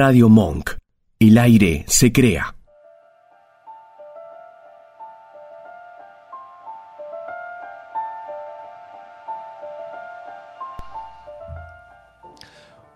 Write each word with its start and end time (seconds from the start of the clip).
Radio 0.00 0.28
Monk. 0.28 0.74
El 1.18 1.38
aire 1.38 1.84
se 1.88 2.12
crea. 2.12 2.54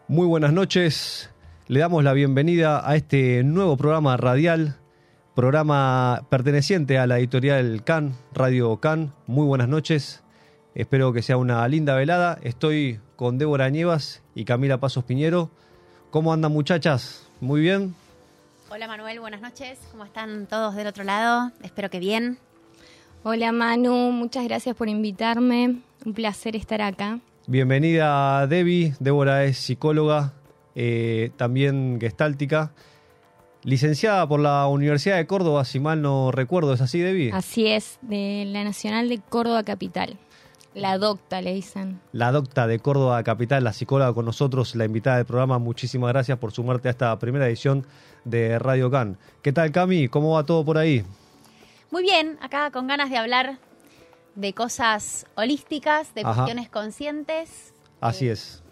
Muy 0.07 0.29
buenas 0.29 0.53
noches. 0.53 1.35
Le 1.67 1.81
damos 1.81 2.05
la 2.05 2.13
bienvenida 2.13 2.89
a 2.89 2.95
este 2.95 3.43
nuevo 3.43 3.77
programa 3.77 4.17
radial, 4.17 4.77
programa 5.35 6.29
perteneciente 6.31 6.99
a 6.99 7.09
la 7.09 7.19
editorial 7.19 7.83
CAN, 7.83 8.15
Radio 8.33 8.79
CAN. 8.79 9.13
Muy 9.27 9.45
buenas 9.45 9.67
noches. 9.67 10.23
Espero 10.77 11.13
que 11.13 11.23
sea 11.23 11.37
una 11.37 11.67
linda 11.67 11.97
velada. 11.97 12.39
Estoy 12.45 13.01
con 13.17 13.39
Débora 13.39 13.71
Nievas 13.71 14.23
y 14.37 14.45
Camila 14.45 14.79
Pasos 14.79 15.03
Piñero. 15.03 15.51
¿Cómo 16.13 16.31
andan 16.31 16.53
muchachas? 16.53 17.27
¿Muy 17.41 17.63
bien? 17.63 17.95
Hola 18.69 18.87
Manuel, 18.87 19.19
buenas 19.21 19.41
noches. 19.41 19.79
¿Cómo 19.91 20.05
están 20.05 20.47
todos 20.47 20.75
del 20.77 20.87
otro 20.87 21.05
lado? 21.05 21.53
Espero 21.63 21.89
que 21.89 22.01
bien. 22.01 22.37
Hola 23.23 23.51
Manu, 23.51 24.13
muchas 24.13 24.45
gracias 24.45 24.77
por 24.77 24.91
invitarme. 24.91 25.77
Un 26.05 26.13
placer 26.13 26.55
estar 26.55 26.83
acá. 26.83 27.19
Bienvenida 27.47 28.47
Debbie. 28.47 28.95
Débora 29.01 29.45
es 29.45 29.57
psicóloga, 29.57 30.35
eh, 30.75 31.31
también 31.39 31.97
gestáltica. 31.99 32.73
Licenciada 33.63 34.29
por 34.29 34.41
la 34.41 34.67
Universidad 34.67 35.17
de 35.17 35.27
Córdoba, 35.27 35.65
si 35.65 35.81
mal 35.81 36.03
no 36.03 36.31
recuerdo, 36.31 36.75
¿es 36.75 36.83
así, 36.83 36.99
Debbie? 36.99 37.33
Así 37.33 37.69
es, 37.69 37.99
de 38.03 38.45
la 38.49 38.65
Nacional 38.65 39.09
de 39.09 39.19
Córdoba 39.19 39.63
Capital. 39.63 40.19
La 40.75 40.97
docta, 40.97 41.43
le 41.43 41.53
dicen. 41.53 42.01
La 42.13 42.33
docta 42.33 42.67
de 42.67 42.79
Córdoba 42.79 43.23
Capital, 43.23 43.63
la 43.63 43.73
psicóloga 43.75 44.15
con 44.15 44.25
nosotros, 44.25 44.75
la 44.75 44.87
invitada 44.87 45.17
del 45.19 45.27
programa. 45.27 45.59
Muchísimas 45.59 46.09
gracias 46.13 46.39
por 46.39 46.53
sumarte 46.53 46.89
a 46.89 46.93
esta 46.93 47.19
primera 47.19 47.47
edición 47.47 47.87
de 48.25 48.59
Radio 48.59 48.91
Can. 48.91 49.19
¿Qué 49.43 49.53
tal, 49.53 49.71
Cami? 49.71 50.09
¿Cómo 50.09 50.33
va 50.35 50.45
todo 50.45 50.65
por 50.65 50.79
ahí? 50.79 51.05
Muy 51.91 52.03
bien, 52.03 52.39
acá 52.41 52.71
con 52.71 52.87
ganas 52.87 53.11
de 53.11 53.19
hablar 53.19 53.59
de 54.35 54.55
cosas 54.55 55.27
holísticas, 55.35 56.15
de 56.15 56.23
Ajá. 56.23 56.35
cuestiones 56.37 56.71
conscientes. 56.71 57.75
Así 58.01 58.29
Eh, 58.29 58.33
es. 58.33 58.63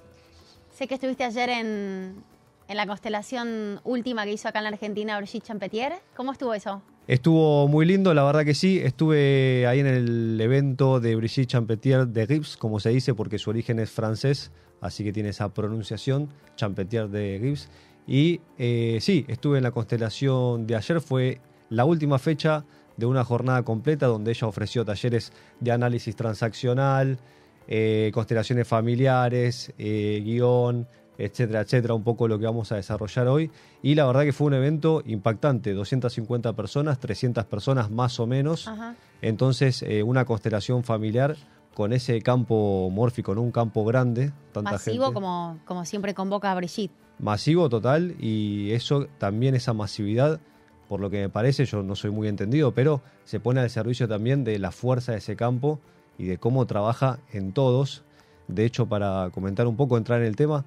Sé 0.75 0.89
que 0.89 0.95
estuviste 0.95 1.25
ayer 1.25 1.51
en, 1.51 2.25
en 2.67 2.77
la 2.78 2.87
constelación 2.87 3.78
última 3.84 4.25
que 4.25 4.33
hizo 4.33 4.48
acá 4.48 4.61
en 4.61 4.65
la 4.65 4.71
Argentina 4.71 5.19
Brigitte 5.19 5.45
Champetier. 5.45 5.93
¿Cómo 6.17 6.33
estuvo 6.33 6.55
eso? 6.55 6.81
Estuvo 7.06 7.67
muy 7.67 7.87
lindo, 7.87 8.15
la 8.15 8.23
verdad 8.23 8.45
que 8.45 8.55
sí. 8.55 8.79
Estuve 8.79 9.67
ahí 9.67 9.81
en 9.81 9.87
el 9.87 10.41
evento 10.41 11.01
de 11.01 11.17
Brigitte 11.17 11.48
Champetier 11.48 12.06
de 12.06 12.27
Gibbs, 12.27 12.56
como 12.56 12.79
se 12.79 12.91
dice, 12.91 13.15
porque 13.15 13.39
su 13.39 13.51
origen 13.51 13.81
es 13.81 13.91
francés, 13.91 14.53
así 14.81 15.03
que 15.03 15.12
tiene 15.12 15.31
esa 15.31 15.53
pronunciación, 15.53 16.28
Champetier 16.56 17.09
de 17.09 17.41
Gibbs. 17.43 17.69
Y 18.06 18.41
eh, 18.59 18.98
sí, 19.01 19.25
estuve 19.28 19.59
en 19.59 19.65
la 19.65 19.71
constelación 19.71 20.67
de 20.67 20.77
ayer, 20.77 21.01
fue 21.01 21.41
la 21.69 21.84
última 21.84 22.19
fecha 22.19 22.65
de 22.97 23.06
una 23.06 23.25
jornada 23.25 23.62
completa 23.62 24.06
donde 24.06 24.31
ella 24.31 24.47
ofreció 24.47 24.84
talleres 24.84 25.33
de 25.59 25.73
análisis 25.73 26.15
transaccional, 26.15 27.19
eh, 27.67 28.11
constelaciones 28.12 28.69
familiares, 28.69 29.73
eh, 29.78 30.21
guion, 30.25 30.87
etcétera, 31.25 31.61
etcétera, 31.61 31.95
un 31.95 32.03
poco 32.03 32.29
lo 32.29 32.39
que 32.39 32.47
vamos 32.47 32.73
a 32.73 32.77
desarrollar 32.77 33.29
hoy. 33.29 33.51
Y 33.83 33.95
la 33.95 34.07
verdad 34.07 34.23
que 34.23 34.33
fue 34.33 34.47
un 34.47 34.55
evento 34.55 35.03
impactante, 35.05 35.73
250 35.73 36.55
personas, 36.55 36.99
300 36.99 37.45
personas 37.45 37.91
más 37.91 38.19
o 38.21 38.27
menos. 38.27 38.67
Ajá. 38.67 38.95
Entonces, 39.23 39.83
eh, 39.83 40.03
una 40.03 40.25
constelación 40.25 40.83
familiar 40.83 41.37
con 41.75 41.93
ese 41.93 42.21
campo 42.21 42.91
mórfico, 42.91 43.35
¿no? 43.35 43.43
un 43.43 43.53
campo 43.53 43.85
grande, 43.85 44.33
tanta 44.53 44.73
Masivo 44.73 45.05
gente. 45.05 45.15
como, 45.15 45.59
como 45.65 45.85
siempre 45.85 46.15
convoca 46.15 46.51
a 46.51 46.55
Brigitte. 46.55 46.93
Masivo 47.19 47.69
total 47.69 48.17
y 48.19 48.73
eso 48.73 49.07
también, 49.19 49.55
esa 49.55 49.73
masividad, 49.75 50.41
por 50.89 51.01
lo 51.01 51.11
que 51.11 51.21
me 51.21 51.29
parece, 51.29 51.67
yo 51.67 51.83
no 51.83 51.95
soy 51.95 52.11
muy 52.11 52.29
entendido, 52.29 52.73
pero 52.73 53.03
se 53.25 53.41
pone 53.41 53.61
al 53.61 53.71
servicio 53.71 54.09
también 54.09 54.43
de 54.43 54.59
la 54.59 54.73
fuerza 54.73 55.12
de 55.12 55.19
ese 55.19 55.37
campo 55.37 55.79
y 56.19 56.25
de 56.25 56.39
cómo 56.39 56.67
trabaja 56.67 57.19
en 57.33 57.53
todos. 57.53 58.05
De 58.49 58.65
hecho, 58.65 58.87
para 58.87 59.31
comentar 59.33 59.67
un 59.67 59.77
poco, 59.77 59.97
entrar 59.97 60.21
en 60.21 60.27
el 60.27 60.37
tema, 60.37 60.65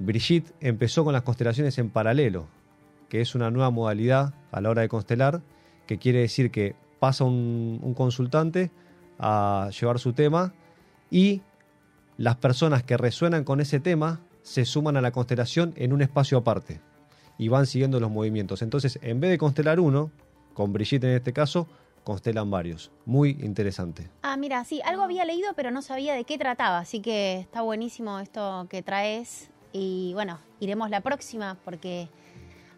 Brigitte 0.00 0.52
empezó 0.60 1.04
con 1.04 1.12
las 1.12 1.22
constelaciones 1.22 1.78
en 1.78 1.90
paralelo, 1.90 2.46
que 3.08 3.20
es 3.20 3.34
una 3.34 3.50
nueva 3.50 3.70
modalidad 3.70 4.34
a 4.52 4.60
la 4.60 4.70
hora 4.70 4.82
de 4.82 4.88
constelar, 4.88 5.42
que 5.86 5.98
quiere 5.98 6.20
decir 6.20 6.50
que 6.50 6.76
pasa 7.00 7.24
un, 7.24 7.94
consultante 7.96 8.70
a 9.18 9.70
llevar 9.78 9.98
su 9.98 10.12
tema 10.12 10.52
y 11.10 11.42
las 12.16 12.36
personas 12.36 12.82
que 12.82 12.96
resuenan 12.96 13.44
con 13.44 13.60
ese 13.60 13.80
tema 13.80 14.20
se 14.42 14.64
suman 14.64 14.96
a 14.96 15.00
la 15.00 15.10
constelación 15.10 15.72
en 15.76 15.92
un 15.92 16.02
espacio 16.02 16.38
aparte 16.38 16.80
y 17.38 17.48
van 17.48 17.66
siguiendo 17.66 18.00
los 18.00 18.10
movimientos. 18.10 18.62
Entonces, 18.62 18.98
en 19.02 19.20
vez 19.20 19.30
de 19.30 19.38
constelar 19.38 19.80
uno, 19.80 20.10
con 20.54 20.72
Brigitte 20.72 21.04
en 21.04 21.10
este 21.10 21.32
caso, 21.32 21.68
constelan 22.04 22.50
varios. 22.50 22.90
Muy 23.04 23.30
interesante. 23.42 24.10
Ah, 24.22 24.36
mira, 24.36 24.64
sí, 24.64 24.80
algo 24.84 25.02
había 25.02 25.24
leído, 25.24 25.52
pero 25.54 25.70
no 25.70 25.82
sabía 25.82 26.14
de 26.14 26.24
qué 26.24 26.38
trataba, 26.38 26.78
así 26.78 27.00
que 27.00 27.40
está 27.40 27.62
buenísimo 27.62 28.18
esto 28.18 28.66
que 28.68 28.82
traes. 28.82 29.50
Y 29.72 30.12
bueno, 30.14 30.38
iremos 30.60 30.90
la 30.90 31.00
próxima 31.00 31.56
porque 31.64 32.08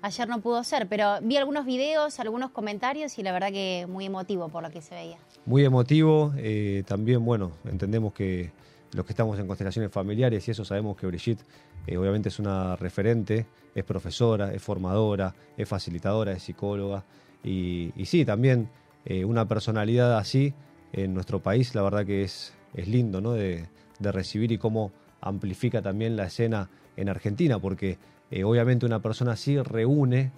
ayer 0.02 0.28
no 0.28 0.40
pudo 0.40 0.64
ser, 0.64 0.88
pero 0.88 1.18
vi 1.22 1.36
algunos 1.36 1.66
videos, 1.66 2.18
algunos 2.20 2.50
comentarios 2.50 3.18
y 3.18 3.22
la 3.22 3.32
verdad 3.32 3.50
que 3.50 3.86
muy 3.88 4.06
emotivo 4.06 4.48
por 4.48 4.62
lo 4.62 4.70
que 4.70 4.82
se 4.82 4.94
veía. 4.94 5.18
Muy 5.46 5.64
emotivo. 5.64 6.32
eh, 6.36 6.82
también, 6.86 7.24
bueno, 7.24 7.52
entendemos 7.64 8.12
que 8.12 8.52
los 8.92 9.06
que 9.06 9.12
estamos 9.12 9.38
en 9.38 9.46
constelaciones 9.46 9.92
familiares 9.92 10.46
y 10.48 10.50
eso 10.50 10.64
sabemos 10.64 10.96
que 10.96 11.06
Brigitte 11.06 11.44
eh, 11.86 11.96
obviamente 11.96 12.28
es 12.28 12.38
una 12.38 12.74
referente, 12.76 13.46
es 13.74 13.84
profesora, 13.84 14.52
es 14.52 14.62
formadora, 14.62 15.34
es 15.56 15.68
facilitadora, 15.68 16.32
es 16.32 16.42
psicóloga. 16.42 17.04
Y, 17.44 17.92
sí, 18.04 18.24
también 18.24 18.68
eh, 19.04 19.24
una 19.24 19.46
personalidad 19.46 20.18
así 20.18 20.52
en 20.92 21.14
nuestro 21.14 21.40
país, 21.40 21.74
la 21.74 21.82
verdad 21.82 22.04
que 22.04 22.24
es, 22.24 22.52
es 22.74 22.88
lindo 22.88 23.20
¿no? 23.20 23.32
de 23.32 23.68
recibir 24.00 24.50
y 24.50 24.58
cómo 24.58 24.92
amplifica 25.20 25.82
también 25.82 26.16
la 26.16 26.26
escena 26.26 26.68
en 26.96 27.08
Argentina, 27.08 27.58
porque 27.58 27.98
eh, 28.30 28.44
obviamente 28.44 28.86
una 28.86 29.00
persona 29.00 29.32
así 29.32 29.60
reúne 29.60 30.32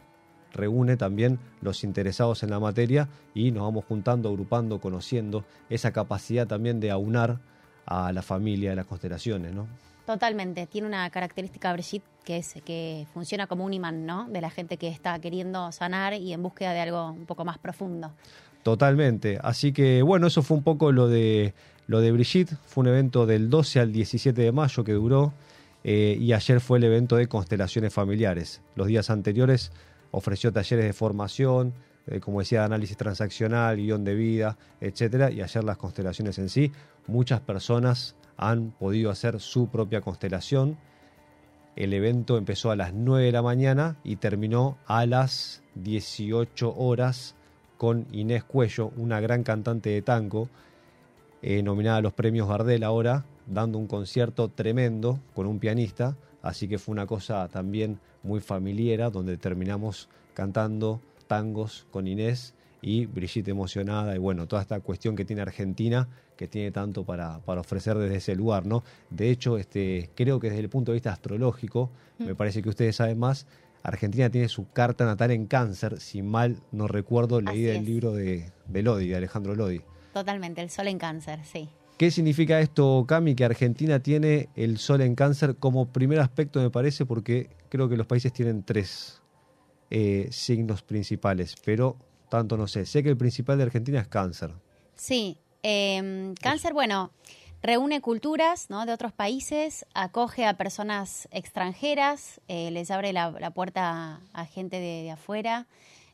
reúne 0.53 0.97
también 0.97 1.39
los 1.61 1.83
interesados 1.85 2.43
en 2.43 2.51
la 2.51 2.61
materia 2.61 3.09
y 3.35 3.51
nos 3.51 3.65
vamos 3.65 3.85
juntando, 3.87 4.29
agrupando, 4.29 4.81
conociendo 4.81 5.45
esa 5.71 5.93
capacidad 5.93 6.47
también 6.47 6.79
de 6.79 6.91
aunar 6.91 7.39
a 7.87 8.13
la 8.13 8.23
familia 8.23 8.71
de 8.71 8.77
las 8.77 8.87
constelaciones, 8.87 9.53
¿no? 9.53 9.67
Totalmente, 10.07 10.67
tiene 10.67 10.89
una 10.89 11.09
característica 11.11 11.73
Brigitte 11.73 12.05
que 12.25 12.37
es 12.39 12.55
que 12.65 13.07
funciona 13.13 13.47
como 13.47 13.65
un 13.65 13.73
imán, 13.73 14.07
¿no? 14.07 14.29
De 14.29 14.41
la 14.41 14.51
gente 14.51 14.77
que 14.77 14.89
está 14.89 15.19
queriendo 15.19 15.73
sanar 15.73 16.15
y 16.15 16.33
en 16.33 16.43
búsqueda 16.43 16.73
de 16.73 16.81
algo 16.81 17.11
un 17.11 17.27
poco 17.27 17.45
más 17.45 17.59
profundo. 17.59 18.13
Totalmente. 18.63 19.39
Así 19.43 19.73
que 19.73 20.03
bueno, 20.03 20.29
eso 20.29 20.43
fue 20.43 20.57
un 20.57 20.63
poco 20.63 20.93
lo 20.93 21.09
de 21.09 21.55
lo 21.87 22.01
de 22.01 22.13
Brigitte. 22.13 22.57
Fue 22.67 22.83
un 22.83 22.89
evento 22.89 23.27
del 23.27 23.51
12 23.51 23.81
al 23.81 23.93
17 23.93 24.41
de 24.41 24.53
mayo 24.53 24.85
que 24.85 24.93
duró 24.93 25.33
eh, 25.85 26.17
y 26.19 26.33
ayer 26.33 26.61
fue 26.61 26.79
el 26.79 26.85
evento 26.85 27.17
de 27.17 27.27
constelaciones 27.27 27.93
familiares. 27.93 28.61
Los 28.77 28.87
días 28.87 29.11
anteriores 29.11 29.73
ofreció 30.11 30.53
talleres 30.53 30.85
de 30.85 30.93
formación, 30.93 31.75
eh, 32.07 32.21
como 32.21 32.41
decía, 32.41 32.61
de 32.61 32.67
análisis 32.67 32.97
transaccional, 32.97 33.77
guion 33.77 34.05
de 34.05 34.15
vida, 34.15 34.59
etcétera, 34.81 35.31
y 35.31 35.41
ayer 35.41 35.65
las 35.65 35.77
constelaciones 35.77 36.39
en 36.39 36.49
sí. 36.49 36.73
Muchas 37.07 37.41
personas 37.41 38.15
han 38.37 38.71
podido 38.73 39.11
hacer 39.11 39.41
su 39.41 39.69
propia 39.69 40.01
constelación. 40.01 40.79
El 41.75 41.93
evento 41.95 42.37
empezó 42.37 42.71
a 42.71 42.77
las 42.77 42.93
9 42.93 43.27
de 43.27 43.33
la 43.33 43.43
mañana 43.43 43.97
y 44.05 44.17
terminó 44.17 44.79
a 44.87 45.07
las 45.07 45.63
18 45.77 46.75
horas 46.77 47.35
con 47.79 48.07
Inés 48.13 48.45
Cuello, 48.45 48.93
una 48.97 49.21
gran 49.21 49.43
cantante 49.43 49.91
de 49.91 50.03
tango, 50.03 50.49
eh, 51.43 51.63
nominada 51.63 51.99
a 51.99 52.03
los 52.03 52.13
premios 52.13 52.49
Gardel 52.49 52.85
ahora, 52.85 53.25
dando 53.47 53.79
un 53.79 53.87
concierto 53.87 54.49
tremendo 54.49 55.19
con 55.35 55.47
un 55.47 55.59
pianista. 55.59 56.17
Así 56.41 56.69
que 56.69 56.79
fue 56.79 56.93
una 56.93 57.07
cosa 57.07 57.49
también 57.49 57.99
muy 58.23 58.41
familiera, 58.41 59.11
donde 59.11 59.37
terminamos 59.37 60.09
cantando 60.35 61.01
tangos 61.27 61.87
con 61.91 62.07
Inés 62.07 62.55
y 62.81 63.07
Brigitte 63.07 63.49
emocionada 63.49 64.15
y 64.15 64.19
bueno, 64.19 64.47
toda 64.49 64.63
esta 64.63 64.81
cuestión 64.81 65.15
que 65.15 65.25
tiene 65.25 65.43
Argentina, 65.43 66.09
que 66.37 66.49
tiene 66.49 66.73
tanto 66.73 67.05
para, 67.05 67.39
para 67.41 67.61
ofrecer 67.61 67.97
desde 67.97 68.17
ese 68.17 68.35
lugar, 68.35 68.67
¿no? 68.67 68.83
De 69.09 69.31
hecho, 69.31 69.57
este, 69.57 70.11
creo 70.17 70.41
que 70.41 70.49
desde 70.49 70.61
el 70.61 70.69
punto 70.69 70.91
de 70.91 70.97
vista 70.97 71.13
astrológico, 71.13 71.91
me 72.19 72.35
parece 72.35 72.61
que 72.61 72.69
ustedes 72.69 72.97
saben 72.97 73.19
más, 73.19 73.47
Argentina 73.85 74.31
tiene 74.31 74.49
su 74.49 74.69
carta 74.71 75.05
natal 75.05 75.31
en 75.31 75.47
cáncer, 75.47 76.01
si 76.01 76.23
mal 76.23 76.57
no 76.73 76.89
recuerdo, 76.89 77.41
leí 77.41 77.67
es. 77.67 77.85
libro 77.85 78.13
de, 78.13 78.51
de 78.67 78.83
Lodi, 78.83 79.09
de 79.09 79.17
Alejandro 79.17 79.55
Lodi. 79.55 79.81
Totalmente, 80.13 80.61
el 80.61 80.71
sol 80.71 80.89
en 80.89 80.99
cáncer, 80.99 81.41
sí. 81.45 81.69
¿Qué 81.97 82.11
significa 82.11 82.61
esto, 82.61 83.05
Cami, 83.07 83.35
que 83.35 83.45
Argentina 83.45 84.01
tiene 84.01 84.49
el 84.57 84.79
sol 84.79 85.03
en 85.03 85.15
cáncer 85.15 85.57
como 85.57 85.87
primer 85.93 86.21
aspecto, 86.21 86.61
me 86.61 86.71
parece, 86.71 87.07
porque 87.07 87.51
creo 87.69 87.89
que 87.89 87.97
los 87.97 88.07
países 88.07 88.33
tienen 88.33 88.63
tres 88.65 89.23
eh, 89.91 90.29
signos 90.31 90.83
principales, 90.83 91.55
pero 91.65 91.97
tanto 92.29 92.57
no 92.57 92.67
sé. 92.67 92.87
Sé 92.87 93.03
que 93.03 93.09
el 93.09 93.17
principal 93.17 93.59
de 93.59 93.65
Argentina 93.65 94.01
es 94.01 94.09
cáncer. 94.09 94.53
Sí, 94.95 95.39
eh, 95.63 96.35
cáncer, 96.41 96.73
bueno, 96.73 97.13
reúne 97.63 98.01
culturas 98.01 98.69
¿no? 98.69 98.85
de 98.85 98.93
otros 98.93 99.13
países, 99.13 99.87
acoge 99.95 100.45
a 100.45 100.57
personas 100.57 101.29
extranjeras, 101.31 102.41
eh, 102.49 102.71
les 102.71 102.91
abre 102.91 103.13
la, 103.13 103.31
la 103.31 103.51
puerta 103.53 104.21
a, 104.33 104.45
gente 104.47 104.81
de, 104.81 105.03
de 105.03 105.11
afuera, 105.13 105.67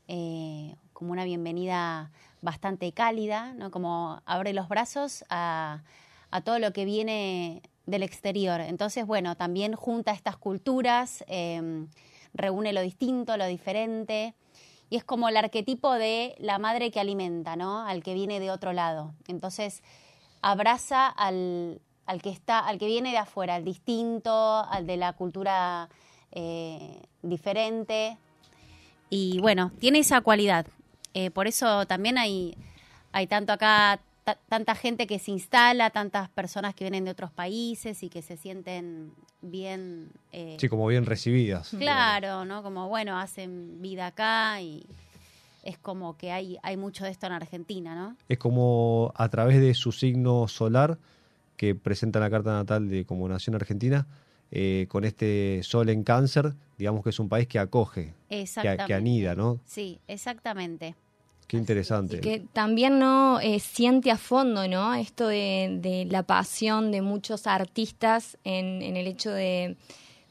eh, 0.07 0.75
como 0.99 1.13
una 1.13 1.23
bienvenida 1.23 2.11
bastante 2.43 2.91
cálida, 2.91 3.53
¿no? 3.53 3.71
como 3.71 4.21
abre 4.27 4.53
los 4.53 4.67
brazos 4.67 5.25
a, 5.31 5.85
todo 6.43 6.59
lo 6.59 6.73
que 6.73 6.85
viene 6.85 7.63
del 7.87 8.03
exterior. 8.03 8.61
Entonces, 8.61 9.07
bueno, 9.07 9.37
también 9.37 9.75
junta 9.75 10.11
estas 10.11 10.37
culturas, 10.37 11.25
eh, 11.29 11.87
reúne 12.35 12.73
lo 12.73 12.81
distinto, 12.81 13.37
lo 13.37 13.47
diferente, 13.47 14.35
y 14.91 14.97
es 14.97 15.05
como 15.05 15.29
el 15.29 15.37
arquetipo 15.37 15.95
de 15.95 16.35
la 16.41 16.59
madre 16.59 16.91
que 16.91 16.99
alimenta, 16.99 17.55
¿no? 17.55 17.87
Al 17.87 18.03
que 18.03 18.15
viene 18.15 18.41
de 18.41 18.51
otro 18.51 18.73
lado. 18.73 19.15
Entonces, 19.29 19.85
abraza 20.43 21.07
al, 21.07 21.81
al 22.07 22.23
que 22.23 22.31
está, 22.31 22.59
al 22.59 22.79
que 22.79 22.87
viene 22.87 23.13
de 23.13 23.19
afuera, 23.19 23.55
al 23.55 23.65
distinto, 23.65 24.33
al 24.69 24.89
de 24.89 24.97
la 24.97 25.13
cultura 25.13 25.89
eh, 26.33 27.03
diferente. 27.23 28.19
Y 29.11 29.39
bueno, 29.39 29.71
tiene 29.79 30.01
esa 30.01 30.23
cualidad. 30.23 30.67
Eh, 31.21 31.33
por 31.33 31.49
eso 31.49 31.85
también 31.87 32.17
hay, 32.17 32.57
hay 33.11 33.27
tanto 33.27 33.53
acá 33.53 33.99
ta- 34.23 34.39
tanta 34.49 34.77
gente 34.77 35.09
que 35.09 35.19
se 35.19 35.33
instala, 35.33 35.91
tantas 35.91 36.29
personas 36.29 36.77
que 36.77 36.85
vienen 36.85 37.05
de 37.05 37.11
otros 37.11 37.33
países 37.33 38.05
y 38.05 38.09
que 38.09 38.23
se 38.23 38.37
sienten 38.37 39.11
bien. 39.43 40.13
eh, 40.33 40.57
Sí, 40.61 40.69
como 40.69 40.87
bien 40.87 41.07
recibidas. 41.07 41.71
Claro, 41.77 42.45
¿no? 42.45 42.63
Como, 42.63 42.89
bueno, 42.89 43.19
hacen 43.19 43.83
vida 43.83 44.07
acá 44.07 44.61
y 44.63 44.87
es 45.65 45.77
como 45.77 46.17
que 46.17 46.31
hay, 46.31 46.57
hay 46.63 46.77
mucho 46.77 47.03
de 47.05 47.11
esto 47.11 47.27
en 47.27 47.33
Argentina, 47.33 47.97
¿no? 47.97 48.17
Es 48.29 48.39
como 48.39 49.13
a 49.17 49.29
través 49.29 49.61
de 49.61 49.75
su 49.75 49.91
signo 49.91 50.47
solar 50.47 50.99
que 51.57 51.75
presenta 51.75 52.21
la 52.21 52.31
carta 52.31 52.53
natal 52.53 52.89
de 52.89 53.05
como 53.05 53.29
nación 53.29 53.57
argentina, 53.57 54.07
eh, 54.53 54.87
con 54.89 55.03
este 55.05 55.63
sol 55.65 55.89
en 55.89 56.05
cáncer, 56.05 56.55
digamos 56.79 57.03
que 57.03 57.11
es 57.11 57.19
un 57.19 57.29
país 57.29 57.49
que 57.49 57.59
acoge, 57.59 58.15
que, 58.29 58.43
Exactamente. 58.43 58.85
que 58.87 58.95
anida, 58.95 59.35
¿no? 59.35 59.59
Sí, 59.67 59.99
exactamente. 60.07 60.95
Qué 61.49 61.57
interesante. 61.57 62.19
Y 62.19 62.21
que 62.21 62.41
también 62.53 62.99
no 63.01 63.41
eh, 63.41 63.59
siente 63.59 64.11
a 64.13 64.17
fondo, 64.19 64.69
¿no? 64.69 64.95
Esto 64.95 65.27
de, 65.27 65.79
de 65.81 66.05
la 66.05 66.23
pasión 66.23 66.93
de 66.93 67.03
muchos 67.03 67.47
artistas 67.47 68.37
en, 68.45 68.83
en 68.83 68.97
el 68.97 69.07
hecho 69.07 69.31
de, 69.33 69.77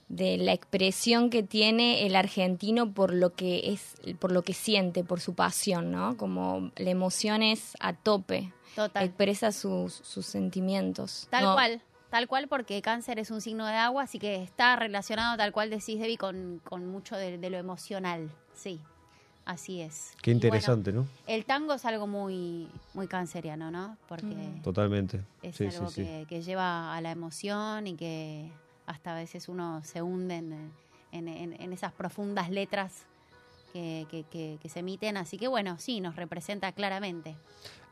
de 0.10 0.38
la 0.38 0.54
expresión 0.54 1.30
que 1.32 1.42
tiene 1.44 2.06
el 2.06 2.16
argentino 2.16 2.94
por 2.94 3.14
lo 3.14 3.34
que 3.34 3.72
es, 3.74 3.96
por 4.20 4.32
lo 4.32 4.44
que 4.44 4.54
siente, 4.54 5.04
por 5.04 5.20
su 5.20 5.34
pasión, 5.34 5.92
¿no? 5.92 6.16
Como 6.18 6.72
la 6.78 6.92
emoción 6.92 7.42
es 7.42 7.74
a 7.80 7.94
tope, 7.94 8.54
Total. 8.76 9.04
expresa 9.04 9.52
sus, 9.52 9.94
sus 9.96 10.26
sentimientos. 10.28 11.28
Tal 11.32 11.44
No, 11.46 11.54
cual, 11.56 11.82
tal 12.12 12.28
cual, 12.28 12.48
porque 12.48 12.80
cáncer 12.84 13.18
es 13.18 13.32
un 13.32 13.42
signo 13.42 13.66
de 13.66 13.74
agua, 13.74 14.04
así 14.04 14.20
que 14.20 14.44
está 14.44 14.76
relacionado, 14.76 15.36
tal 15.36 15.52
cual 15.52 15.72
decís, 15.72 16.00
Debbie, 16.00 16.18
con, 16.18 16.62
con 16.64 16.86
mucho 16.86 17.16
de, 17.18 17.40
de 17.40 17.50
lo 17.50 17.58
emocional. 17.58 18.30
Sí, 18.54 18.80
así 19.48 19.82
es. 19.82 20.12
Qué 20.22 20.32
bueno, 20.32 20.46
interesante, 20.46 20.92
¿no? 20.94 21.08
el 21.26 21.46
tango 21.46 21.74
es 21.74 21.86
algo 21.86 22.06
muy, 22.08 22.68
muy 22.94 23.08
canceriano, 23.08 23.72
¿no? 23.72 23.98
Porque 24.08 24.36
Totalmente. 24.64 25.22
es 25.42 25.56
Sí, 25.56 25.66
algo 25.66 25.90
sí. 25.90 26.04
Que, 26.04 26.26
que 26.30 26.42
lleva 26.44 26.96
a 26.96 27.02
la 27.02 27.12
emoción 27.12 27.88
y 27.88 27.96
que 27.96 28.52
hasta 28.86 29.14
a 29.14 29.16
veces 29.16 29.50
uno 29.50 29.82
se 29.84 30.02
hunde 30.02 30.36
en, 30.36 30.72
en- 31.12 31.28
en- 31.28 31.62
en 31.62 31.74
esas 31.74 31.92
profundas 31.94 32.50
letras 32.50 33.06
que, 33.74 34.06
que- 34.10 34.24
que- 34.24 34.58
que 34.62 34.70
se 34.70 34.80
emiten. 34.80 35.18
Así 35.18 35.38
que 35.38 35.48
bueno, 35.48 35.78
sí, 35.80 36.00
nos 36.02 36.16
representa 36.16 36.72
claramente. 36.72 37.36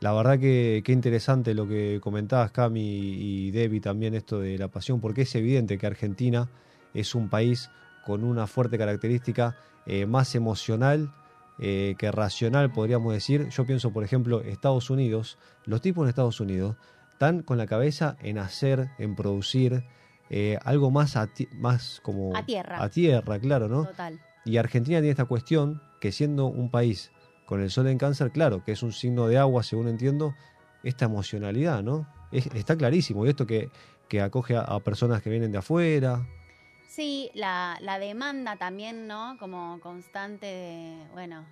La 0.00 0.12
verdad 0.12 0.38
que 0.38 0.82
qué 0.84 0.92
interesante 0.92 1.54
lo 1.54 1.66
que 1.68 2.00
comentabas, 2.02 2.50
Cami 2.50 2.80
y 2.82 3.50
Debbie, 3.50 3.80
también 3.80 4.14
esto 4.14 4.40
de 4.40 4.58
la 4.58 4.68
pasión, 4.68 5.00
porque 5.00 5.22
es 5.22 5.34
evidente 5.34 5.78
que 5.78 5.86
Argentina 5.86 6.48
es 6.94 7.14
un 7.14 7.28
país 7.28 7.70
con 8.04 8.24
una 8.24 8.46
fuerte 8.46 8.78
característica 8.78 9.56
eh, 9.86 10.06
más 10.06 10.34
emocional 10.34 11.12
eh, 11.58 11.94
que 11.98 12.10
racional, 12.12 12.70
podríamos 12.72 13.12
decir. 13.12 13.48
Yo 13.48 13.64
pienso, 13.64 13.92
por 13.92 14.04
ejemplo, 14.04 14.40
Estados 14.42 14.90
Unidos, 14.90 15.38
los 15.64 15.80
tipos 15.80 16.04
en 16.04 16.08
Estados 16.10 16.40
Unidos 16.40 16.76
están 17.12 17.42
con 17.42 17.56
la 17.58 17.66
cabeza 17.66 18.16
en 18.22 18.38
hacer, 18.38 18.90
en 18.98 19.14
producir 19.16 19.84
eh, 20.28 20.58
algo 20.64 20.90
más, 20.90 21.16
a 21.16 21.28
más 21.54 22.00
como... 22.02 22.36
A 22.36 22.44
tierra. 22.44 22.82
A 22.82 22.88
tierra, 22.90 23.38
claro, 23.38 23.68
¿no? 23.68 23.84
Total. 23.86 24.20
Y 24.44 24.58
Argentina 24.58 24.98
tiene 24.98 25.10
esta 25.10 25.24
cuestión 25.24 25.80
que 26.00 26.12
siendo 26.12 26.46
un 26.46 26.70
país 26.70 27.10
con 27.46 27.60
el 27.62 27.70
sol 27.70 27.86
en 27.86 27.96
cáncer, 27.98 28.32
claro, 28.32 28.62
que 28.64 28.72
es 28.72 28.82
un 28.82 28.92
signo 28.92 29.26
de 29.28 29.38
agua, 29.38 29.62
según 29.62 29.88
entiendo, 29.88 30.34
esta 30.82 31.04
emocionalidad, 31.06 31.82
¿no? 31.82 32.06
Es- 32.32 32.46
está 32.54 32.76
clarísimo. 32.76 33.24
Y 33.24 33.30
esto 33.30 33.46
que, 33.46 33.70
que 34.08 34.20
acoge 34.20 34.56
a, 34.56 34.60
a 34.62 34.80
personas 34.80 35.22
que 35.22 35.30
vienen 35.30 35.52
de 35.52 35.58
afuera. 35.58 36.26
Sí, 36.86 37.30
la, 37.34 37.78
la 37.80 37.98
demanda 37.98 38.56
también, 38.56 39.06
¿no? 39.06 39.36
Como 39.38 39.78
constante 39.80 40.46
de, 40.46 40.96
bueno, 41.12 41.44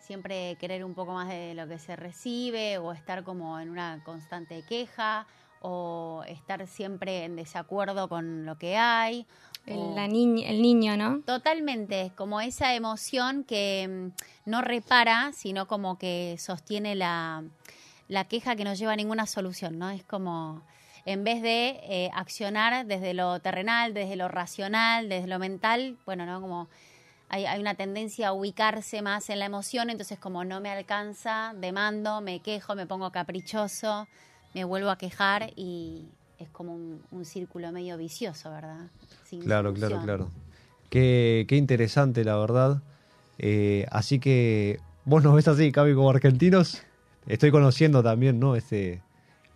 siempre 0.00 0.56
querer 0.56 0.84
un 0.84 0.94
poco 0.94 1.12
más 1.12 1.28
de 1.28 1.54
lo 1.54 1.68
que 1.68 1.78
se 1.78 1.96
recibe 1.96 2.78
o 2.78 2.92
estar 2.92 3.22
como 3.22 3.60
en 3.60 3.70
una 3.70 4.02
constante 4.04 4.64
queja 4.68 5.26
o 5.60 6.24
estar 6.26 6.66
siempre 6.66 7.24
en 7.24 7.36
desacuerdo 7.36 8.08
con 8.08 8.44
lo 8.44 8.58
que 8.58 8.76
hay. 8.76 9.26
el, 9.66 9.94
la 9.94 10.08
niña, 10.08 10.48
el 10.48 10.62
niño, 10.62 10.96
¿no? 10.96 11.20
Totalmente, 11.20 12.12
como 12.16 12.40
esa 12.40 12.74
emoción 12.74 13.44
que 13.44 14.12
mm, 14.46 14.50
no 14.50 14.62
repara, 14.62 15.32
sino 15.32 15.68
como 15.68 15.98
que 15.98 16.36
sostiene 16.38 16.94
la, 16.94 17.44
la 18.08 18.24
queja 18.24 18.56
que 18.56 18.64
no 18.64 18.74
lleva 18.74 18.94
a 18.94 18.96
ninguna 18.96 19.26
solución, 19.26 19.78
¿no? 19.78 19.90
Es 19.90 20.02
como, 20.02 20.62
en 21.12 21.24
vez 21.24 21.42
de 21.42 21.80
eh, 21.82 22.10
accionar 22.14 22.86
desde 22.86 23.14
lo 23.14 23.40
terrenal, 23.40 23.94
desde 23.94 24.16
lo 24.16 24.28
racional, 24.28 25.08
desde 25.08 25.26
lo 25.26 25.38
mental, 25.38 25.96
bueno, 26.06 26.24
¿no? 26.26 26.40
Como 26.40 26.68
hay, 27.28 27.46
hay 27.46 27.60
una 27.60 27.74
tendencia 27.74 28.28
a 28.28 28.32
ubicarse 28.32 29.02
más 29.02 29.28
en 29.30 29.38
la 29.38 29.46
emoción, 29.46 29.90
entonces 29.90 30.18
como 30.18 30.44
no 30.44 30.60
me 30.60 30.70
alcanza, 30.70 31.52
demando, 31.60 32.20
me 32.20 32.40
quejo, 32.40 32.74
me 32.74 32.86
pongo 32.86 33.10
caprichoso, 33.10 34.06
me 34.54 34.64
vuelvo 34.64 34.90
a 34.90 34.98
quejar 34.98 35.52
y 35.56 36.06
es 36.38 36.48
como 36.50 36.74
un, 36.74 37.02
un 37.10 37.24
círculo 37.24 37.72
medio 37.72 37.96
vicioso, 37.96 38.50
¿verdad? 38.50 38.86
Sin 39.24 39.40
Claro, 39.40 39.72
claro, 39.74 39.96
solución. 39.96 40.04
claro. 40.04 40.30
Qué, 40.90 41.44
qué 41.48 41.56
interesante, 41.56 42.24
la 42.24 42.36
verdad. 42.36 42.82
Eh, 43.38 43.86
así 43.90 44.18
que, 44.18 44.80
vos 45.04 45.22
nos 45.22 45.34
ves 45.34 45.48
así, 45.48 45.70
Cami, 45.72 45.94
como 45.94 46.10
argentinos. 46.10 46.82
Estoy 47.26 47.50
conociendo 47.50 48.02
también, 48.02 48.40
¿no? 48.40 48.56
Este, 48.56 49.02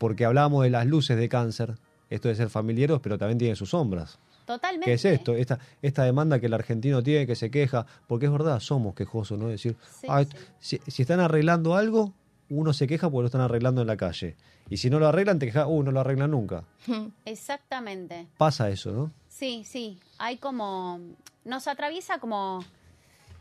porque 0.04 0.26
hablábamos 0.26 0.64
de 0.64 0.68
las 0.68 0.84
luces 0.84 1.16
de 1.16 1.30
cáncer, 1.30 1.76
esto 2.10 2.28
de 2.28 2.34
ser 2.34 2.50
familiares, 2.50 2.98
pero 3.02 3.16
también 3.16 3.38
tiene 3.38 3.56
sus 3.56 3.70
sombras. 3.70 4.18
Totalmente. 4.44 4.84
¿Qué 4.84 4.92
es 4.92 5.04
esto? 5.06 5.32
Esta, 5.34 5.58
esta 5.80 6.02
demanda 6.04 6.38
que 6.40 6.44
el 6.44 6.52
argentino 6.52 7.02
tiene, 7.02 7.26
que 7.26 7.34
se 7.34 7.50
queja, 7.50 7.86
porque 8.06 8.26
es 8.26 8.32
verdad, 8.32 8.60
somos 8.60 8.94
quejosos, 8.94 9.38
¿no? 9.38 9.48
Decir, 9.48 9.76
Sí, 9.98 10.06
"Ay, 10.10 10.26
sí. 10.60 10.78
si, 10.84 10.90
si 10.90 11.00
están 11.00 11.20
arreglando 11.20 11.74
algo, 11.74 12.12
uno 12.50 12.74
se 12.74 12.86
queja 12.86 13.08
porque 13.08 13.22
lo 13.22 13.26
están 13.28 13.40
arreglando 13.40 13.80
en 13.80 13.86
la 13.86 13.96
calle. 13.96 14.36
Y 14.68 14.76
si 14.76 14.90
no 14.90 14.98
lo 14.98 15.08
arreglan, 15.08 15.38
te 15.38 15.46
quejas, 15.46 15.64
uh, 15.66 15.82
no 15.82 15.90
lo 15.90 16.00
arreglan 16.00 16.32
nunca. 16.32 16.64
Exactamente. 17.24 18.26
Pasa 18.36 18.68
eso, 18.68 18.92
¿no? 18.92 19.10
Sí, 19.28 19.64
sí. 19.64 19.98
Hay 20.18 20.36
como. 20.36 21.00
Nos 21.46 21.66
atraviesa 21.66 22.18
como 22.18 22.62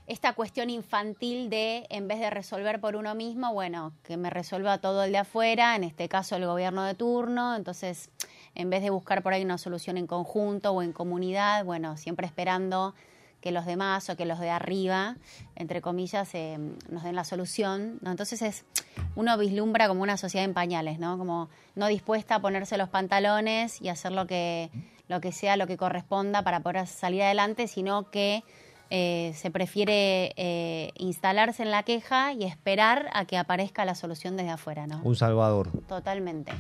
esta 0.06 0.34
cuestión 0.34 0.70
infantil 0.70 1.50
de, 1.50 1.86
en 1.90 2.08
vez 2.08 2.20
de 2.20 2.30
resolver 2.30 2.82
por 2.82 2.96
uno 2.96 3.16
mismo, 3.16 3.54
bueno, 3.54 3.94
que 4.04 4.18
me 4.18 4.30
resuelva 4.30 4.80
todo 4.80 5.04
el 5.04 5.12
de 5.12 5.20
afuera, 5.20 5.76
en 5.76 5.84
este 5.84 6.10
caso 6.10 6.36
el 6.36 6.46
gobierno 6.46 6.84
de 6.84 6.94
turno. 6.94 7.56
Entonces, 7.56 8.10
en 8.56 8.70
vez 8.70 8.82
de 8.84 8.90
buscar 8.90 9.24
por 9.24 9.34
ahí 9.34 9.44
una 9.44 9.58
solución 9.58 9.98
en 9.98 10.08
conjunto 10.08 10.72
o 10.72 10.82
en 10.82 10.92
comunidad, 10.92 11.64
bueno, 11.64 11.96
siempre 11.96 12.28
esperando 12.28 12.94
que 13.40 13.52
los 13.52 13.66
demás 13.66 14.10
o 14.10 14.16
que 14.16 14.26
los 14.26 14.40
de 14.40 14.50
arriba, 14.50 15.18
entre 15.56 15.82
comillas, 15.82 16.34
eh, 16.34 16.58
nos 16.90 17.04
den 17.04 17.16
la 17.16 17.26
solución. 17.26 18.00
¿no? 18.02 18.12
Entonces 18.12 18.42
es, 18.42 18.64
uno 19.16 19.38
vislumbra 19.38 19.90
como 19.90 20.02
una 20.02 20.16
sociedad 20.16 20.46
en 20.46 20.54
pañales, 20.54 20.98
¿no? 20.98 21.18
Como 21.18 21.50
no 21.76 21.88
dispuesta 21.88 22.36
a 22.36 22.40
ponerse 22.40 22.78
los 22.78 22.88
pantalones 22.88 23.82
y 23.82 23.90
hacer 23.90 24.14
lo 24.14 24.28
que, 24.28 24.70
lo 25.10 25.20
que 25.20 25.34
sea, 25.34 25.58
lo 25.58 25.68
que 25.68 25.76
corresponda 25.76 26.42
para 26.44 26.62
poder 26.62 26.88
salir 26.88 27.22
adelante, 27.22 27.68
sino 27.68 28.10
que 28.12 28.46
eh, 28.96 29.34
se 29.36 29.50
prefiere 29.50 30.34
eh, 30.38 30.92
instalarse 30.98 31.64
en 31.64 31.72
la 31.72 31.82
queja 31.82 32.32
y 32.34 32.44
esperar 32.44 33.10
a 33.14 33.26
que 33.26 33.38
aparezca 33.38 33.86
la 33.86 33.96
solución 33.96 34.38
desde 34.38 34.52
afuera, 34.52 34.86
¿no? 34.86 35.02
Un 35.04 35.16
salvador. 35.16 35.72
Totalmente. 35.88 36.52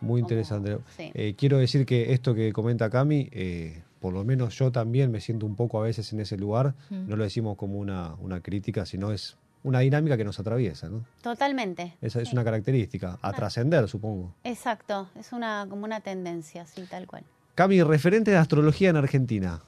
Muy 0.00 0.20
Como- 0.22 0.30
interesante. 0.30 0.78
sí. 0.96 1.10
Eh, 1.14 1.34
quiero 1.36 1.58
decir 1.58 1.84
que 1.84 2.12
esto 2.12 2.32
que 2.34 2.52
comenta 2.52 2.88
Cami, 2.90 3.28
eh, 3.32 3.82
por 3.98 4.14
lo 4.14 4.24
menos 4.24 4.56
yo 4.56 4.70
también 4.70 5.10
me 5.10 5.20
siento 5.20 5.46
un 5.46 5.56
poco 5.56 5.80
a 5.80 5.82
veces 5.82 6.12
en 6.12 6.20
ese 6.20 6.36
lugar. 6.36 6.74
No 6.90 7.16
lo 7.16 7.24
decimos 7.24 7.56
como 7.56 7.78
una, 7.78 8.14
una 8.20 8.40
crítica, 8.40 8.86
sino 8.86 9.10
es 9.10 9.36
una 9.64 9.80
dinámica 9.80 10.16
que 10.16 10.24
nos 10.24 10.38
atraviesa, 10.38 10.88
¿no? 10.88 11.04
Totalmente. 11.22 11.96
Esa 12.00 12.22
es 12.22 12.32
una 12.32 12.44
característica, 12.44 13.18
a 13.20 13.32
trascender, 13.32 13.88
supongo. 13.88 14.32
Exacto. 14.44 15.08
Es 15.18 15.32
una 15.32 15.66
como 15.68 15.84
una 15.84 16.00
tendencia, 16.00 16.64
sí, 16.66 16.84
tal 16.88 17.06
cual. 17.06 17.24
Cami, 17.56 17.82
referente 17.82 18.30
de 18.30 18.36
astrología 18.38 18.88
en 18.90 18.96
Argentina. 18.96 19.60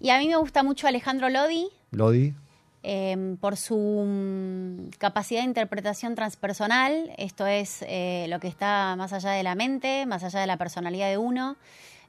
Y 0.00 0.10
a 0.10 0.18
mí 0.18 0.28
me 0.28 0.36
gusta 0.36 0.62
mucho 0.62 0.86
Alejandro 0.86 1.28
Lodi, 1.28 1.68
Lodi, 1.90 2.34
Em, 2.84 3.36
por 3.36 3.56
su 3.56 3.76
mm, 3.76 4.90
capacidad 4.98 5.40
de 5.40 5.46
interpretación 5.46 6.14
transpersonal, 6.14 7.12
esto 7.18 7.44
es 7.44 7.84
eh, 7.88 8.26
lo 8.28 8.38
que 8.38 8.46
está 8.46 8.94
más 8.96 9.12
allá 9.12 9.32
de 9.32 9.42
la 9.42 9.56
mente, 9.56 10.06
más 10.06 10.22
allá 10.22 10.40
de 10.40 10.46
la 10.46 10.56
personalidad 10.56 11.08
de 11.08 11.18
uno, 11.18 11.56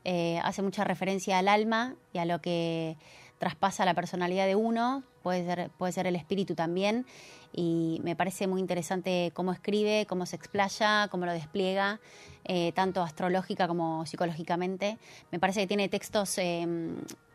eh, 0.05 0.39
hace 0.43 0.61
mucha 0.61 0.83
referencia 0.83 1.39
al 1.39 1.47
alma 1.47 1.95
y 2.13 2.19
a 2.19 2.25
lo 2.25 2.39
que 2.39 2.97
traspasa 3.39 3.83
la 3.83 3.95
personalidad 3.95 4.45
de 4.45 4.55
uno, 4.55 5.03
puede 5.23 5.43
ser, 5.43 5.71
puede 5.77 5.91
ser 5.91 6.05
el 6.05 6.15
espíritu 6.15 6.53
también, 6.53 7.05
y 7.51 7.99
me 8.03 8.15
parece 8.15 8.47
muy 8.47 8.61
interesante 8.61 9.31
cómo 9.33 9.51
escribe, 9.51 10.05
cómo 10.07 10.25
se 10.25 10.35
explaya, 10.35 11.07
cómo 11.09 11.25
lo 11.25 11.33
despliega, 11.33 11.99
eh, 12.45 12.71
tanto 12.73 13.01
astrológica 13.01 13.67
como 13.67 14.05
psicológicamente. 14.05 14.97
Me 15.31 15.39
parece 15.39 15.61
que 15.61 15.67
tiene 15.67 15.89
textos 15.89 16.37
eh, 16.37 16.67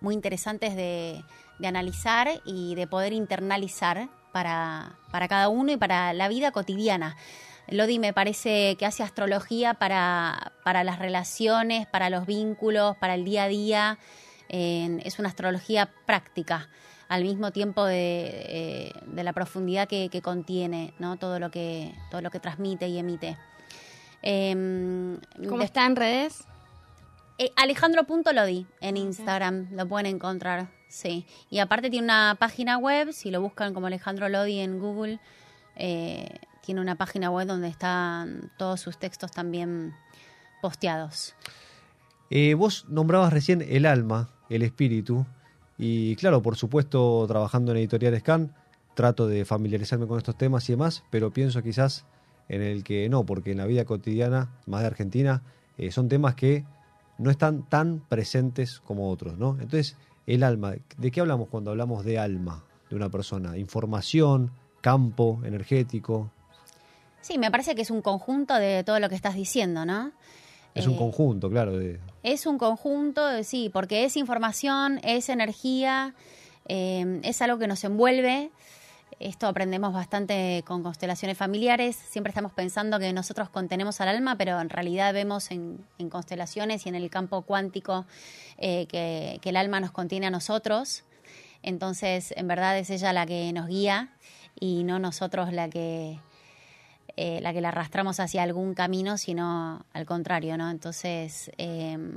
muy 0.00 0.14
interesantes 0.14 0.76
de, 0.76 1.23
analizar 1.64 2.28
y 2.44 2.75
de 2.75 2.87
poder 2.87 3.12
internalizar 3.12 4.09
para, 4.33 4.99
para 5.11 5.28
cada 5.28 5.49
uno 5.49 5.73
y 5.73 5.76
para 5.76 6.12
la 6.12 6.28
vida 6.28 6.52
cotidiana. 6.52 7.16
Lodi 7.68 7.99
me 7.99 8.12
parece 8.12 8.76
que 8.76 8.85
hace 8.85 9.02
astrología 9.02 9.75
para, 9.75 10.52
para 10.64 10.85
las 10.85 10.99
relaciones, 10.99 11.87
para 11.87 12.11
los 12.11 12.26
vínculos, 12.26 12.97
para 12.99 13.14
el 13.14 13.25
día 13.25 13.44
a 13.44 13.49
día. 13.49 13.99
es 14.49 15.18
una 15.18 15.28
astrología 15.28 15.90
práctica 16.06 16.68
al 17.08 17.23
mismo 17.23 17.50
tiempo 17.50 17.84
de, 17.84 18.46
eh, 18.49 18.92
la 19.14 19.32
profundidad 19.32 19.88
que, 19.88 20.20
contiene 20.23 20.94
¿no? 20.99 21.16
todo, 21.16 21.38
lo 21.38 21.50
que, 21.50 21.94
todo 22.11 22.20
lo 22.20 22.30
que 22.30 22.40
transmite 22.40 22.88
y 22.88 22.99
emite. 22.99 23.37
Em, 24.23 25.18
¿Cómo 25.49 25.62
está 25.62 25.84
en 25.87 25.96
redes? 25.96 26.44
Eh, 27.38 27.50
Alejandro.lodi 27.56 28.66
en 28.80 28.96
Instagram, 28.96 29.68
lo 29.73 29.87
pueden 29.87 30.06
encontrar, 30.06 30.68
sí. 30.88 31.26
Y 31.50 31.58
aparte 31.58 31.90
tiene 31.90 32.04
una 32.04 32.37
página 32.38 32.78
web, 32.78 33.12
si 33.12 33.30
lo 33.30 33.40
buscan 33.40 33.75
como 33.75 33.88
Alejandro 33.88 34.28
Lodi 34.28 34.61
en 34.61 34.78
Google, 34.78 35.18
eh, 35.76 36.38
tiene 36.62 36.80
una 36.80 36.94
página 36.94 37.30
web 37.30 37.46
donde 37.46 37.68
están 37.68 38.52
todos 38.56 38.80
sus 38.80 38.99
textos 38.99 39.32
también 39.32 39.94
posteados. 40.62 41.34
vos 42.56 42.87
nombrabas 42.88 43.32
recién 43.32 43.62
el 43.68 43.84
alma, 43.84 44.30
el 44.49 44.62
espíritu. 44.62 45.26
Y 45.78 46.16
claro, 46.16 46.42
por 46.42 46.56
supuesto, 46.56 47.24
trabajando 47.26 47.72
en 47.72 47.78
Editorial 47.78 48.18
Scan, 48.20 48.54
trato 48.94 49.26
de 49.26 49.44
familiarizarme 49.44 50.06
con 50.06 50.18
estos 50.18 50.38
temas 50.38 50.68
y 50.68 50.72
demás, 50.72 51.04
pero 51.10 51.32
pienso 51.32 51.62
quizás 51.62 52.04
en 52.48 52.62
el 52.62 52.84
que 52.84 53.08
no, 53.08 53.24
porque 53.24 53.52
en 53.52 53.58
la 53.58 53.66
vida 53.66 53.84
cotidiana, 53.84 54.50
más 54.66 54.82
de 54.82 54.86
Argentina, 54.86 55.42
eh, 55.78 55.90
son 55.90 56.08
temas 56.08 56.34
que 56.34 56.64
no 57.18 57.30
están 57.30 57.68
tan 57.68 58.00
presentes 58.00 58.80
como 58.80 59.10
otros, 59.10 59.38
¿no? 59.38 59.56
Entonces, 59.60 59.96
el 60.26 60.42
alma, 60.42 60.74
¿de 60.96 61.10
qué 61.10 61.20
hablamos 61.20 61.48
cuando 61.48 61.70
hablamos 61.70 62.04
de 62.04 62.18
alma 62.18 62.64
de 62.90 62.96
una 62.96 63.08
persona? 63.08 63.56
Información, 63.58 64.52
campo 64.80 65.40
energético. 65.44 66.30
Sí, 67.20 67.38
me 67.38 67.50
parece 67.50 67.74
que 67.74 67.82
es 67.82 67.90
un 67.90 68.02
conjunto 68.02 68.54
de 68.54 68.84
todo 68.84 69.00
lo 69.00 69.08
que 69.08 69.14
estás 69.14 69.34
diciendo, 69.34 69.84
¿no? 69.84 70.12
Es 70.74 70.86
un 70.86 70.94
eh, 70.94 70.98
conjunto, 70.98 71.48
claro. 71.48 71.80
Es 72.22 72.46
un 72.46 72.58
conjunto, 72.58 73.42
sí, 73.44 73.70
porque 73.72 74.04
es 74.04 74.16
información, 74.16 75.00
es 75.04 75.28
energía, 75.28 76.14
eh, 76.66 77.20
es 77.22 77.40
algo 77.42 77.58
que 77.58 77.66
nos 77.66 77.84
envuelve. 77.84 78.50
Esto 79.20 79.46
aprendemos 79.46 79.92
bastante 79.92 80.64
con 80.66 80.82
constelaciones 80.82 81.38
familiares. 81.38 81.94
Siempre 81.94 82.30
estamos 82.30 82.52
pensando 82.52 82.98
que 82.98 83.12
nosotros 83.12 83.48
contenemos 83.48 84.00
al 84.00 84.08
alma, 84.08 84.36
pero 84.36 84.60
en 84.60 84.68
realidad 84.68 85.14
vemos 85.14 85.52
en, 85.52 85.84
constelaciones 86.10 86.86
y 86.86 86.88
en 86.88 86.96
el 86.96 87.08
campo 87.10 87.42
cuántico 87.42 88.06
eh, 88.58 88.86
que, 88.86 89.38
que 89.40 89.50
el 89.50 89.56
alma 89.56 89.78
nos 89.78 89.92
contiene 89.92 90.26
a 90.26 90.30
nosotros. 90.30 91.04
Entonces, 91.62 92.34
en 92.36 92.48
verdad 92.48 92.76
es 92.76 92.90
ella 92.90 93.12
la 93.12 93.24
que 93.24 93.52
nos 93.52 93.68
guía 93.68 94.10
y 94.58 94.84
no 94.84 94.98
nosotros 94.98 95.52
la 95.52 95.70
que 95.70 96.18
eh, 97.16 97.40
la 97.40 97.52
que 97.52 97.61
la 97.61 97.68
arrastramos 97.68 98.18
hacia 98.18 98.42
algún 98.42 98.75
camino, 98.75 99.18
sino 99.18 99.85
al 99.92 100.04
contrario, 100.04 100.56
¿no? 100.59 100.68
Entonces, 100.68 101.52
em, 101.59 102.16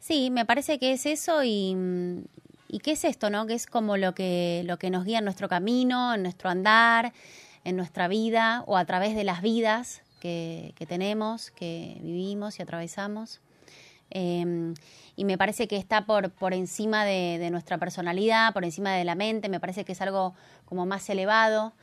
sí, 0.00 0.30
me 0.30 0.46
parece 0.46 0.78
que 0.78 0.92
es 0.92 1.04
eso 1.04 1.44
y, 1.44 1.76
y 2.68 2.78
qué 2.78 2.92
es 2.92 3.04
esto, 3.04 3.28
¿no? 3.28 3.46
Que 3.46 3.52
es 3.52 3.66
como 3.66 3.98
lo 3.98 4.14
que, 4.14 4.62
lo 4.64 4.78
que 4.78 4.88
nos 4.88 5.04
guía 5.04 5.18
en 5.18 5.24
nuestro 5.24 5.46
camino, 5.46 6.14
en 6.14 6.22
nuestro 6.22 6.48
andar, 6.48 7.12
en 7.64 7.76
nuestra 7.76 8.08
vida 8.08 8.64
o 8.66 8.78
a 8.78 8.86
través 8.86 9.14
de 9.14 9.24
las 9.24 9.42
vidas 9.42 10.00
que, 10.20 10.72
tenemos, 10.88 11.50
que 11.50 11.98
vivimos 12.00 12.58
y 12.58 12.62
atravesamos. 12.62 13.40
Em, 14.08 14.72
y 15.16 15.26
me 15.26 15.36
parece 15.36 15.68
que 15.68 15.76
está 15.76 16.06
por, 16.06 16.30
por 16.30 16.54
encima 16.54 17.04
de, 17.04 17.36
de, 17.38 17.50
nuestra 17.50 17.76
personalidad, 17.76 18.54
por 18.54 18.64
encima 18.64 18.92
de 18.94 19.04
la 19.04 19.16
mente, 19.16 19.50
me 19.50 19.60
parece 19.60 19.84
que 19.84 19.92
es 19.92 20.00
algo 20.00 20.34
como 20.64 20.86
más 20.86 21.10
elevado 21.10 21.74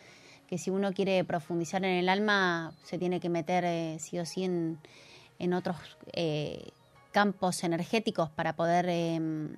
que 0.50 0.58
si 0.58 0.72
uno 0.72 0.94
quiere 0.94 1.24
profundizar 1.24 1.86
en 1.86 1.92
el 1.98 2.10
alma, 2.10 2.74
se 2.82 2.98
tiene 2.98 3.20
que 3.20 3.30
meter 3.30 3.64
eh, 3.66 3.98
sí 4.00 4.18
o 4.18 4.26
sí 4.26 4.46
en, 4.46 5.54
otros 5.54 5.78
eh, 6.12 6.72
campos 7.12 7.64
energéticos 7.64 8.32
para 8.32 8.56
poder 8.56 8.90
em, 8.90 9.58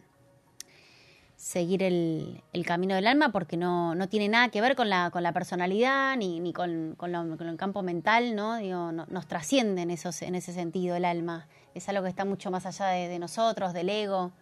seguir 1.38 1.82
el, 1.82 2.44
camino 2.66 2.94
del 2.96 3.08
alma, 3.08 3.32
porque 3.32 3.56
no, 3.56 3.96
tiene 4.10 4.28
nada 4.28 4.50
que 4.50 4.60
ver 4.60 4.76
con 4.76 4.90
la, 4.90 5.12
con 5.12 5.24
la 5.24 5.32
personalidad 5.32 6.18
ni, 6.18 6.42
ni 6.42 6.52
con, 6.52 6.96
con, 6.98 7.16
el 7.16 7.56
campo 7.56 7.84
mental, 7.84 8.36
¿no? 8.36 8.58
Digo, 8.58 8.92
nos 8.92 9.28
trasciende 9.28 9.84
en, 9.84 9.92
esos, 9.92 10.22
en 10.22 10.36
ese 10.36 10.52
sentido 10.52 10.98
el 10.98 11.06
alma. 11.06 11.48
Es 11.74 11.88
algo 11.88 12.04
que 12.04 12.10
está 12.10 12.26
mucho 12.26 12.52
más 12.52 12.66
allá 12.66 12.88
de 12.88 13.18
nosotros, 13.18 13.72
del 13.72 13.88
ego. 13.88 14.34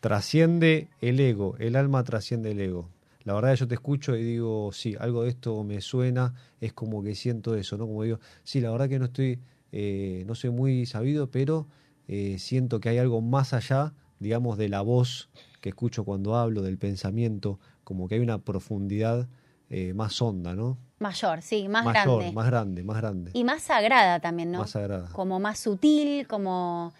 Trasciende 0.00 0.90
el 1.00 1.18
ego, 1.20 1.56
el 1.58 1.76
alma 1.76 2.04
trasciende 2.04 2.50
el 2.50 2.60
ego 2.60 2.90
la 3.24 3.34
verdad 3.34 3.54
yo 3.54 3.68
te 3.68 3.74
escucho 3.74 4.16
y 4.16 4.22
digo, 4.22 4.70
sí, 4.72 4.96
algo 4.98 5.22
de 5.22 5.30
esto 5.30 5.62
me 5.64 5.80
suena, 5.80 6.34
es 6.60 6.72
como 6.72 7.02
que 7.02 7.14
siento 7.14 7.54
eso, 7.54 7.76
¿no? 7.76 7.86
Como 7.86 8.02
digo, 8.02 8.18
sí, 8.42 8.60
la 8.60 8.70
verdad 8.70 8.88
que 8.88 8.98
no 8.98 9.06
estoy, 9.06 9.40
eh, 9.70 10.24
no 10.26 10.34
soy 10.34 10.50
muy 10.50 10.86
sabido, 10.86 11.30
pero 11.30 11.68
eh, 12.08 12.38
siento 12.38 12.80
que 12.80 12.88
hay 12.88 12.98
algo 12.98 13.20
más 13.20 13.52
allá, 13.52 13.94
digamos, 14.18 14.58
de 14.58 14.68
la 14.68 14.80
voz 14.80 15.30
que 15.60 15.70
escucho 15.70 16.04
cuando 16.04 16.36
hablo, 16.36 16.62
del 16.62 16.78
pensamiento, 16.78 17.60
como 17.84 18.08
que 18.08 18.16
hay 18.16 18.20
una 18.20 18.38
profundidad 18.38 19.28
eh, 19.70 19.94
más 19.94 20.20
honda, 20.20 20.54
¿no? 20.54 20.78
Mayor, 20.98 21.42
sí, 21.42 21.68
más 21.68 21.84
grande. 21.84 22.32
Más 22.32 22.46
grande, 22.46 22.84
más 22.84 22.96
grande. 22.98 23.30
Y 23.34 23.44
más 23.44 23.62
sagrada 23.62 24.20
también, 24.20 24.52
¿no? 24.52 24.58
Más 24.58 24.70
sagrada. 24.70 25.08
Como 25.12 25.40
más 25.40 25.58
sutil, 25.58 26.26
como 26.26 26.92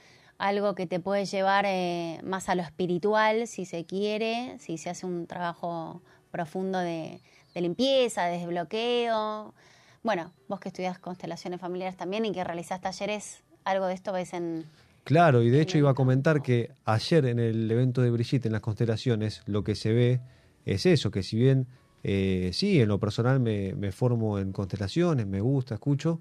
algo 0.43 0.75
que 0.75 0.89
te 0.89 0.99
puede 0.99 1.25
llevar 1.25 1.67
eh, 1.69 2.19
más 2.25 2.49
a 2.49 2.57
lo 2.57 2.63
espiritual, 2.63 3.47
si 3.47 3.65
se 3.65 3.85
quiere, 3.85 4.57
si 4.59 4.77
se 4.77 4.91
hace 4.91 5.07
un 5.07 5.29
trabajo 5.29 6.03
profundo 6.33 6.81
de, 6.81 7.21
limpieza, 7.55 8.25
de 8.25 8.39
desbloqueo. 8.39 9.55
Bueno, 10.03 10.33
vos 10.49 10.59
que 10.59 10.71
estudias 10.71 10.99
constelaciones 10.99 11.61
familiares 11.61 11.97
también 11.97 12.25
y 12.25 12.33
que 12.33 12.43
realizás 12.43 12.81
talleres, 12.81 13.45
algo 13.63 13.87
de 13.87 13.95
esto 13.95 14.13
ves 14.13 14.33
en... 14.33 14.65
Claro, 15.05 15.45
y 15.45 15.51
de 15.51 15.61
hecho 15.61 15.79
iba 15.79 15.91
a 15.91 15.95
comentar 15.95 16.43
que 16.43 16.73
ayer 16.87 17.25
en 17.27 17.39
el 17.39 17.71
evento 17.71 18.03
de 18.03 18.11
Brigitte 18.11 18.47
en 18.47 18.53
las 18.53 18.63
constelaciones 18.63 19.43
lo 19.47 19.63
que 19.63 19.77
se 19.77 19.93
ve 19.93 20.21
es 20.65 20.87
eso, 20.87 21.13
que 21.13 21.23
si 21.23 21.37
bien 21.37 21.69
eh, 22.03 22.51
sí, 22.53 22.81
en 22.81 22.89
lo 22.89 22.99
personal 22.99 23.39
me, 23.39 23.75
me, 23.77 23.93
formo 23.93 24.41
en 24.41 24.51
constelaciones, 24.51 25.25
me 25.25 25.41
gusta, 25.41 25.75
escucho, 25.75 26.21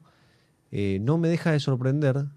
eh, 0.72 1.00
no 1.02 1.18
me 1.18 1.28
deja 1.28 1.52
de 1.52 1.60
sorprender 1.60 2.28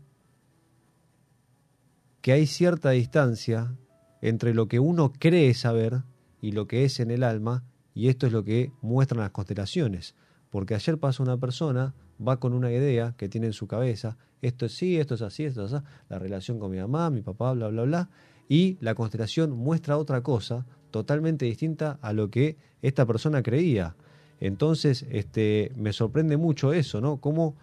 que 2.24 2.32
hay 2.32 2.46
cierta 2.46 2.88
distancia 2.88 3.76
entre 4.22 4.54
lo 4.54 4.66
que 4.66 4.80
uno 4.80 5.12
cree 5.12 5.52
saber 5.52 6.04
y 6.40 6.52
lo 6.52 6.66
que 6.66 6.86
es 6.86 6.98
en 6.98 7.10
el 7.10 7.22
alma, 7.22 7.64
y 7.92 8.08
esto 8.08 8.26
es 8.26 8.32
lo 8.32 8.44
que 8.44 8.72
muestran 8.80 9.20
las 9.20 9.30
constelaciones. 9.30 10.14
Porque 10.48 10.74
ayer 10.74 10.98
pasa 10.98 11.22
una 11.22 11.36
persona, 11.36 11.94
va 12.26 12.40
con 12.40 12.54
una 12.54 12.72
idea 12.72 13.14
que 13.18 13.28
tiene 13.28 13.48
en 13.48 13.52
su 13.52 13.66
cabeza, 13.66 14.16
esto 14.40 14.64
es 14.64 14.72
sí, 14.72 14.98
esto 14.98 15.16
es 15.16 15.20
así, 15.20 15.44
esto 15.44 15.66
es 15.66 15.74
así, 15.74 15.84
la 16.08 16.18
relación 16.18 16.58
con 16.58 16.70
mi 16.70 16.78
mamá, 16.78 17.10
mi 17.10 17.20
papá, 17.20 17.52
bla, 17.52 17.68
bla, 17.68 17.82
bla, 17.82 18.10
y 18.48 18.78
la 18.80 18.94
constelación 18.94 19.50
muestra 19.50 19.98
otra 19.98 20.22
cosa 20.22 20.64
totalmente 20.90 21.44
distinta 21.44 21.98
a 22.00 22.14
lo 22.14 22.30
que 22.30 22.56
esta 22.80 23.04
persona 23.04 23.42
creía. 23.42 23.96
Entonces, 24.40 25.04
este, 25.10 25.72
me 25.76 25.92
sorprende 25.92 26.38
mucho 26.38 26.72
eso, 26.72 27.02
¿no? 27.02 27.18
Cómo 27.18 27.54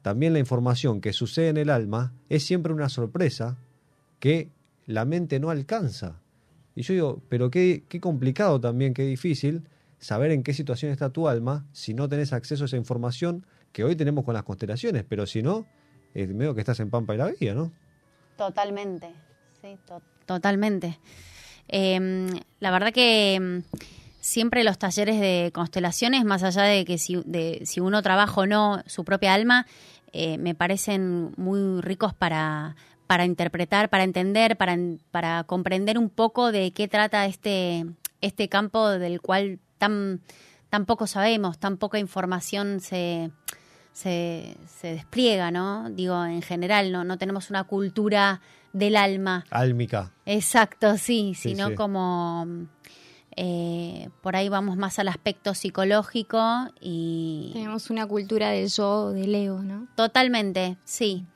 también 0.00 0.32
la 0.32 0.38
información 0.38 1.02
que 1.02 1.12
sucede 1.12 1.50
en 1.50 1.58
el 1.58 1.68
alma 1.68 2.14
es 2.30 2.44
siempre 2.46 2.72
una 2.72 2.88
sorpresa 2.88 3.58
que 4.20 4.50
la 4.86 5.04
mente 5.04 5.40
no 5.40 5.50
alcanza. 5.50 6.20
Y 6.76 6.82
yo 6.82 6.94
digo, 6.94 7.22
pero 7.28 7.50
qué, 7.50 7.84
qué 7.88 8.00
complicado 8.00 8.60
también, 8.60 8.94
qué 8.94 9.02
difícil 9.02 9.64
saber 9.98 10.30
en 10.30 10.42
qué 10.42 10.54
situación 10.54 10.92
está 10.92 11.10
tu 11.10 11.28
alma 11.28 11.66
si 11.72 11.94
no 11.94 12.08
tenés 12.08 12.32
acceso 12.32 12.64
a 12.64 12.66
esa 12.66 12.76
información 12.76 13.44
que 13.72 13.84
hoy 13.84 13.96
tenemos 13.96 14.24
con 14.24 14.34
las 14.34 14.42
constelaciones, 14.42 15.04
pero 15.08 15.26
si 15.26 15.42
no, 15.42 15.66
es 16.14 16.28
medio 16.28 16.54
que 16.54 16.60
estás 16.60 16.80
en 16.80 16.90
Pampa 16.90 17.14
y 17.14 17.18
la 17.18 17.26
Vía, 17.38 17.54
¿no? 17.54 17.72
Totalmente, 18.36 19.10
sí, 19.60 19.78
totalmente. 20.26 20.98
Em, 21.68 22.28
la 22.58 22.70
verdad 22.70 22.92
que 22.92 23.34
em, 23.34 23.62
siempre 24.20 24.64
los 24.64 24.78
talleres 24.78 25.20
de 25.20 25.50
constelaciones, 25.54 26.24
más 26.24 26.42
allá 26.42 26.62
de 26.62 26.84
que 26.84 26.98
si, 26.98 27.22
de, 27.26 27.62
si 27.64 27.80
uno 27.80 28.02
trabaja 28.02 28.40
o 28.40 28.46
no 28.46 28.82
su 28.86 29.04
propia 29.04 29.34
alma, 29.34 29.66
eh, 30.12 30.38
me 30.38 30.54
parecen 30.54 31.32
muy 31.36 31.80
ricos 31.80 32.14
para, 32.14 32.74
para 33.10 33.24
interpretar, 33.24 33.88
para 33.90 34.04
entender, 34.04 34.56
para, 34.56 34.78
para 35.10 35.42
comprender 35.42 35.98
un 35.98 36.10
poco 36.10 36.52
de 36.52 36.70
qué 36.70 36.86
trata 36.86 37.26
este, 37.26 37.84
este 38.20 38.48
campo 38.48 38.88
del 38.88 39.20
cual 39.20 39.58
tan, 39.78 40.20
tan 40.68 40.86
poco 40.86 41.08
sabemos, 41.08 41.58
tan 41.58 41.76
poca 41.76 41.98
información 41.98 42.78
se, 42.78 43.32
se, 43.92 44.56
se 44.68 44.94
despliega, 44.94 45.50
¿no? 45.50 45.90
Digo, 45.90 46.24
en 46.24 46.40
general, 46.40 46.92
¿no? 46.92 47.02
No 47.02 47.18
tenemos 47.18 47.50
una 47.50 47.64
cultura 47.64 48.42
del 48.72 48.94
alma. 48.94 49.44
Álmica. 49.50 50.12
Exacto, 50.24 50.96
sí, 50.96 51.32
Sí, 51.34 51.48
sino 51.48 51.70
sí. 51.70 51.74
como 51.74 52.46
eh, 53.34 54.08
por 54.20 54.36
ahí 54.36 54.48
vamos 54.48 54.76
más 54.76 55.00
al 55.00 55.08
aspecto 55.08 55.54
psicológico 55.54 56.68
y 56.80 57.50
Tenemos 57.54 57.90
una 57.90 58.06
cultura 58.06 58.50
del 58.50 58.68
yo, 58.68 59.10
del 59.10 59.34
ego, 59.34 59.62
¿no? 59.64 59.88
totalmente, 59.96 60.76
sí. 60.84 61.26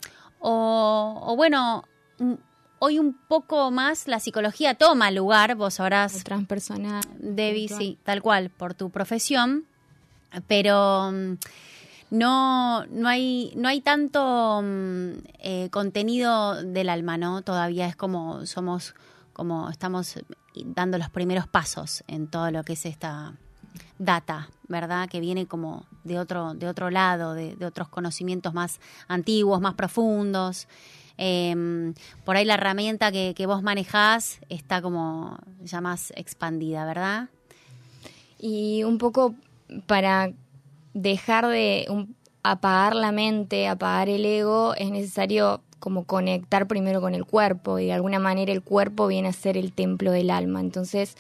O, 0.47 1.21
o 1.23 1.37
bueno, 1.37 1.85
hoy 2.79 2.99
un 2.99 3.15
poco 3.15 3.71
más 3.71 4.07
la 4.09 4.21
psicología 4.21 4.75
toma 4.75 5.11
lugar, 5.11 5.55
vos 5.55 5.73
El 5.73 5.77
sabrás, 5.79 6.23
transpersonal. 6.23 7.03
Debbie, 7.19 7.69
sí, 7.69 7.99
tal 8.05 8.21
cual, 8.21 8.51
por 8.51 8.75
tu 8.75 8.91
profesión, 8.91 9.65
pero 10.47 11.11
mm, 11.11 11.39
no, 12.11 12.85
no 12.87 13.09
hay, 13.09 13.55
no 13.57 13.69
hay 13.69 13.81
tanto 13.81 14.61
mm, 14.63 15.11
eh, 15.39 15.69
contenido 15.71 16.63
del 16.63 16.91
alma, 16.91 17.17
¿no? 17.17 17.41
Todavía 17.41 17.87
es 17.87 17.97
como 17.97 18.45
somos, 18.45 18.95
como 19.33 19.71
estamos 19.71 20.19
dando 20.67 20.99
los 20.99 21.09
primeros 21.09 21.49
pasos 21.49 22.05
en 22.07 22.27
todo 22.27 22.51
lo 22.51 22.65
que 22.65 22.75
es 22.75 22.85
esta 22.85 23.33
data, 23.99 24.49
¿verdad? 24.69 25.09
Que 25.09 25.21
viene 25.21 25.47
como 25.47 25.85
de 26.05 26.19
otro, 26.19 26.55
de 26.55 26.69
otro 26.69 26.91
lado, 26.91 27.35
de, 27.35 27.57
otros 27.65 27.89
conocimientos 27.89 28.55
más 28.55 28.81
antiguos, 29.09 29.61
más 29.61 29.75
profundos. 29.75 30.69
Eh, 31.17 31.93
por 32.25 32.37
ahí 32.37 32.45
la 32.45 32.55
herramienta 32.55 33.13
que, 33.13 33.35
que 33.37 33.47
vos 33.47 33.63
manejás 33.63 34.41
está 34.49 34.83
como 34.83 35.39
ya 35.63 35.81
más 35.81 36.13
expandida, 36.17 36.85
¿verdad? 36.85 37.29
Y 38.39 38.83
un 38.85 38.99
poco 38.99 39.35
para 39.87 40.33
dejar 40.93 41.47
de 41.47 41.87
un- 41.89 42.15
apagar 42.43 42.95
la 42.95 43.11
mente, 43.11 43.69
apagar 43.69 44.09
el 44.09 44.25
ego, 44.27 44.75
es 44.75 44.91
necesario 44.91 45.63
como 45.79 46.05
conectar 46.05 46.67
primero 46.67 47.01
con 47.01 47.15
el 47.15 47.25
cuerpo 47.25 47.79
y 47.79 47.87
de 47.87 47.93
alguna 47.93 48.19
manera 48.19 48.53
el 48.53 48.63
cuerpo 48.63 49.07
viene 49.07 49.29
a 49.29 49.33
ser 49.33 49.57
el 49.57 49.73
templo 49.73 50.13
del 50.13 50.31
alma. 50.31 50.61
Entonces, 50.61 51.17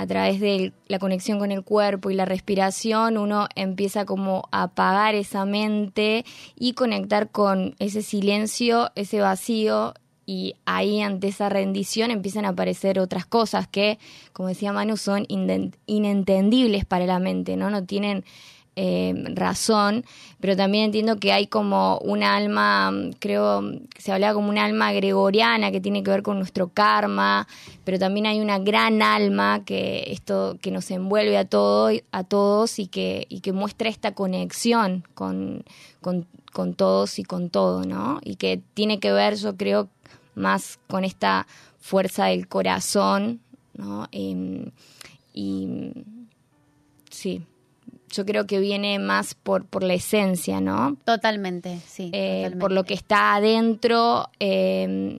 a 0.00 0.06
través 0.06 0.40
de 0.40 0.72
la 0.88 0.98
conexión 0.98 1.38
con 1.38 1.52
el 1.52 1.62
cuerpo 1.62 2.10
y 2.10 2.14
la 2.14 2.24
respiración, 2.24 3.18
uno 3.18 3.48
empieza 3.54 4.06
como 4.06 4.48
a 4.50 4.62
apagar 4.62 5.14
esa 5.14 5.44
mente 5.44 6.24
y 6.58 6.72
conectar 6.72 7.30
con 7.30 7.74
ese 7.78 8.00
silencio, 8.00 8.90
ese 8.94 9.20
vacío 9.20 9.92
y 10.24 10.54
ahí 10.64 11.02
ante 11.02 11.28
esa 11.28 11.50
rendición 11.50 12.10
empiezan 12.10 12.46
a 12.46 12.50
aparecer 12.50 12.98
otras 12.98 13.26
cosas 13.26 13.68
que, 13.68 13.98
como 14.32 14.48
decía 14.48 14.72
Manu, 14.72 14.96
son 14.96 15.26
inentendibles 15.28 16.86
para 16.86 17.04
la 17.04 17.18
mente, 17.18 17.56
¿no? 17.56 17.68
No 17.68 17.84
tienen 17.84 18.24
eh, 18.76 19.12
razón, 19.34 20.04
pero 20.40 20.56
también 20.56 20.84
entiendo 20.84 21.16
que 21.16 21.32
hay 21.32 21.46
como 21.48 21.98
un 21.98 22.22
alma, 22.22 22.90
mm, 22.90 23.12
creo 23.18 23.62
se 23.98 24.12
hablaba 24.12 24.34
como 24.34 24.48
un 24.48 24.58
alma 24.58 24.92
gregoriana 24.92 25.70
que 25.70 25.80
tiene 25.80 26.02
que 26.02 26.10
ver 26.10 26.22
con 26.22 26.38
nuestro 26.38 26.68
karma, 26.68 27.46
pero 27.84 27.98
también 27.98 28.26
hay 28.26 28.40
una 28.40 28.58
gran 28.58 29.02
alma 29.02 29.64
que 29.64 30.04
esto 30.12 30.56
que 30.62 30.70
nos 30.70 30.90
envuelve 30.90 31.36
a 31.36 31.44
todo, 31.44 31.90
a 32.12 32.24
todos 32.24 32.78
y 32.78 32.86
que, 32.86 33.26
y 33.28 33.40
que 33.40 33.52
muestra 33.52 33.88
esta 33.88 34.14
conexión 34.14 35.04
con, 35.14 35.64
con, 36.00 36.26
con 36.52 36.74
todos 36.74 37.18
y 37.18 37.24
con 37.24 37.50
todo, 37.50 37.84
¿no? 37.84 38.20
Y 38.24 38.36
que 38.36 38.62
tiene 38.74 39.00
que 39.00 39.12
ver, 39.12 39.34
yo 39.34 39.56
creo, 39.56 39.88
más 40.34 40.78
con 40.88 41.04
esta 41.04 41.46
fuerza 41.80 42.26
del 42.26 42.48
corazón, 42.48 43.40
¿no? 43.74 44.06
Em, 44.12 44.70
y 45.34 45.92
sí, 47.10 47.42
yo 48.10 48.24
creo 48.26 48.46
que 48.46 48.58
viene 48.60 48.98
más 48.98 49.34
por, 49.34 49.64
por 49.66 49.82
la 49.82 49.94
esencia, 49.94 50.60
¿no? 50.60 50.96
Totalmente, 51.04 51.80
sí. 51.86 52.10
Eh, 52.12 52.42
totalmente. 52.44 52.58
por 52.60 52.72
lo 52.72 52.84
que 52.84 52.94
está 52.94 53.34
adentro, 53.36 54.28
eh, 54.40 55.18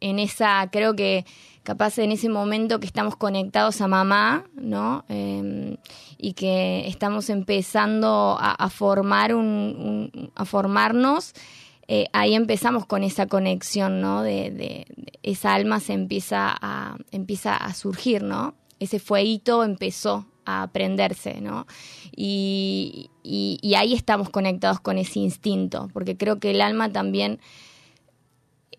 en 0.00 0.18
esa, 0.18 0.68
creo 0.72 0.94
que 0.96 1.26
capaz 1.62 1.98
en 1.98 2.10
ese 2.10 2.28
momento 2.30 2.80
que 2.80 2.86
estamos 2.86 3.16
conectados 3.16 3.80
a 3.82 3.86
mamá, 3.88 4.44
¿no? 4.54 5.04
Eh, 5.08 5.76
y 6.16 6.32
que 6.32 6.86
estamos 6.88 7.28
empezando 7.28 8.36
a, 8.40 8.52
a 8.52 8.70
formar 8.70 9.34
un, 9.34 10.10
un- 10.14 10.30
a 10.34 10.44
formarnos, 10.46 11.34
eh, 11.86 12.06
ahí 12.12 12.34
empezamos 12.34 12.86
con 12.86 13.02
esa 13.04 13.26
conexión, 13.26 14.00
¿no? 14.00 14.22
De, 14.22 14.50
de- 14.50 14.86
de- 14.96 15.12
esa 15.22 15.52
alma 15.54 15.80
se 15.80 15.92
empieza 15.92 16.48
a, 16.60 16.96
empieza 17.10 17.56
a 17.56 17.74
surgir, 17.74 18.22
¿no? 18.22 18.54
Ese 18.78 18.98
fueguito 18.98 19.62
empezó 19.64 20.24
aprenderse, 20.62 21.40
¿no? 21.40 21.66
Y, 22.14 23.10
y- 23.22 23.74
ahí 23.74 23.94
estamos 23.94 24.30
conectados 24.30 24.80
con 24.80 24.98
ese 24.98 25.20
instinto, 25.20 25.88
porque 25.92 26.16
creo 26.16 26.38
que 26.38 26.50
el 26.50 26.60
alma 26.60 26.90
también 26.92 27.38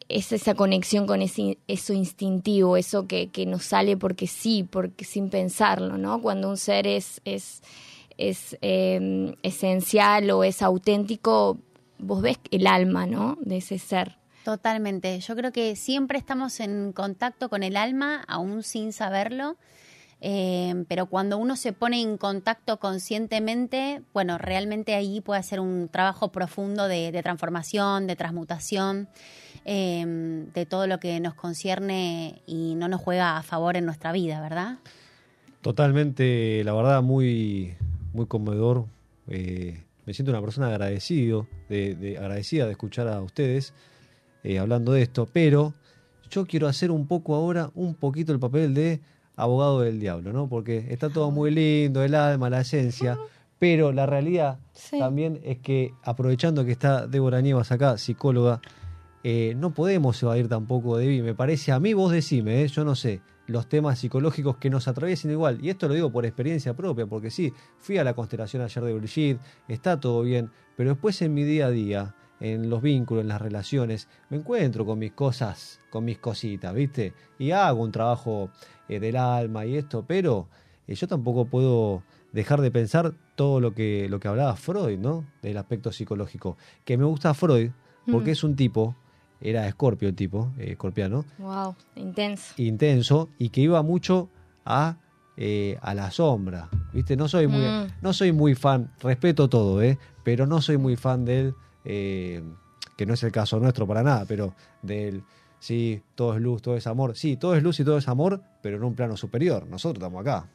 es 0.09 0.31
esa 0.31 0.55
conexión 0.55 1.07
con 1.07 1.21
ese, 1.21 1.57
eso 1.67 1.93
instintivo, 1.93 2.75
eso 2.77 3.07
que, 3.07 3.29
que 3.29 3.45
nos 3.45 3.63
sale 3.63 3.95
porque 3.97 4.27
sí, 4.27 4.63
porque 4.69 5.05
sin 5.05 5.29
pensarlo, 5.29 5.97
¿no? 5.97 6.21
Cuando 6.21 6.49
un 6.49 6.57
ser 6.57 6.85
es, 6.85 7.21
es, 7.23 7.61
es 8.17 8.57
eh, 8.61 9.35
esencial 9.43 10.29
o 10.31 10.43
es 10.43 10.61
auténtico, 10.61 11.57
vos 11.97 12.21
ves 12.21 12.39
el 12.51 12.67
alma, 12.67 13.05
¿no? 13.05 13.37
De 13.41 13.57
ese 13.57 13.79
ser. 13.79 14.17
Totalmente. 14.43 15.19
Yo 15.19 15.35
creo 15.35 15.51
que 15.51 15.75
siempre 15.75 16.17
estamos 16.17 16.59
en 16.59 16.91
contacto 16.93 17.47
con 17.49 17.63
el 17.63 17.77
alma, 17.77 18.23
aún 18.27 18.63
sin 18.63 18.91
saberlo. 18.91 19.55
Eh, 20.23 20.85
pero 20.87 21.07
cuando 21.07 21.39
uno 21.39 21.55
se 21.55 21.73
pone 21.73 21.99
en 21.99 22.15
contacto 22.17 22.77
conscientemente, 22.77 24.03
bueno, 24.13 24.37
realmente 24.37 24.93
ahí 24.93 25.19
puede 25.19 25.39
hacer 25.39 25.59
un 25.59 25.89
trabajo 25.91 26.31
profundo 26.31 26.87
de, 26.87 27.11
transformación, 27.23 28.05
de 28.05 28.15
transmutación, 28.15 29.09
eh, 29.65 30.45
de 30.53 30.65
todo 30.67 30.85
lo 30.85 30.99
que 30.99 31.19
nos 31.19 31.33
concierne 31.33 32.43
y 32.45 32.75
no 32.75 32.87
nos 32.87 33.01
juega 33.01 33.37
a 33.37 33.41
favor 33.41 33.77
en 33.77 33.85
nuestra 33.85 34.11
vida, 34.11 34.39
¿verdad? 34.41 34.77
Totalmente, 35.61 36.63
la 36.63 36.73
verdad, 36.73 37.01
muy, 37.01 37.75
muy 38.13 38.27
conmovedor. 38.27 38.85
Eh, 39.27 39.83
me 40.05 40.13
siento 40.13 40.31
una 40.31 40.41
persona 40.41 40.67
agradecido, 40.67 41.47
de, 41.67 41.95
de- 41.95 42.17
agradecida 42.19 42.65
de 42.65 42.71
escuchar 42.71 43.07
a 43.07 43.21
ustedes 43.21 43.73
hablando 44.59 44.91
de 44.93 45.03
esto, 45.03 45.27
pero 45.31 45.75
yo 46.31 46.47
quiero 46.47 46.67
hacer 46.67 46.89
un 46.89 47.05
poco 47.05 47.35
ahora, 47.35 47.69
un 47.75 47.93
poquito 47.93 48.31
el 48.33 48.39
papel 48.39 48.73
de 48.73 48.99
abogado 49.41 49.81
del 49.81 49.99
diablo, 49.99 50.31
¿no? 50.33 50.47
Porque 50.47 50.85
está 50.89 51.09
todo 51.09 51.31
muy 51.31 51.51
lindo, 51.51 52.03
el 52.03 52.15
alma, 52.15 52.49
la 52.49 52.61
esencia, 52.61 53.17
pero 53.59 53.91
la 53.91 54.05
realidad 54.05 54.59
Sí. 54.73 54.97
también 54.99 55.39
es 55.43 55.59
que, 55.59 55.93
aprovechando 56.03 56.65
que 56.65 56.71
está 56.71 57.07
Débora 57.07 57.41
Nievas 57.41 57.71
acá, 57.71 57.97
psicóloga, 57.97 58.61
eh, 59.23 59.53
no 59.55 59.71
podemos 59.73 60.21
evadir 60.23 60.47
tampoco 60.47 60.97
de 60.97 61.05
mí. 61.07 61.21
Me 61.21 61.35
parece, 61.35 61.71
a 61.71 61.79
mí 61.79 61.93
vos 61.93 62.11
decime, 62.11 62.63
eh, 62.63 62.67
yo 62.67 62.83
no 62.83 62.95
sé, 62.95 63.21
los 63.47 63.67
temas 63.69 63.99
psicológicos 63.99 64.57
que 64.57 64.69
nos 64.69 64.87
atraviesen 64.87 65.29
igual. 65.31 65.59
Y 65.61 65.69
esto 65.69 65.87
lo 65.87 65.93
digo 65.93 66.11
por 66.11 66.25
experiencia 66.25 66.73
propia, 66.73 67.05
porque 67.05 67.29
sí, 67.29 67.53
fui 67.77 67.97
a 67.99 68.03
la 68.03 68.13
constelación 68.15 68.63
ayer 68.63 68.83
de 68.83 68.93
Brigitte, 68.93 69.39
está 69.67 69.99
todo 69.99 70.23
bien, 70.23 70.49
pero 70.75 70.91
después 70.91 71.21
en 71.21 71.33
mi 71.35 71.43
día 71.43 71.67
a 71.67 71.69
día, 71.69 72.15
en 72.39 72.71
los 72.71 72.81
vínculos, 72.81 73.21
en 73.21 73.27
las 73.27 73.39
relaciones, 73.41 74.07
me 74.31 74.37
encuentro 74.37 74.83
con 74.87 74.97
mis 74.97 75.11
cosas, 75.11 75.79
con 75.91 76.03
mis 76.05 76.17
cositas, 76.17 76.73
¿viste? 76.73 77.13
Y 77.37 77.51
hago 77.51 77.83
un 77.83 77.91
trabajo 77.91 78.49
eh, 78.91 78.99
del 78.99 79.15
alma 79.15 79.65
y 79.65 79.77
esto, 79.77 80.03
pero 80.07 80.47
eh, 80.87 80.95
yo 80.95 81.07
tampoco 81.07 81.45
puedo 81.45 82.03
dejar 82.33 82.61
de 82.61 82.71
pensar 82.71 83.13
todo 83.35 83.59
lo 83.59 83.73
que, 83.73 84.07
lo 84.09 84.19
que 84.19 84.27
hablaba 84.27 84.55
Freud, 84.55 84.97
¿no? 84.99 85.25
Del 85.41 85.57
aspecto 85.57 85.91
psicológico. 85.91 86.57
Que 86.85 86.97
me 86.97 87.05
gusta 87.05 87.33
Freud 87.33 87.71
porque 88.09 88.29
Mm. 88.31 88.33
es 88.33 88.43
un 88.43 88.55
tipo, 88.55 88.95
era 89.39 89.67
escorpio 89.67 90.09
el 90.09 90.15
tipo, 90.15 90.51
eh, 90.57 90.71
escorpiano, 90.71 91.25
Wow, 91.39 91.75
intenso. 91.95 92.53
intenso 92.57 93.29
y 93.37 93.49
que 93.49 93.61
iba 93.61 93.81
mucho 93.83 94.29
a, 94.65 94.97
eh, 95.37 95.77
a 95.81 95.93
la 95.93 96.11
sombra. 96.11 96.69
¿Viste? 96.93 97.15
No 97.15 97.27
soy 97.27 97.47
muy, 97.47 97.63
Mm. 97.65 97.87
no 98.01 98.13
soy 98.13 98.31
muy 98.31 98.53
fan, 98.55 98.91
respeto 99.01 99.47
todo, 99.49 99.81
¿eh? 99.81 99.97
pero 100.23 100.45
no 100.45 100.61
soy 100.61 100.77
muy 100.77 100.95
fan 100.95 101.25
del, 101.25 101.53
eh, 101.85 102.43
que 102.97 103.05
no 103.05 103.13
es 103.15 103.23
el 103.23 103.31
caso 103.31 103.59
nuestro 103.59 103.87
para 103.87 104.03
nada, 104.03 104.25
pero 104.27 104.53
del, 104.83 105.23
sí, 105.61 106.01
todo 106.15 106.35
es 106.35 106.41
luz, 106.41 106.61
todo 106.61 106.75
es 106.75 106.87
amor. 106.87 107.15
Sí, 107.15 107.37
todo 107.37 107.55
es 107.55 107.63
luz 107.63 107.79
y 107.79 107.85
todo 107.85 107.97
es 107.97 108.09
amor, 108.09 108.41
pero 108.61 108.75
en 108.75 108.83
un 108.83 108.95
plano 108.95 109.15
superior. 109.15 109.65
Nosotros 109.67 110.03
estamos 110.03 110.21
acá, 110.21 110.49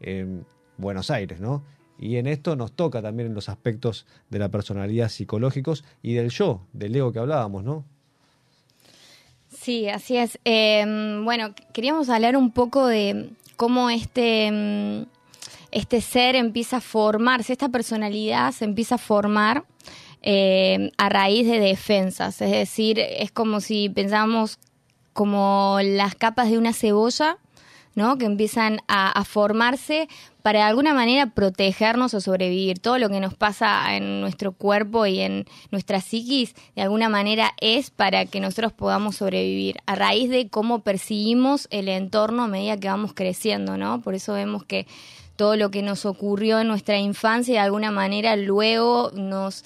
en 0.00 0.44
Buenos 0.78 1.10
Aires, 1.10 1.38
¿no? 1.38 1.62
Y 1.98 2.16
en 2.16 2.26
esto 2.26 2.56
nos 2.56 2.72
toca 2.72 3.02
también 3.02 3.28
en 3.28 3.34
los 3.34 3.48
aspectos 3.48 4.06
de 4.30 4.38
la 4.38 4.48
personalidad 4.48 5.08
psicológicos 5.08 5.84
y 6.02 6.14
del 6.14 6.30
yo, 6.30 6.62
del 6.72 6.96
ego 6.96 7.12
que 7.12 7.18
hablábamos, 7.18 7.62
¿no? 7.62 7.84
Sí, 9.50 9.88
así 9.88 10.16
es. 10.16 10.38
Eh, 10.44 11.20
bueno, 11.24 11.54
queríamos 11.72 12.08
hablar 12.08 12.36
un 12.36 12.52
poco 12.52 12.86
de 12.86 13.30
cómo 13.56 13.90
este, 13.90 14.50
mm, 14.50 15.06
este 15.72 16.00
ser 16.00 16.36
empieza 16.36 16.78
a 16.78 16.80
formarse, 16.80 17.52
esta 17.52 17.68
personalidad 17.68 18.52
se 18.52 18.64
empieza 18.64 18.94
a 18.94 18.98
formar 18.98 19.64
eh, 20.22 20.90
a 20.98 21.08
raíz 21.08 21.46
de 21.46 21.60
defensas. 21.60 22.40
Es 22.40 22.50
decir, 22.50 22.98
es 22.98 23.30
como 23.30 23.60
si 23.60 23.88
pensáramos 23.88 24.58
como 25.12 25.78
las 25.82 26.14
capas 26.14 26.50
de 26.50 26.58
una 26.58 26.72
cebolla, 26.72 27.38
¿no? 27.94 28.18
Que 28.18 28.26
empiezan 28.26 28.80
a, 28.86 29.10
a 29.10 29.24
formarse 29.24 30.08
para 30.42 30.60
de 30.60 30.64
alguna 30.66 30.94
manera 30.94 31.26
protegernos 31.26 32.14
o 32.14 32.20
sobrevivir. 32.20 32.78
Todo 32.78 32.98
lo 32.98 33.08
que 33.08 33.20
nos 33.20 33.34
pasa 33.34 33.96
en 33.96 34.20
nuestro 34.20 34.52
cuerpo 34.52 35.04
y 35.04 35.20
en 35.20 35.46
nuestra 35.70 36.00
psiquis, 36.00 36.54
de 36.74 36.82
alguna 36.82 37.08
manera 37.08 37.52
es 37.60 37.90
para 37.90 38.24
que 38.26 38.40
nosotros 38.40 38.72
podamos 38.72 39.16
sobrevivir, 39.16 39.78
a 39.86 39.94
raíz 39.94 40.30
de 40.30 40.48
cómo 40.48 40.78
percibimos 40.80 41.66
el 41.70 41.88
entorno 41.88 42.44
a 42.44 42.48
medida 42.48 42.78
que 42.78 42.88
vamos 42.88 43.12
creciendo, 43.12 43.76
¿no? 43.76 44.00
Por 44.00 44.14
eso 44.14 44.32
vemos 44.32 44.64
que 44.64 44.86
todo 45.36 45.56
lo 45.56 45.70
que 45.70 45.82
nos 45.82 46.06
ocurrió 46.06 46.60
en 46.60 46.68
nuestra 46.68 46.98
infancia 46.98 47.54
de 47.54 47.60
alguna 47.60 47.90
manera 47.90 48.34
luego 48.34 49.10
nos 49.14 49.64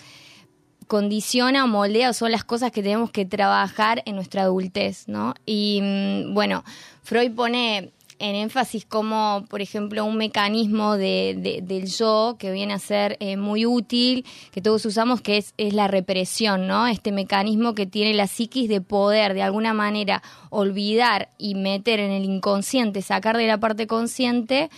condiciona 0.86 1.64
o 1.64 1.68
moldea 1.68 2.10
o 2.10 2.12
son 2.12 2.32
las 2.32 2.44
cosas 2.44 2.72
que 2.72 2.82
tenemos 2.82 3.10
que 3.10 3.24
trabajar 3.24 4.02
en 4.06 4.16
nuestra 4.16 4.42
adultez, 4.42 5.08
¿no? 5.08 5.34
Y 5.46 5.80
mm, 5.82 6.34
bueno, 6.34 6.64
Freud 7.02 7.32
pone 7.32 7.92
en 8.22 8.36
énfasis 8.36 8.86
como, 8.86 9.44
por 9.50 9.60
ejemplo, 9.60 10.04
un 10.04 10.16
mecanismo 10.16 10.96
de, 10.96 11.60
del 11.64 11.86
yo 11.86 12.36
que 12.38 12.52
viene 12.52 12.72
a 12.72 12.78
ser 12.78 13.16
eh, 13.18 13.36
muy 13.36 13.66
útil, 13.66 14.24
que 14.52 14.62
todos 14.62 14.86
usamos, 14.86 15.20
que 15.20 15.38
es, 15.38 15.54
es 15.58 15.74
la 15.74 15.88
represión, 15.88 16.68
¿no? 16.68 16.86
Este 16.86 17.10
mecanismo 17.10 17.74
que 17.74 17.84
tiene 17.84 18.14
la 18.14 18.28
psiquis 18.28 18.68
de 18.68 18.80
poder, 18.80 19.34
de 19.34 19.42
alguna 19.42 19.74
manera, 19.74 20.22
olvidar 20.50 21.30
y 21.36 21.56
meter 21.56 21.98
en 21.98 22.12
el 22.12 22.24
inconsciente, 22.24 23.02
sacar 23.02 23.36
de 23.36 23.48
la 23.48 23.58
parte 23.58 23.88
consciente 23.88 24.70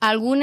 algún 0.00 0.42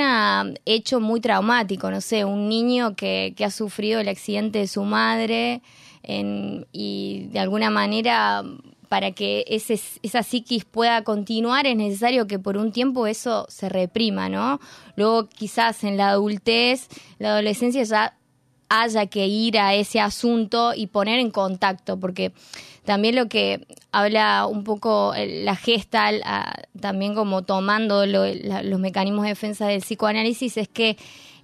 hecho 0.65 0.99
muy 0.99 1.21
traumático, 1.21 1.91
no 1.91 2.01
sé, 2.01 2.25
un 2.25 2.49
niño 2.49 2.95
que, 2.95 3.33
que 3.37 3.45
ha 3.45 3.51
sufrido 3.51 3.99
el 3.99 4.09
accidente 4.09 4.59
de 4.59 4.67
su 4.67 4.83
madre 4.83 5.61
en, 6.03 6.67
y 6.71 7.27
de 7.31 7.39
alguna 7.39 7.69
manera 7.69 8.43
para 8.89 9.11
que 9.11 9.43
ese, 9.47 9.79
esa 10.03 10.21
psiquis 10.21 10.65
pueda 10.65 11.03
continuar 11.03 11.65
es 11.65 11.75
necesario 11.75 12.27
que 12.27 12.37
por 12.37 12.57
un 12.57 12.71
tiempo 12.71 13.07
eso 13.07 13.47
se 13.49 13.67
reprima, 13.67 14.29
¿no? 14.29 14.59
Luego 14.95 15.29
quizás 15.29 15.83
en 15.83 15.97
la 15.97 16.09
adultez, 16.09 16.89
la 17.17 17.29
adolescencia 17.29 17.81
ya 17.81 18.15
haya 18.81 19.05
que 19.05 19.27
ir 19.27 19.59
a 19.59 19.75
ese 19.75 19.99
asunto 19.99 20.73
y 20.75 20.87
poner 20.87 21.19
en 21.19 21.31
contacto, 21.31 21.99
porque 21.99 22.31
también 22.85 23.15
lo 23.15 23.27
que 23.27 23.67
habla 23.91 24.47
un 24.47 24.63
poco 24.63 25.13
la 25.15 25.55
gestal, 25.55 26.23
también 26.79 27.13
como 27.13 27.43
tomando 27.43 28.05
los 28.05 28.79
mecanismos 28.79 29.23
de 29.23 29.29
defensa 29.29 29.67
del 29.67 29.81
psicoanálisis, 29.81 30.57
es 30.57 30.67
que 30.67 30.97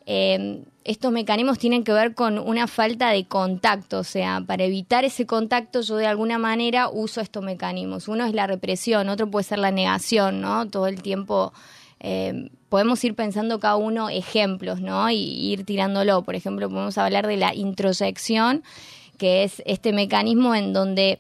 eh, 0.06 0.63
estos 0.84 1.12
mecanismos 1.12 1.60
tienen 1.60 1.84
que 1.84 1.94
ver 1.94 2.15
con 2.15 2.39
una 2.39 2.65
falta 2.65 3.12
de 3.12 3.26
contacto, 3.26 4.00
o 4.00 4.04
sea, 4.04 4.42
para 4.46 4.63
evitar 4.63 5.06
ese 5.06 5.28
contacto 5.28 5.82
yo 5.82 5.98
de 5.98 6.08
alguna 6.08 6.39
manera 6.39 6.89
uso 6.89 7.22
estos 7.22 7.44
mecanismos. 7.44 8.08
Uno 8.08 8.26
es 8.26 8.34
la 8.34 8.48
represión, 8.48 9.08
otro 9.08 9.30
puede 9.30 9.44
ser 9.44 9.60
la 9.60 9.70
negación, 9.70 10.42
¿no? 10.42 10.68
Todo 10.68 10.88
el 10.88 11.04
tiempo 11.04 11.54
eh, 11.99 12.49
podemos 12.69 13.03
ir 13.03 13.15
pensando 13.15 13.59
cada 13.59 13.75
uno 13.75 14.09
ejemplos, 14.09 14.81
¿no? 14.81 15.09
Y, 15.09 15.17
ir 15.17 15.65
tirándolo. 15.65 16.23
Por 16.23 16.35
ejemplo, 16.35 16.69
podemos 16.69 16.97
hablar 16.97 17.27
de 17.27 17.38
la 17.38 17.53
introyección, 17.53 18.63
que 19.17 19.43
es 19.43 19.62
este 19.65 19.91
mecanismo 19.91 20.55
en 20.55 20.73
donde 20.73 21.19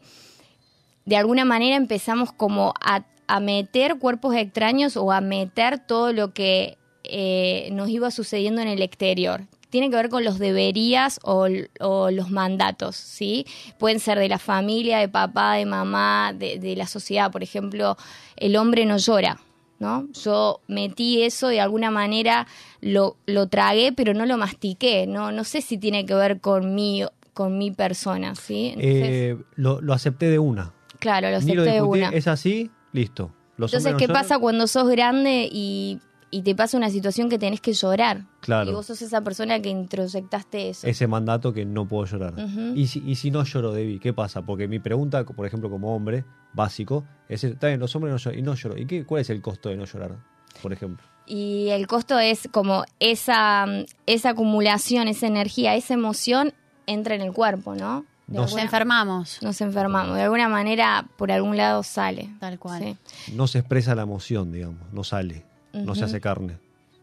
de 1.05 1.17
alguna 1.17 1.43
manera 1.43 1.75
empezamos 1.75 2.31
como 2.31 2.73
a, 2.79 3.03
meter 3.41 3.99
cuerpos 3.99 4.35
extraños 4.35 4.97
o 4.97 5.11
a 5.11 5.21
meter 5.21 5.77
todo 5.79 6.13
lo 6.13 6.33
que 6.33 6.77
eh, 7.03 7.69
nos 7.71 7.89
iba 7.89 8.09
sucediendo 8.09 8.61
en 8.61 8.67
el 8.67 8.81
exterior. 8.81 9.45
Tiene 9.69 9.91
que 9.91 9.95
ver 9.95 10.09
con 10.09 10.23
los 10.23 10.39
deberías 10.39 11.19
o, 11.23 11.47
los 11.47 12.31
mandatos, 12.31 12.95
¿sí? 12.95 13.45
Pueden 13.77 13.99
ser 13.99 14.17
de 14.17 14.29
la 14.29 14.39
familia, 14.39 14.97
de 14.97 15.09
papá, 15.09 15.55
de 15.55 15.65
mamá, 15.67 16.33
de, 16.33 16.75
la 16.75 16.87
sociedad. 16.87 17.31
Por 17.31 17.43
ejemplo, 17.43 17.97
el 18.35 18.55
hombre 18.55 18.87
no 18.87 18.97
llora, 18.97 19.39
¿no? 19.79 20.07
Yo 20.13 20.61
metí 20.67 21.23
eso 21.23 21.47
de 21.47 21.59
alguna 21.59 21.89
manera, 21.89 22.47
lo, 22.81 23.17
lo 23.25 23.47
tragué, 23.47 23.91
pero 23.91 24.13
no 24.13 24.25
lo 24.25 24.37
mastiqué. 24.37 25.07
No, 25.07 25.31
no 25.31 25.43
sé 25.43 25.61
si 25.61 25.77
tiene 25.77 26.05
que 26.05 26.13
ver 26.13 26.39
con 26.39 26.75
mi, 26.75 27.03
con 27.33 27.57
mi 27.57 27.71
persona, 27.71 28.35
¿sí? 28.35 28.75
Eh, 28.77 29.37
lo, 29.55 29.79
acepté 29.93 30.29
de 30.29 30.39
una. 30.39 30.73
Claro, 30.99 31.29
lo 31.31 31.37
acepté 31.37 31.71
de 31.71 31.81
una. 31.81 32.09
Es 32.09 32.27
así, 32.27 32.69
listo. 32.91 33.31
Entonces, 33.57 33.95
¿qué 33.97 34.07
pasa 34.07 34.39
cuando 34.39 34.67
sos 34.67 34.87
grande 34.89 35.49
y 35.51 35.99
y 36.31 36.41
te 36.43 36.55
pasa 36.55 36.77
una 36.77 36.89
situación 36.89 37.29
que 37.29 37.39
tenés 37.39 37.61
que 37.61 37.73
llorar. 37.73 38.25
Claro. 38.41 38.71
Y 38.71 38.73
vos 38.73 38.85
sos 38.85 39.01
esa 39.01 39.21
persona 39.21 39.59
que 39.61 39.69
introyectaste 39.69 40.69
eso. 40.69 40.87
Ese 40.87 41.07
mandato 41.07 41.53
que 41.53 41.65
no 41.65 41.87
puedo 41.87 42.05
llorar. 42.05 42.33
¿Y, 42.75 42.87
si, 42.87 43.03
y 43.05 43.15
si 43.15 43.31
no 43.31 43.43
lloro, 43.43 43.71
Debbie, 43.71 43.99
¿qué 43.99 44.13
pasa? 44.13 44.41
Porque 44.43 44.67
mi 44.67 44.79
pregunta, 44.79 45.23
por 45.25 45.45
ejemplo, 45.45 45.69
como 45.69 45.95
hombre 45.95 46.25
básico, 46.53 47.05
es, 47.27 47.43
está 47.43 47.67
bien, 47.67 47.79
los 47.79 47.95
hombres 47.95 48.11
no 48.11 48.17
lloran 48.17 48.39
y 48.39 48.41
no 48.41 48.55
lloro. 48.55 48.77
¿Y 48.77 48.85
qué, 48.85 49.05
cuál 49.05 49.21
es 49.21 49.29
el 49.29 49.41
costo 49.41 49.69
de 49.69 49.77
no 49.77 49.85
llorar, 49.85 50.17
por 50.61 50.73
ejemplo? 50.73 51.05
Y 51.25 51.69
el 51.69 51.87
costo 51.87 52.19
es 52.19 52.47
como 52.51 52.85
esa, 52.99 53.65
esa 54.05 54.29
acumulación, 54.29 55.07
esa 55.07 55.27
energía, 55.27 55.75
esa 55.75 55.93
emoción 55.93 56.53
entra 56.85 57.15
en 57.15 57.21
el 57.21 57.33
cuerpo, 57.33 57.75
¿no? 57.75 58.05
Nos 58.27 58.55
enfermamos. 58.57 59.39
Nos 59.41 59.59
enfermamos. 59.61 60.15
De 60.15 60.21
alguna 60.21 60.49
manera, 60.49 61.07
por 61.17 61.31
algún 61.31 61.57
lado 61.57 61.81
sale. 61.81 62.29
Tal 62.39 62.59
cual. 62.59 62.95
No 63.33 63.47
se 63.47 63.57
expresa 63.57 63.95
la 63.95 64.03
emoción, 64.03 64.51
digamos, 64.51 64.81
no 64.93 65.03
sale 65.03 65.48
no 65.73 65.95
se 65.95 66.05
hace 66.05 66.21
carne. 66.21 66.57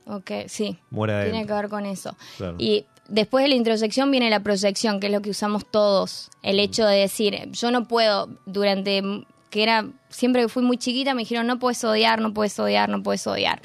Ok, 0.06 0.30
sí. 0.46 0.78
Muere 0.90 1.30
Tiene 1.30 1.46
que 1.46 1.52
ver 1.52 1.68
con 1.68 1.84
eso. 1.84 2.16
Y 2.58 2.86
después 3.08 3.44
de 3.44 3.48
la 3.48 3.54
introyección 3.56 4.10
viene 4.10 4.30
la 4.30 4.40
proyección, 4.40 5.00
que 5.00 5.06
es 5.06 5.12
lo 5.12 5.20
que 5.20 5.30
usamos 5.30 5.66
todos. 5.66 6.30
El 6.42 6.60
hecho 6.60 6.86
de 6.86 6.98
decir, 6.98 7.50
yo 7.50 7.70
no 7.70 7.88
puedo, 7.88 8.28
durante 8.46 9.02
que 9.50 9.62
era, 9.62 9.86
siempre 10.08 10.42
que 10.42 10.48
fui 10.48 10.62
muy 10.62 10.76
chiquita, 10.76 11.14
me 11.14 11.22
dijeron, 11.22 11.46
no 11.46 11.58
puedes 11.58 11.82
odiar, 11.84 12.20
no 12.20 12.32
puedes 12.32 12.58
odiar, 12.58 12.88
no 12.88 13.02
puedes 13.02 13.26
odiar. 13.26 13.62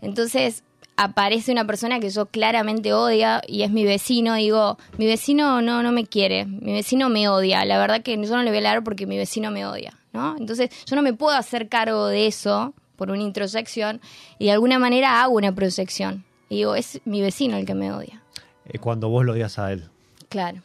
Entonces 0.00 0.64
aparece 0.96 1.52
una 1.52 1.66
persona 1.66 2.00
que 2.00 2.10
yo 2.10 2.26
claramente 2.26 2.92
odia 2.92 3.42
y 3.46 3.62
es 3.62 3.70
mi 3.70 3.84
vecino, 3.84 4.34
digo, 4.34 4.78
mi 4.96 5.06
vecino 5.06 5.60
no, 5.60 5.82
no 5.82 5.92
me 5.92 6.06
quiere, 6.06 6.46
mi 6.46 6.72
vecino 6.72 7.08
me 7.08 7.28
odia, 7.28 7.64
la 7.64 7.78
verdad 7.78 8.02
que 8.02 8.12
yo 8.12 8.36
no 8.36 8.42
le 8.42 8.50
voy 8.50 8.56
a 8.56 8.58
hablar 8.58 8.84
porque 8.84 9.06
mi 9.06 9.16
vecino 9.16 9.50
me 9.50 9.66
odia, 9.66 9.92
¿no? 10.12 10.36
Entonces 10.38 10.70
yo 10.86 10.94
no 10.94 11.02
me 11.02 11.12
puedo 11.12 11.36
hacer 11.36 11.68
cargo 11.68 12.06
de 12.06 12.28
eso 12.28 12.74
por 12.96 13.10
una 13.10 13.22
introyección 13.22 14.00
y 14.38 14.46
de 14.46 14.52
alguna 14.52 14.78
manera 14.78 15.22
hago 15.22 15.34
una 15.34 15.54
proyección. 15.54 16.24
Y 16.48 16.56
digo, 16.56 16.74
es 16.74 17.00
mi 17.04 17.20
vecino 17.20 17.56
el 17.56 17.66
que 17.66 17.74
me 17.74 17.92
odia. 17.92 18.22
Es 18.64 18.80
cuando 18.80 19.08
vos 19.08 19.24
lo 19.24 19.32
odias 19.32 19.58
a 19.58 19.72
él. 19.72 19.88
Claro. 20.28 20.62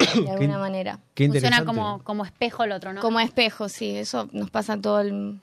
De 0.24 0.30
alguna 0.30 0.58
manera. 0.58 1.00
Funciona 1.14 1.64
como, 1.64 2.02
como 2.02 2.24
espejo 2.24 2.64
el 2.64 2.72
otro, 2.72 2.92
¿no? 2.92 3.00
Como 3.00 3.20
espejo, 3.20 3.68
sí. 3.68 3.90
Eso 3.90 4.28
nos 4.32 4.50
pasa 4.50 4.74
a 4.74 4.80
todo 4.80 5.00
el 5.00 5.12
mundo. 5.12 5.40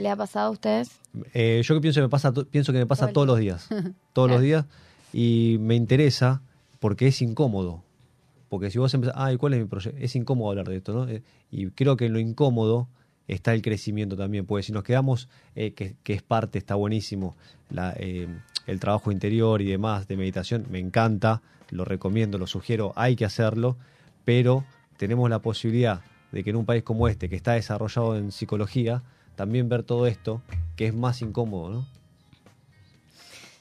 ¿Le 0.00 0.08
ha 0.10 0.16
pasado 0.16 0.48
a 0.48 0.50
ustedes? 0.50 0.90
Eh, 1.32 1.62
yo 1.64 1.74
que 1.74 1.80
pienso 1.80 2.00
que 2.00 2.02
me 2.02 2.08
pasa, 2.08 2.32
pienso 2.32 2.72
que 2.72 2.78
me 2.78 2.86
pasa 2.86 3.08
todos 3.08 3.26
los 3.26 3.38
días. 3.38 3.68
todos 4.12 4.30
los 4.30 4.40
días. 4.40 4.66
Y 5.12 5.58
me 5.60 5.74
interesa 5.74 6.42
porque 6.80 7.06
es 7.08 7.22
incómodo. 7.22 7.82
Porque 8.48 8.70
si 8.70 8.78
vos 8.78 8.92
empezás, 8.94 9.14
ay, 9.16 9.36
¿cuál 9.36 9.54
es 9.54 9.60
mi 9.60 9.66
proyecto? 9.66 9.98
Es 10.00 10.16
incómodo 10.16 10.50
hablar 10.50 10.68
de 10.68 10.76
esto, 10.76 10.92
¿no? 10.92 11.08
Eh, 11.08 11.22
y 11.52 11.70
creo 11.70 11.96
que 11.96 12.06
en 12.06 12.12
lo 12.12 12.18
incómodo 12.18 12.88
está 13.30 13.54
el 13.54 13.62
crecimiento 13.62 14.16
también, 14.16 14.44
porque 14.44 14.64
si 14.64 14.72
nos 14.72 14.82
quedamos, 14.82 15.28
eh, 15.54 15.72
que, 15.72 16.12
es 16.12 16.22
parte, 16.22 16.58
está 16.58 16.74
buenísimo, 16.74 17.36
eh, 17.96 18.26
el 18.66 18.80
trabajo 18.80 19.12
interior 19.12 19.62
y 19.62 19.66
demás 19.66 20.08
de 20.08 20.16
meditación, 20.16 20.66
me 20.70 20.80
encanta, 20.80 21.40
lo 21.70 21.84
recomiendo, 21.84 22.38
lo 22.38 22.46
sugiero, 22.46 22.92
hay 22.96 23.14
que 23.14 23.24
hacerlo, 23.24 23.76
pero 24.24 24.64
tenemos 24.96 25.30
la 25.30 25.38
posibilidad 25.38 26.02
de 26.32 26.42
que 26.42 26.50
en 26.50 26.56
un 26.56 26.66
país 26.66 26.82
como 26.82 27.06
este, 27.08 27.28
que 27.28 27.36
está 27.36 27.52
desarrollado 27.52 28.16
en 28.16 28.32
psicología, 28.32 29.02
también 29.36 29.68
ver 29.68 29.84
todo 29.84 30.06
esto, 30.06 30.42
que 30.76 30.86
es 30.86 30.94
más 30.94 31.22
incómodo, 31.22 31.70
¿no? 31.70 31.99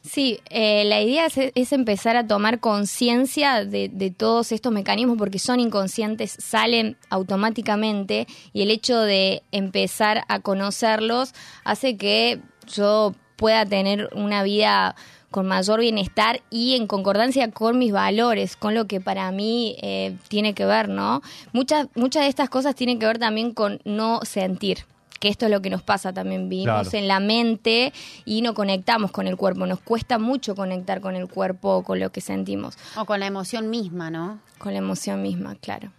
Sí, 0.02 0.40
eh, 0.50 0.86
la 0.86 1.02
idea 1.02 1.28
es, 1.28 1.74
empezar 1.74 2.16
a 2.16 2.26
tomar 2.26 2.60
conciencia 2.60 3.66
de, 3.66 4.14
todos 4.18 4.52
estos 4.54 4.72
mecanismos 4.72 5.18
porque 5.18 5.40
son 5.40 5.60
inconscientes, 5.60 6.38
salen 6.40 6.96
automáticamente 7.10 8.26
y 8.54 8.62
el 8.62 8.72
hecho 8.72 9.02
de 9.02 9.44
empezar 9.52 10.24
a 10.30 10.40
conocerlos 10.40 11.34
hace 11.66 11.98
que 11.98 12.40
yo 12.66 13.14
pueda 13.36 13.66
tener 13.66 14.10
una 14.14 14.42
vida 14.44 14.96
con 15.32 15.48
mayor 15.48 15.82
bienestar 15.82 16.42
y 16.50 16.76
en 16.76 16.88
concordancia 16.88 17.52
con 17.52 17.78
mis 17.78 17.92
valores, 17.92 18.56
con 18.56 18.74
lo 18.74 18.88
que 18.88 19.02
para 19.02 19.32
mí 19.32 19.76
eh, 19.82 20.16
tiene 20.30 20.54
que 20.54 20.66
ver, 20.66 20.90
¿no? 20.90 21.22
Muchas, 21.52 21.88
muchas 21.96 22.24
de 22.24 22.30
estas 22.30 22.50
cosas 22.50 22.74
tienen 22.74 23.00
que 23.00 23.06
ver 23.06 23.20
también 23.20 23.54
con 23.54 23.80
no 23.84 24.22
sentir 24.24 24.86
que 25.20 25.28
esto 25.28 25.46
es 25.46 25.52
lo 25.52 25.62
que 25.62 25.70
nos 25.70 25.84
pasa 25.84 26.14
también, 26.14 26.50
vivimos 26.50 26.94
en 26.94 27.08
la 27.08 27.20
mente 27.20 27.94
y 28.26 28.42
no 28.42 28.54
conectamos 28.54 29.12
con 29.12 29.28
el 29.28 29.38
cuerpo, 29.38 29.66
nos 29.66 29.80
cuesta 29.80 30.18
mucho 30.18 30.56
conectar 30.56 31.02
con 31.02 31.16
el 31.16 31.28
cuerpo, 31.28 31.84
con 31.84 32.00
lo 32.00 32.12
que 32.12 32.22
sentimos. 32.22 32.78
O 32.96 33.06
con 33.06 33.20
la 33.20 33.28
emoción 33.28 33.70
misma, 33.70 34.10
¿no? 34.10 34.40
Con 34.58 34.74
la 34.74 34.80
emoción 34.80 35.22
misma, 35.22 35.56
claro. 35.56 35.92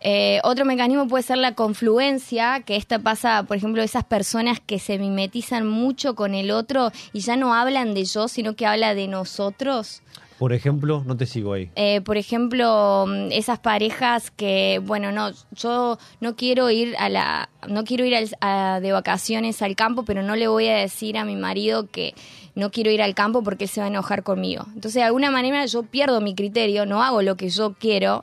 Eh, 0.00 0.40
otro 0.44 0.64
mecanismo 0.64 1.08
puede 1.08 1.24
ser 1.24 1.38
la 1.38 1.54
confluencia, 1.54 2.60
que 2.60 2.76
esta 2.76 3.00
pasa, 3.00 3.42
por 3.42 3.56
ejemplo, 3.56 3.82
esas 3.82 4.04
personas 4.04 4.60
que 4.60 4.78
se 4.78 4.98
mimetizan 4.98 5.66
mucho 5.66 6.14
con 6.14 6.34
el 6.34 6.50
otro 6.50 6.92
y 7.12 7.20
ya 7.20 7.36
no 7.36 7.54
hablan 7.54 7.94
de 7.94 8.04
yo, 8.04 8.28
sino 8.28 8.54
que 8.54 8.66
habla 8.66 8.94
de 8.94 9.08
nosotros. 9.08 10.02
Por 10.38 10.52
ejemplo, 10.52 11.02
no 11.04 11.16
te 11.16 11.26
sigo 11.26 11.52
ahí. 11.52 11.70
Eh, 11.74 12.00
por 12.02 12.16
ejemplo, 12.16 13.06
mm, 13.08 13.32
esas 13.32 13.58
parejas 13.58 14.30
que, 14.30 14.80
bueno, 14.84 15.10
no, 15.10 15.30
yo 15.52 15.98
no 16.20 16.36
quiero 16.36 16.70
ir 16.70 16.94
a 16.98 17.08
la, 17.08 17.48
no 17.68 17.84
quiero 17.84 18.04
ir 18.04 18.14
al- 18.14 18.36
a- 18.40 18.78
de 18.80 18.92
vacaciones 18.92 19.62
al 19.62 19.74
campo, 19.74 20.04
pero 20.04 20.22
no 20.22 20.36
le 20.36 20.46
voy 20.48 20.68
a 20.68 20.76
decir 20.76 21.18
a 21.18 21.24
mi 21.24 21.34
marido 21.36 21.88
que 21.90 22.14
no 22.54 22.70
quiero 22.70 22.90
ir 22.90 23.02
al 23.02 23.14
campo 23.14 23.42
porque 23.42 23.64
él 23.64 23.70
se 23.70 23.80
va 23.80 23.86
a 23.86 23.90
enojar 23.90 24.22
conmigo. 24.22 24.64
Entonces, 24.68 24.94
de 24.94 25.02
alguna 25.02 25.30
manera 25.30 25.66
yo 25.66 25.82
pierdo 25.82 26.20
mi 26.20 26.34
criterio, 26.34 26.86
no 26.86 27.02
hago 27.02 27.22
lo 27.22 27.36
que 27.36 27.48
yo 27.50 27.74
quiero 27.78 28.22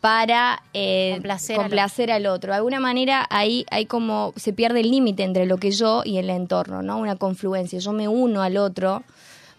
para 0.00 0.62
eh, 0.74 1.12
Complacer 1.14 1.56
al 1.56 1.62
complacer 1.62 2.10
al 2.10 2.26
otro. 2.26 2.50
De 2.52 2.56
alguna 2.56 2.80
manera 2.80 3.26
ahí 3.30 3.64
hay 3.70 3.86
como 3.86 4.32
se 4.36 4.52
pierde 4.52 4.80
el 4.80 4.90
límite 4.90 5.22
entre 5.22 5.46
lo 5.46 5.58
que 5.58 5.70
yo 5.70 6.02
y 6.04 6.16
el 6.18 6.28
entorno, 6.28 6.82
¿no? 6.82 6.98
Una 6.98 7.16
confluencia. 7.16 7.78
Yo 7.78 7.92
me 7.92 8.08
uno 8.08 8.42
al 8.42 8.56
otro 8.56 9.04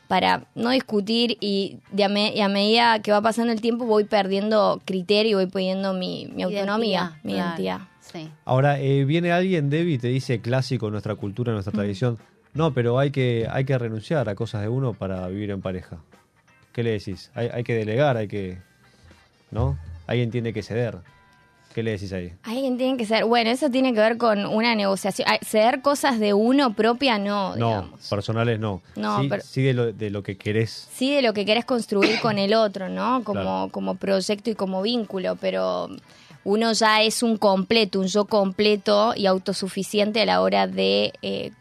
para 0.08 0.46
no 0.56 0.70
discutir 0.72 1.38
y, 1.40 1.78
de 1.92 2.04
a, 2.04 2.10
me- 2.10 2.34
y 2.36 2.42
a 2.42 2.48
medida 2.50 3.00
que 3.02 3.12
va 3.12 3.22
pasando 3.22 3.52
el 3.54 3.62
tiempo 3.62 3.86
voy 3.86 4.04
perdiendo 4.04 4.82
criterio, 4.86 5.38
voy 5.38 5.48
perdiendo 5.48 5.94
mi, 5.94 6.28
mi 6.36 6.44
autonomía, 6.44 7.00
Identidad, 7.00 7.24
mi 7.24 7.34
claro. 7.34 7.48
identidad. 7.50 7.80
Sí. 8.02 8.30
Ahora, 8.46 8.80
eh, 8.80 9.06
viene 9.06 9.32
alguien, 9.32 9.70
Debbie, 9.70 9.96
y 9.96 9.98
te 9.98 10.10
dice 10.10 10.40
clásico 10.42 10.88
en 10.88 10.92
nuestra 10.92 11.16
cultura, 11.16 11.52
en 11.52 11.56
nuestra 11.56 11.74
tradición. 11.74 12.18
No, 12.54 12.74
pero 12.74 13.00
hay 13.00 13.10
que, 13.12 13.48
hay 13.50 13.66
que 13.66 13.76
renunciar 13.78 14.30
a 14.30 14.36
cosas 14.36 14.62
de 14.62 14.68
uno 14.70 14.94
para 14.94 15.28
vivir 15.28 15.50
en 15.50 15.62
pareja. 15.62 15.98
¿Qué 16.74 16.84
le 16.84 16.92
decís? 16.92 17.32
Hay, 17.34 17.48
hay 17.52 17.64
que 17.64 17.74
delegar, 17.76 18.18
hay 18.18 18.28
que. 18.28 18.60
¿No? 19.52 19.78
Alguien 20.06 20.30
tiene 20.32 20.54
que 20.54 20.62
ceder. 20.64 20.98
¿Qué 21.74 21.82
le 21.84 21.92
decís 21.92 22.14
ahí? 22.14 22.32
Alguien 22.44 22.78
tiene 22.78 22.98
que 22.98 23.06
ser, 23.06 23.26
bueno, 23.26 23.50
eso 23.50 23.70
tiene 23.72 23.94
que 23.94 24.00
ver 24.00 24.18
con 24.18 24.46
una 24.46 24.76
negociación. 24.76 25.28
Ceder 25.44 25.82
cosas 25.82 26.20
de 26.20 26.34
uno 26.34 26.74
propia 26.74 27.18
no, 27.18 27.56
No, 27.56 27.68
digamos. 27.68 28.08
personales 28.10 28.60
no. 28.60 28.82
No, 28.96 29.22
sí, 29.22 29.28
pero- 29.30 29.44
sí 29.44 29.62
de, 29.64 29.74
lo, 29.74 29.92
de 29.92 30.10
lo 30.12 30.22
que 30.22 30.38
querés. 30.38 30.88
Sí, 30.94 31.14
de 31.16 31.22
lo 31.24 31.34
que 31.34 31.46
querés 31.46 31.66
construir 31.66 32.20
con 32.22 32.38
el 32.38 32.54
otro, 32.54 32.90
¿no? 32.90 33.24
Como, 33.24 33.42
Claro. 33.42 33.70
como 33.72 33.96
proyecto 33.96 34.50
y 34.52 34.56
como 34.56 34.82
vínculo, 34.84 35.36
pero 35.36 35.90
uno 36.44 36.74
ya 36.74 37.02
es 37.02 37.24
un 37.24 37.38
completo, 37.38 38.00
un 38.00 38.08
yo 38.08 38.26
completo 38.26 39.14
y 39.16 39.26
autosuficiente 39.26 40.22
a 40.22 40.26
la 40.26 40.42
hora 40.42 40.68
de 40.68 41.14
eh, 41.24 41.52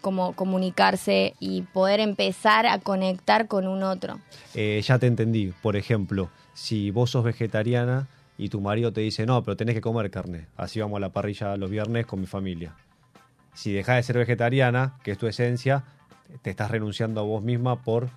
como 0.00 0.32
comunicarse 0.34 1.34
y 1.40 1.62
poder 1.62 2.00
empezar 2.00 2.66
a 2.66 2.78
conectar 2.78 3.46
con 3.48 3.66
un 3.68 3.82
otro. 3.82 4.18
Eh, 4.54 4.80
ya 4.84 4.98
te 4.98 5.06
entendí. 5.06 5.52
Por 5.62 5.76
ejemplo, 5.76 6.28
si 6.54 6.90
vos 6.90 7.10
sos 7.10 7.22
vegetariana 7.24 8.08
y 8.38 8.48
tu 8.48 8.60
marido 8.60 8.92
te 8.92 9.00
dice, 9.02 9.26
no, 9.26 9.42
pero 9.42 9.56
tenés 9.56 9.74
que 9.74 9.80
comer 9.82 10.10
carne. 10.10 10.46
Así 10.56 10.80
vamos 10.80 10.96
a 10.96 11.00
la 11.00 11.10
parrilla 11.10 11.56
los 11.56 11.68
viernes 11.70 12.06
con 12.06 12.20
mi 12.20 12.26
familia. 12.26 12.74
Si 13.52 13.72
dejás 13.72 13.96
de 13.96 14.02
ser 14.04 14.16
vegetariana, 14.18 14.94
que 15.02 15.10
es 15.10 15.18
tu 15.18 15.26
esencia, 15.26 15.84
te 16.42 16.50
estás 16.50 16.70
renunciando 16.70 17.20
a 17.20 17.24
vos 17.24 17.42
misma 17.42 17.82
por. 17.82 18.08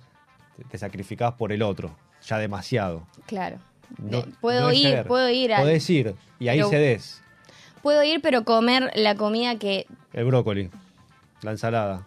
te 0.70 0.78
sacrificás 0.78 1.32
por 1.34 1.50
el 1.52 1.60
otro. 1.62 1.96
Ya 2.26 2.38
demasiado. 2.38 3.04
Claro. 3.26 3.58
No- 3.98 4.18
Eh, 4.18 4.26
puedo 4.40 4.60
no 4.68 4.72
ir, 4.72 4.82
ceder. 4.86 5.06
puedo 5.08 5.28
ir, 5.28 5.52
al- 5.52 5.62
Podés 5.62 5.90
ir 5.90 6.14
y 6.38 6.48
ahí 6.48 6.58
Pero- 6.58 6.70
cedés. 6.70 7.22
puedo 7.82 8.02
ir, 8.04 8.20
pero 8.22 8.44
comer 8.44 8.92
la 8.94 9.16
comida 9.16 9.56
que, 9.58 9.86
El 10.12 10.26
brócoli, 10.26 10.70
la 11.42 11.50
ensalada. 11.50 12.06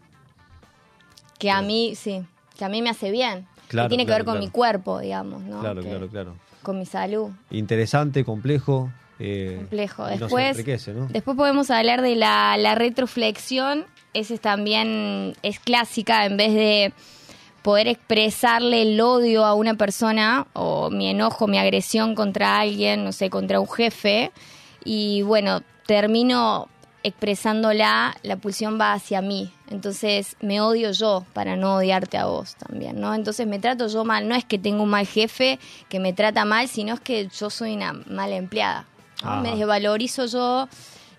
que 1.38 1.52
a 1.52 1.62
mí, 1.62 1.96
sí, 1.96 2.26
que 2.58 2.64
a 2.66 2.70
mí 2.70 2.82
me 2.82 2.90
hace 2.92 3.12
bien. 3.12 3.46
Claro, 3.68 3.88
que 3.88 3.96
tiene 3.98 4.06
que 4.06 4.12
ver 4.14 4.24
con 4.26 4.36
claro. 4.36 4.46
mi 4.46 4.52
cuerpo, 4.52 5.00
digamos, 5.00 5.42
¿no? 5.42 5.60
Claro, 5.60 5.82
Que- 5.82 5.90
claro, 5.90 6.08
claro. 6.08 6.36
Con 6.66 6.80
mi 6.80 6.88
salud. 6.88 7.30
Interesante, 7.52 8.26
complejo. 8.26 8.92
eh, 9.20 9.54
complejo. 9.58 10.08
Después, 10.08 10.58
después 10.66 11.38
podemos 11.38 11.70
hablar 11.70 12.02
de 12.02 12.16
la, 12.16 12.58
la 12.58 12.74
retroflexión. 12.74 13.86
Esa 14.16 14.34
es 14.34 14.42
también 14.42 15.36
es 15.44 15.60
clásica. 15.60 16.26
En 16.26 16.38
vez 16.38 16.54
de 16.56 16.92
poder 17.62 17.88
expresarle 17.88 18.82
el 18.82 19.00
odio 19.00 19.46
a 19.46 19.54
una 19.54 19.76
persona 19.76 20.48
o 20.54 20.90
mi 20.90 21.08
enojo, 21.10 21.48
mi 21.48 21.60
agresión 21.60 22.16
contra 22.16 22.60
alguien, 22.60 23.04
no 23.04 23.12
sé, 23.12 23.30
contra 23.30 23.60
un 23.60 23.70
jefe, 23.70 24.32
y 24.84 25.22
bueno, 25.22 25.62
termino 25.86 26.68
expresándola, 27.06 28.18
la 28.24 28.38
pulsión 28.38 28.80
va 28.80 28.94
hacia 28.94 29.22
mí. 29.22 29.52
Entonces 29.70 30.38
me 30.42 30.60
odio 30.60 30.92
yo 30.92 31.24
para 31.34 31.56
no 31.56 31.76
odiarte 31.76 32.18
a 32.18 32.26
vos 32.26 32.56
también, 32.56 33.00
¿no? 33.00 33.14
Entonces 33.14 33.46
me 33.46 33.60
trato 33.60 33.88
yo 33.88 34.04
mal. 34.04 34.28
No 34.28 34.34
es 34.34 34.44
que 34.44 34.58
tengo 34.58 34.84
un 34.84 34.90
mal 34.90 35.06
jefe 35.06 35.60
que 35.88 36.00
me 36.00 36.14
trata 36.14 36.46
mal, 36.46 36.68
sino 36.68 36.96
es 36.96 37.00
que 37.00 37.28
yo 37.28 37.52
soy 37.52 37.76
una 37.76 37.94
mala 37.94 38.36
empleada. 38.36 38.86
¿no? 39.24 39.30
Ajá. 39.30 39.42
Me 39.42 39.56
desvalorizo 39.56 40.26
yo 40.26 40.68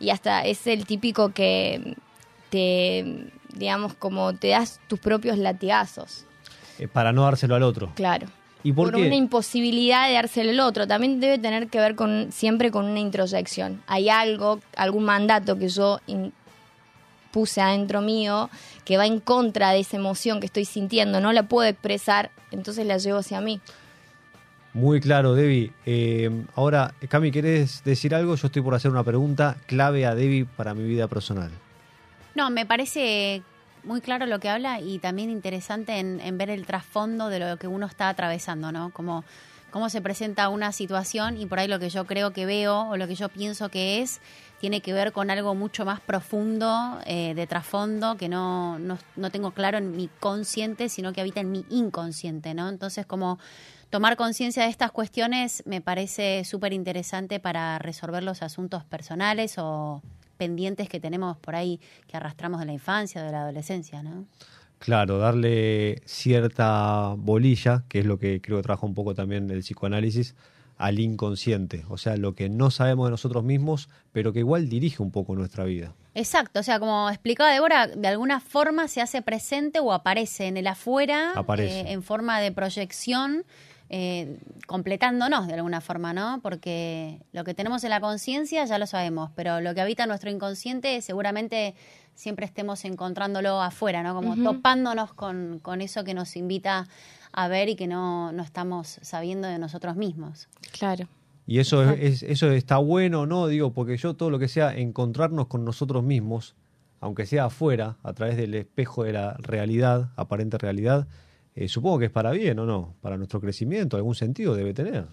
y 0.00 0.10
hasta 0.10 0.44
es 0.44 0.66
el 0.66 0.86
típico 0.86 1.28
que 1.28 1.96
te, 2.50 3.30
digamos, 3.54 3.94
como 3.94 4.34
te 4.34 4.48
das 4.48 4.80
tus 4.88 4.98
propios 4.98 5.38
latigazos. 5.38 6.24
Eh, 6.80 6.88
para 6.88 7.12
no 7.12 7.22
dárselo 7.22 7.54
al 7.54 7.62
otro. 7.62 7.92
Claro. 7.94 8.26
¿Y 8.66 8.72
por, 8.72 8.92
qué? 8.92 9.06
una 9.06 9.14
imposibilidad 9.14 10.08
de 10.08 10.14
dárselo 10.14 10.50
al 10.50 10.58
otro. 10.60 10.88
También 10.88 11.20
debe 11.20 11.38
tener 11.38 11.68
que 11.68 11.78
ver 11.78 11.94
con 11.94 12.32
siempre 12.32 12.72
con 12.72 12.84
una 12.86 12.98
introyección. 12.98 13.80
Hay 13.86 14.08
algo, 14.08 14.60
algún 14.76 15.04
mandato 15.04 15.56
que 15.56 15.68
yo 15.68 16.00
in- 16.08 16.32
puse 17.30 17.60
adentro 17.60 18.00
mío 18.00 18.50
que 18.84 18.96
va 18.96 19.06
en 19.06 19.20
contra 19.20 19.70
de 19.70 19.78
esa 19.80 19.96
emoción 19.98 20.40
que 20.40 20.46
estoy 20.46 20.64
sintiendo. 20.64 21.20
No 21.20 21.32
la 21.32 21.44
puedo 21.44 21.68
expresar, 21.68 22.32
entonces 22.50 22.84
la 22.86 22.98
llevo 22.98 23.18
hacia 23.18 23.40
mí. 23.40 23.60
Muy 24.72 25.00
claro, 25.00 25.34
Debbie. 25.34 25.72
Eh, 25.86 26.28
ahora, 26.56 26.92
Cami, 27.08 27.30
¿querés 27.30 27.84
decir 27.84 28.16
algo? 28.16 28.34
Yo 28.34 28.48
estoy 28.48 28.62
por 28.62 28.74
hacer 28.74 28.90
una 28.90 29.04
pregunta 29.04 29.56
clave 29.66 30.06
a 30.06 30.14
Debbie 30.16 30.44
para 30.44 30.74
mi 30.74 30.82
vida 30.82 31.06
personal. 31.06 31.50
No, 32.34 32.50
me 32.50 32.66
parece 32.66 33.42
muy 33.86 34.00
claro 34.00 34.26
lo 34.26 34.38
que 34.40 34.48
habla 34.48 34.80
y 34.80 34.98
también 34.98 35.30
interesante 35.30 35.98
en, 35.98 36.20
en 36.20 36.36
ver 36.36 36.50
el 36.50 36.66
trasfondo 36.66 37.28
de 37.28 37.38
lo 37.38 37.56
que 37.56 37.68
uno 37.68 37.86
está 37.86 38.08
atravesando, 38.08 38.72
¿no? 38.72 38.90
Como 38.90 39.24
cómo 39.70 39.90
se 39.90 40.00
presenta 40.00 40.48
una 40.48 40.72
situación 40.72 41.36
y 41.36 41.44
por 41.44 41.58
ahí 41.58 41.68
lo 41.68 41.78
que 41.78 41.90
yo 41.90 42.06
creo 42.06 42.32
que 42.32 42.46
veo 42.46 42.88
o 42.88 42.96
lo 42.96 43.06
que 43.06 43.14
yo 43.14 43.28
pienso 43.28 43.68
que 43.68 44.00
es 44.00 44.20
tiene 44.58 44.80
que 44.80 44.94
ver 44.94 45.12
con 45.12 45.30
algo 45.30 45.54
mucho 45.54 45.84
más 45.84 46.00
profundo 46.00 46.98
eh, 47.04 47.34
de 47.34 47.46
trasfondo 47.46 48.16
que 48.16 48.28
no, 48.28 48.78
no, 48.78 48.98
no 49.16 49.30
tengo 49.30 49.50
claro 49.50 49.76
en 49.76 49.94
mi 49.94 50.08
consciente, 50.18 50.88
sino 50.88 51.12
que 51.12 51.20
habita 51.20 51.40
en 51.40 51.50
mi 51.50 51.66
inconsciente, 51.68 52.54
¿no? 52.54 52.70
Entonces, 52.70 53.04
como 53.04 53.38
tomar 53.90 54.16
conciencia 54.16 54.62
de 54.62 54.70
estas 54.70 54.92
cuestiones 54.92 55.62
me 55.66 55.82
parece 55.82 56.44
súper 56.44 56.72
interesante 56.72 57.38
para 57.38 57.78
resolver 57.78 58.22
los 58.22 58.42
asuntos 58.42 58.82
personales 58.84 59.56
o 59.58 60.00
pendientes 60.36 60.88
que 60.88 61.00
tenemos 61.00 61.36
por 61.38 61.54
ahí 61.56 61.80
que 62.06 62.16
arrastramos 62.16 62.60
de 62.60 62.66
la 62.66 62.72
infancia, 62.72 63.22
de 63.22 63.32
la 63.32 63.42
adolescencia, 63.42 64.02
¿no? 64.02 64.26
Claro, 64.78 65.18
darle 65.18 66.02
cierta 66.04 67.14
bolilla, 67.16 67.84
que 67.88 68.00
es 68.00 68.04
lo 68.04 68.18
que 68.18 68.40
creo 68.40 68.58
que 68.58 68.62
trabaja 68.62 68.86
un 68.86 68.94
poco 68.94 69.14
también 69.14 69.50
el 69.50 69.60
psicoanálisis, 69.60 70.34
al 70.76 70.98
inconsciente. 70.98 71.84
O 71.88 71.96
sea, 71.96 72.16
lo 72.16 72.34
que 72.34 72.48
no 72.50 72.70
sabemos 72.70 73.06
de 73.06 73.12
nosotros 73.12 73.42
mismos, 73.42 73.88
pero 74.12 74.32
que 74.34 74.40
igual 74.40 74.68
dirige 74.68 75.02
un 75.02 75.10
poco 75.10 75.34
nuestra 75.34 75.64
vida. 75.64 75.94
Exacto, 76.14 76.60
o 76.60 76.62
sea, 76.62 76.78
como 76.78 77.08
explicaba 77.10 77.50
Débora, 77.52 77.86
de 77.86 78.08
alguna 78.08 78.40
forma 78.40 78.88
se 78.88 79.00
hace 79.00 79.22
presente 79.22 79.80
o 79.80 79.92
aparece 79.92 80.46
en 80.46 80.56
el 80.56 80.66
afuera 80.66 81.32
Aparece. 81.34 81.80
eh, 81.80 81.92
en 81.92 82.02
forma 82.02 82.40
de 82.40 82.52
proyección, 82.52 83.44
eh, 83.88 84.38
completándonos 84.66 85.46
de 85.46 85.54
alguna 85.54 85.80
forma, 85.80 86.12
¿no? 86.12 86.40
Porque 86.42 87.20
lo 87.32 87.44
que 87.44 87.54
tenemos 87.54 87.84
en 87.84 87.90
la 87.90 88.00
conciencia 88.00 88.64
ya 88.64 88.78
lo 88.78 88.86
sabemos, 88.86 89.30
pero 89.34 89.60
lo 89.60 89.74
que 89.74 89.80
habita 89.80 90.06
nuestro 90.06 90.30
inconsciente 90.30 91.00
seguramente 91.02 91.74
siempre 92.14 92.46
estemos 92.46 92.84
encontrándolo 92.84 93.60
afuera, 93.60 94.02
¿no? 94.02 94.14
Como 94.14 94.36
topándonos 94.42 95.12
con, 95.14 95.58
con 95.62 95.80
eso 95.80 96.02
que 96.04 96.14
nos 96.14 96.36
invita 96.36 96.88
a 97.32 97.48
ver 97.48 97.68
y 97.68 97.76
que 97.76 97.86
no, 97.86 98.32
no 98.32 98.42
estamos 98.42 98.98
sabiendo 99.02 99.46
de 99.48 99.58
nosotros 99.58 99.96
mismos. 99.96 100.48
Claro. 100.72 101.06
Y 101.46 101.58
eso, 101.60 101.88
es, 101.92 102.00
es- 102.00 102.22
eso 102.24 102.50
está 102.50 102.78
bueno, 102.78 103.26
¿no? 103.26 103.46
Digo, 103.46 103.72
porque 103.72 103.96
yo 103.98 104.14
todo 104.14 104.30
lo 104.30 104.38
que 104.38 104.48
sea 104.48 104.74
encontrarnos 104.74 105.46
con 105.46 105.64
nosotros 105.64 106.02
mismos, 106.02 106.56
aunque 107.00 107.24
sea 107.26 107.44
afuera, 107.44 107.98
a 108.02 108.14
través 108.14 108.36
del 108.36 108.54
espejo 108.54 109.04
de 109.04 109.12
la 109.12 109.34
realidad, 109.34 110.08
aparente 110.16 110.58
realidad, 110.58 111.06
eh, 111.56 111.68
supongo 111.68 111.98
que 111.98 112.04
es 112.04 112.10
para 112.10 112.30
bien, 112.32 112.58
¿o 112.58 112.66
no? 112.66 112.94
Para 113.00 113.16
nuestro 113.16 113.40
crecimiento, 113.40 113.96
algún 113.96 114.14
sentido 114.14 114.54
debe 114.54 114.74
tener. 114.74 115.06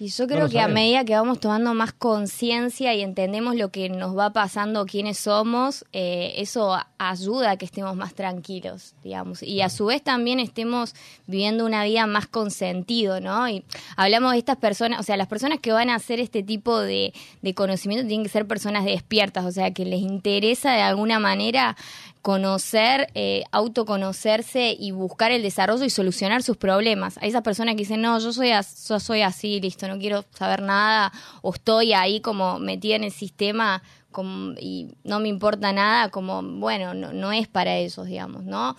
Y 0.00 0.08
yo 0.08 0.26
creo 0.26 0.48
que 0.48 0.58
a 0.58 0.66
medida 0.66 1.04
que 1.04 1.14
vamos 1.14 1.38
tomando 1.38 1.72
más 1.72 1.92
conciencia 1.92 2.94
y 2.94 3.02
entendemos 3.02 3.54
lo 3.54 3.70
que 3.70 3.88
nos 3.88 4.18
va 4.18 4.32
pasando, 4.32 4.86
quiénes 4.86 5.18
somos, 5.18 5.84
eh, 5.92 6.34
eso 6.38 6.76
ayuda 6.98 7.52
a 7.52 7.56
que 7.56 7.64
estemos 7.64 7.94
más 7.94 8.14
tranquilos, 8.14 8.94
digamos. 9.04 9.42
Y 9.44 9.60
a 9.60 9.68
su 9.68 9.86
vez 9.86 10.02
también 10.02 10.40
estemos 10.40 10.94
viviendo 11.26 11.64
una 11.64 11.84
vida 11.84 12.06
más 12.08 12.26
con 12.26 12.50
sentido, 12.50 13.20
¿no? 13.20 13.48
Y 13.48 13.64
hablamos 13.96 14.32
de 14.32 14.38
estas 14.38 14.56
personas, 14.56 14.98
o 14.98 15.02
sea, 15.04 15.16
las 15.16 15.28
personas 15.28 15.60
que 15.60 15.70
van 15.70 15.90
a 15.90 15.94
hacer 15.94 16.18
este 16.18 16.42
tipo 16.42 16.80
de, 16.80 17.14
de 17.42 17.54
conocimiento 17.54 18.06
tienen 18.06 18.24
que 18.24 18.32
ser 18.32 18.48
personas 18.48 18.84
despiertas, 18.84 19.44
o 19.44 19.52
sea, 19.52 19.72
que 19.72 19.84
les 19.84 20.00
interesa 20.00 20.72
de 20.72 20.82
alguna 20.82 21.20
manera 21.20 21.76
conocer, 22.24 23.08
eh, 23.12 23.44
autoconocerse 23.52 24.74
y 24.80 24.92
buscar 24.92 25.30
el 25.30 25.42
desarrollo 25.42 25.84
y 25.84 25.90
solucionar 25.90 26.42
sus 26.42 26.56
problemas. 26.56 27.18
Hay 27.20 27.28
esas 27.28 27.42
personas 27.42 27.74
que 27.74 27.80
dicen, 27.80 28.00
no, 28.00 28.18
yo 28.18 28.32
soy, 28.32 28.48
yo 28.48 28.98
soy 28.98 29.20
así, 29.20 29.60
listo, 29.60 29.86
no 29.88 29.98
quiero 29.98 30.24
saber 30.30 30.62
nada, 30.62 31.12
o 31.42 31.52
estoy 31.52 31.92
ahí 31.92 32.22
como 32.22 32.58
metida 32.58 32.96
en 32.96 33.04
el 33.04 33.12
sistema 33.12 33.82
y 34.58 34.88
no 35.04 35.20
me 35.20 35.28
importa 35.28 35.74
nada, 35.74 36.08
como, 36.08 36.42
bueno, 36.42 36.94
no, 36.94 37.12
no 37.12 37.30
es 37.30 37.46
para 37.46 37.76
esos, 37.76 38.06
digamos, 38.06 38.44
¿no? 38.44 38.74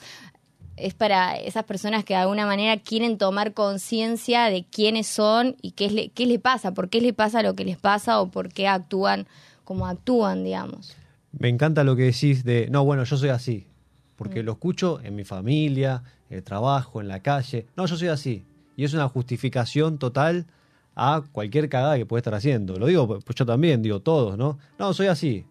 es 0.76 0.96
para 0.96 1.38
esas 1.38 1.66
personas 1.66 2.04
que 2.04 2.16
de 2.16 2.22
alguna 2.22 2.48
manera 2.48 2.78
quieren 2.78 3.20
tomar 3.20 3.54
conciencia 3.54 4.46
de 4.46 4.64
quiénes 4.64 5.06
son 5.06 5.56
y 5.62 5.72
qué, 5.74 5.86
es 5.86 6.12
qué 6.16 6.26
les 6.26 6.40
pasa, 6.40 6.74
por 6.74 6.90
qué 6.90 7.00
les 7.00 7.14
pasa 7.14 7.44
lo 7.44 7.54
que 7.54 7.64
les 7.64 7.78
pasa 7.78 8.20
o 8.20 8.28
por 8.28 8.52
qué 8.52 8.68
actúan 8.68 9.28
como 9.64 9.86
actúan, 9.86 10.44
digamos. 10.44 10.96
Me 11.38 11.50
encanta 11.50 11.84
lo 11.84 11.96
que 11.96 12.04
decís 12.04 12.44
de, 12.44 12.68
no, 12.70 12.86
bueno, 12.86 13.04
yo 13.04 13.18
soy 13.18 13.30
así, 13.30 13.68
porque 14.16 14.42
mm. 14.42 14.46
lo 14.46 14.52
escucho 14.54 15.00
en 15.02 15.16
mi 15.16 15.24
familia, 15.24 16.04
en 16.30 16.38
el 16.38 16.44
trabajo, 16.44 17.02
en 17.02 17.08
la 17.08 17.22
calle. 17.22 17.68
No, 17.76 17.86
yo 17.86 17.98
soy 17.98 18.08
así. 18.08 18.46
Y 18.78 18.84
es 18.84 18.94
una 18.94 19.08
justificación 19.10 19.98
total 19.98 20.48
a 20.96 21.24
cualquier 21.32 21.68
cagada 21.68 21.98
que 21.98 22.06
puede 22.06 22.20
estar 22.20 22.34
haciendo. 22.36 22.78
Lo 22.78 22.88
digo, 22.88 23.08
pues 23.08 23.36
yo 23.36 23.46
también, 23.46 23.82
digo 23.82 24.02
todos, 24.02 24.38
¿no? 24.38 24.58
No, 24.80 24.94
soy 24.94 25.08
así. 25.08 25.46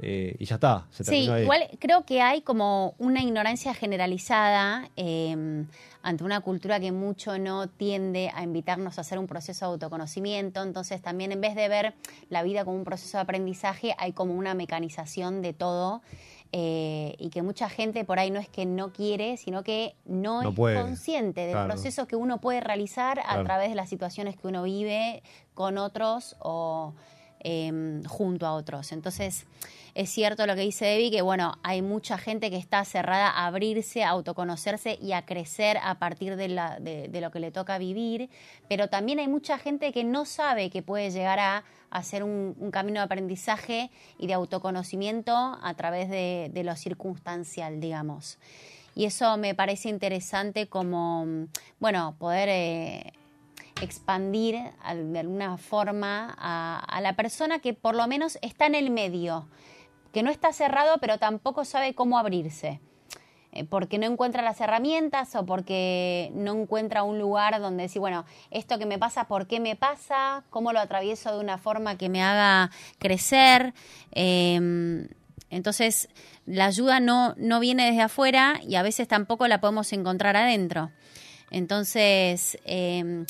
Eh, 0.00 0.36
y 0.38 0.44
ya 0.44 0.54
está. 0.56 0.86
sí, 0.90 1.28
igual 1.28 1.68
creo 1.80 2.04
que 2.04 2.20
hay 2.20 2.42
como 2.42 2.94
una 2.98 3.20
ignorancia 3.20 3.74
generalizada 3.74 4.90
em, 4.94 5.66
ante 6.02 6.22
una 6.22 6.40
cultura 6.40 6.78
que 6.78 6.92
mucho 6.92 7.36
no 7.38 7.68
tiende 7.68 8.30
a 8.32 8.44
invitarnos 8.44 8.98
a 8.98 9.00
hacer 9.00 9.18
un 9.18 9.26
proceso 9.26 9.66
de 9.66 9.72
autoconocimiento. 9.72 10.62
Entonces 10.62 11.02
también 11.02 11.32
en 11.32 11.40
vez 11.40 11.56
de 11.56 11.68
ver 11.68 11.94
la 12.28 12.44
vida 12.44 12.64
como 12.64 12.76
un 12.76 12.84
proceso 12.84 13.18
de 13.18 13.22
aprendizaje, 13.22 13.94
hay 13.98 14.12
como 14.12 14.34
una 14.34 14.54
mecanización 14.54 15.42
de 15.42 15.52
todo. 15.52 16.02
Eh, 16.50 17.14
y 17.18 17.28
que 17.28 17.42
mucha 17.42 17.68
gente 17.68 18.06
por 18.06 18.18
ahí 18.18 18.30
no 18.30 18.40
es 18.40 18.48
que 18.48 18.64
no 18.64 18.90
quiere, 18.90 19.36
sino 19.36 19.62
que 19.62 19.96
no, 20.06 20.40
es 20.40 20.80
consciente 20.80 21.42
del 21.42 21.66
proceso 21.66 22.08
que 22.08 22.16
uno 22.16 22.40
puede 22.40 22.60
realizar 22.60 23.20
a 23.26 23.42
través 23.42 23.68
de 23.68 23.74
las 23.74 23.90
situaciones 23.90 24.34
que 24.34 24.46
uno 24.46 24.62
vive 24.62 25.22
con 25.52 25.76
otros 25.76 26.36
o 26.38 26.94
Em, 27.40 28.02
junto 28.02 28.46
a 28.46 28.54
otros. 28.54 28.90
Entonces, 28.90 29.46
es 29.94 30.10
cierto 30.10 30.44
lo 30.44 30.56
que 30.56 30.62
dice 30.62 30.86
Debbie, 30.86 31.12
que 31.12 31.22
bueno, 31.22 31.56
hay 31.62 31.82
mucha 31.82 32.18
gente 32.18 32.50
que 32.50 32.56
está 32.56 32.84
cerrada 32.84 33.30
a 33.30 33.46
abrirse, 33.46 34.02
a 34.02 34.08
autoconocerse 34.08 34.98
y 35.00 35.12
a 35.12 35.24
crecer 35.24 35.78
a 35.80 36.00
partir 36.00 36.34
de, 36.34 36.48
lo 36.48 37.30
que 37.30 37.38
le 37.38 37.52
toca 37.52 37.78
vivir, 37.78 38.28
pero 38.68 38.88
también 38.88 39.20
hay 39.20 39.28
mucha 39.28 39.56
gente 39.56 39.92
que 39.92 40.02
no 40.02 40.24
sabe 40.24 40.68
que 40.68 40.82
puede 40.82 41.12
llegar 41.12 41.38
a 41.38 41.62
hacer 41.90 42.24
un, 42.24 42.54
camino 42.72 42.98
de 42.98 43.04
aprendizaje 43.04 43.92
y 44.18 44.26
de 44.26 44.34
autoconocimiento 44.34 45.32
a 45.62 45.74
través 45.74 46.10
de, 46.10 46.50
lo 46.64 46.74
circunstancial, 46.74 47.80
digamos. 47.80 48.38
Y 48.96 49.04
eso 49.04 49.36
me 49.36 49.54
parece 49.54 49.90
interesante 49.90 50.66
como, 50.66 51.24
bueno, 51.78 52.16
poder... 52.18 52.48
Eh, 52.48 53.12
expandir 53.80 54.56
de 54.94 55.18
alguna 55.18 55.56
forma 55.58 56.34
a, 56.38 57.00
la 57.00 57.14
persona 57.14 57.58
que 57.60 57.74
por 57.74 57.94
lo 57.94 58.06
menos 58.06 58.38
está 58.42 58.66
en 58.66 58.74
el 58.74 58.90
medio, 58.90 59.48
que 60.12 60.22
no 60.22 60.30
está 60.30 60.52
cerrado 60.52 60.98
pero 61.00 61.18
tampoco 61.18 61.64
sabe 61.64 61.94
cómo 61.94 62.18
abrirse, 62.18 62.80
eh, 63.52 63.64
porque 63.64 63.98
no 63.98 64.06
encuentra 64.06 64.42
las 64.42 64.60
herramientas 64.60 65.34
o 65.34 65.46
porque 65.46 66.30
no 66.34 66.60
encuentra 66.60 67.02
un 67.02 67.18
lugar 67.18 67.60
donde 67.60 67.84
decir, 67.84 68.00
bueno, 68.00 68.24
esto 68.50 68.78
que 68.78 68.86
me 68.86 68.98
pasa, 68.98 69.28
¿por 69.28 69.46
qué 69.46 69.60
me 69.60 69.76
pasa? 69.76 70.44
¿Cómo 70.50 70.72
lo 70.72 70.80
atravieso 70.80 71.32
de 71.32 71.40
una 71.40 71.58
forma 71.58 71.96
que 71.96 72.08
me 72.08 72.22
haga 72.22 72.70
crecer? 72.98 73.74
Em, 74.12 75.08
entonces, 75.50 76.08
la 76.44 76.66
ayuda 76.66 77.00
no, 77.00 77.34
no 77.36 77.60
viene 77.60 77.86
desde 77.86 78.02
afuera 78.02 78.60
y 78.66 78.74
a 78.74 78.82
veces 78.82 79.08
tampoco 79.08 79.48
la 79.48 79.60
podemos 79.60 79.92
encontrar 79.92 80.36
adentro. 80.36 80.90
Entonces, 81.50 82.58
em, 82.64 83.24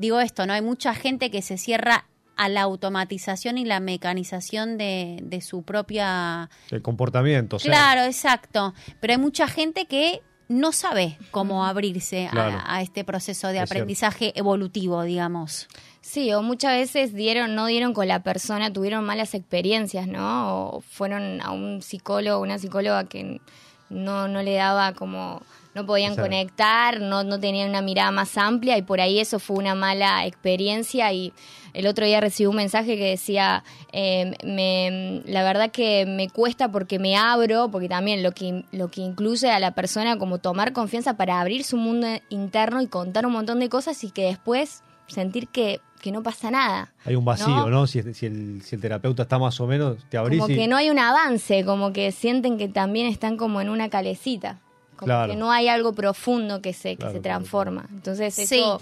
digo 0.00 0.18
esto, 0.20 0.46
¿no? 0.46 0.54
Hay 0.54 0.62
mucha 0.62 0.94
gente 0.94 1.30
que 1.30 1.42
se 1.42 1.58
cierra 1.58 2.06
a 2.36 2.48
la 2.48 2.62
automatización 2.62 3.58
y 3.58 3.66
la 3.66 3.80
mecanización 3.80 4.78
de, 4.78 5.42
su 5.42 5.62
propia... 5.62 6.48
El 6.70 6.80
comportamiento. 6.80 7.58
Claro, 7.58 8.02
exacto. 8.02 8.72
Pero 8.98 9.12
hay 9.12 9.18
mucha 9.18 9.46
gente 9.46 9.84
que 9.84 10.22
no 10.48 10.72
sabe 10.72 11.18
cómo 11.30 11.66
abrirse 11.66 12.30
a, 12.32 12.80
este 12.80 13.04
proceso 13.04 13.48
de 13.48 13.60
aprendizaje 13.60 14.32
evolutivo, 14.36 15.02
digamos. 15.02 15.68
Sí, 16.00 16.32
o 16.32 16.42
muchas 16.42 16.72
veces 16.72 17.12
dieron, 17.12 17.54
no 17.54 17.66
dieron 17.66 17.92
con 17.92 18.08
la 18.08 18.22
persona, 18.22 18.72
tuvieron 18.72 19.04
malas 19.04 19.34
experiencias, 19.34 20.06
¿no? 20.06 20.70
O 20.70 20.80
fueron 20.80 21.42
a 21.42 21.50
un 21.50 21.82
psicólogo, 21.82 22.40
una 22.40 22.58
psicóloga 22.58 23.04
que 23.04 23.42
no, 23.90 24.28
no 24.28 24.42
le 24.42 24.54
daba 24.54 24.94
como 24.94 25.42
no 25.74 25.86
podían 25.86 26.16
conectar, 26.16 27.00
no, 27.00 27.22
no 27.22 27.38
tenían 27.38 27.68
una 27.68 27.80
mirada 27.80 28.10
más 28.10 28.36
amplia 28.36 28.76
y 28.76 28.82
por 28.82 29.00
ahí 29.00 29.20
eso 29.20 29.38
fue 29.38 29.56
una 29.56 29.74
mala 29.74 30.26
experiencia 30.26 31.12
y 31.12 31.32
el 31.72 31.86
otro 31.86 32.04
día 32.04 32.20
recibí 32.20 32.46
un 32.46 32.56
mensaje 32.56 32.96
que 32.96 33.10
decía, 33.10 33.62
eh, 33.92 34.34
me, 34.44 35.22
la 35.26 35.44
verdad 35.44 35.70
que 35.70 36.06
me 36.06 36.28
cuesta 36.28 36.72
porque 36.72 36.98
me 36.98 37.16
abro, 37.16 37.70
porque 37.70 37.88
también 37.88 38.22
lo 38.22 38.32
que, 38.32 38.64
lo 38.72 38.88
que 38.88 39.00
incluye 39.00 39.50
a 39.50 39.60
la 39.60 39.72
persona 39.72 40.18
como 40.18 40.38
tomar 40.38 40.72
confianza 40.72 41.16
para 41.16 41.40
abrir 41.40 41.62
su 41.62 41.76
mundo 41.76 42.08
interno 42.28 42.82
y 42.82 42.88
contar 42.88 43.26
un 43.26 43.32
montón 43.32 43.60
de 43.60 43.68
cosas 43.68 44.02
y 44.02 44.10
que 44.10 44.24
después 44.24 44.82
sentir 45.06 45.48
que, 45.48 45.80
que 46.00 46.12
no 46.12 46.22
pasa 46.22 46.50
nada. 46.50 46.92
Hay 47.04 47.14
un 47.14 47.24
vacío, 47.24 47.68
¿no? 47.68 47.86
Si, 47.86 48.02
si, 48.14 48.26
el, 48.26 48.62
si, 48.62 48.74
el, 48.74 48.80
terapeuta 48.80 49.22
está 49.24 49.38
más 49.38 49.60
o 49.60 49.66
menos, 49.66 49.98
te 50.08 50.16
abrís. 50.16 50.40
Como 50.40 50.54
que 50.54 50.66
no 50.66 50.76
hay 50.76 50.90
un 50.90 50.98
avance, 50.98 51.64
como 51.64 51.92
que 51.92 52.10
sienten 52.12 52.58
que 52.58 52.68
también 52.68 53.06
están 53.06 53.36
como 53.36 53.60
en 53.60 53.68
una 53.68 53.88
calecita. 53.88 54.58
Como 55.00 55.26
que 55.26 55.36
no 55.36 55.50
hay 55.50 55.68
algo 55.68 55.92
profundo 55.92 56.60
que 56.62 56.72
se, 56.72 56.96
que 56.96 57.10
se 57.10 57.20
transforma. 57.20 57.86
Entonces 57.90 58.38
eso... 58.38 58.80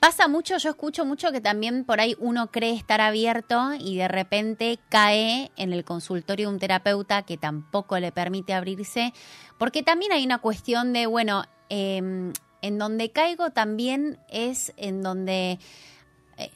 Pasa 0.00 0.28
mucho, 0.28 0.56
yo 0.56 0.70
escucho 0.70 1.04
mucho 1.04 1.30
que 1.30 1.42
también 1.42 1.84
por 1.84 2.00
ahí 2.00 2.16
uno 2.18 2.50
cree 2.50 2.72
estar 2.72 3.02
abierto 3.02 3.74
y 3.78 3.98
de 3.98 4.08
repente 4.08 4.78
cae 4.88 5.50
en 5.58 5.74
el 5.74 5.84
consultorio 5.84 6.48
de 6.48 6.54
un 6.54 6.58
terapeuta 6.58 7.20
que 7.20 7.36
tampoco 7.36 7.98
le 7.98 8.10
permite 8.10 8.54
abrirse, 8.54 9.12
porque 9.58 9.82
también 9.82 10.12
hay 10.12 10.24
una 10.24 10.38
cuestión 10.38 10.94
de, 10.94 11.04
bueno, 11.04 11.44
em, 11.68 12.32
en 12.62 12.78
donde 12.78 13.10
caigo 13.10 13.50
también 13.50 14.18
es 14.30 14.72
en 14.78 15.02
donde 15.02 15.58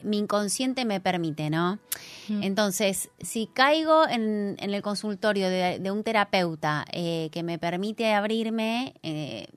mi 0.03 0.17
inconsciente 0.17 0.85
me 0.85 0.99
permite, 0.99 1.49
¿no? 1.49 1.79
Entonces, 2.29 3.09
si 3.19 3.47
caigo 3.47 4.07
en, 4.07 4.57
el 4.59 4.81
consultorio 4.81 5.49
de, 5.49 5.91
un 5.91 6.03
terapeuta 6.03 6.85
eh, 6.91 7.29
que 7.31 7.43
me 7.43 7.59
permite 7.59 8.13
abrirme, 8.13 8.95
eh, 9.03 9.47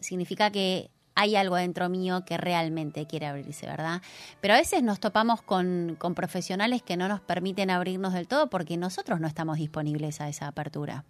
significa 0.00 0.50
que 0.50 0.90
hay 1.16 1.34
algo 1.34 1.56
dentro 1.56 1.88
mío 1.88 2.24
que 2.26 2.36
realmente 2.36 3.06
quiere 3.06 3.26
abrirse, 3.26 3.66
¿verdad? 3.66 4.02
Pero 4.40 4.54
a 4.54 4.58
veces 4.58 4.82
nos 4.82 5.00
topamos 5.00 5.40
con, 5.42 5.96
profesionales 6.14 6.82
que 6.82 6.96
no 6.96 7.08
nos 7.08 7.20
permiten 7.20 7.70
abrirnos 7.70 8.12
del 8.12 8.28
todo 8.28 8.48
porque 8.48 8.76
nosotros 8.76 9.18
no 9.18 9.26
estamos 9.26 9.56
disponibles 9.56 10.20
a 10.20 10.28
esa 10.28 10.46
apertura. 10.46 11.04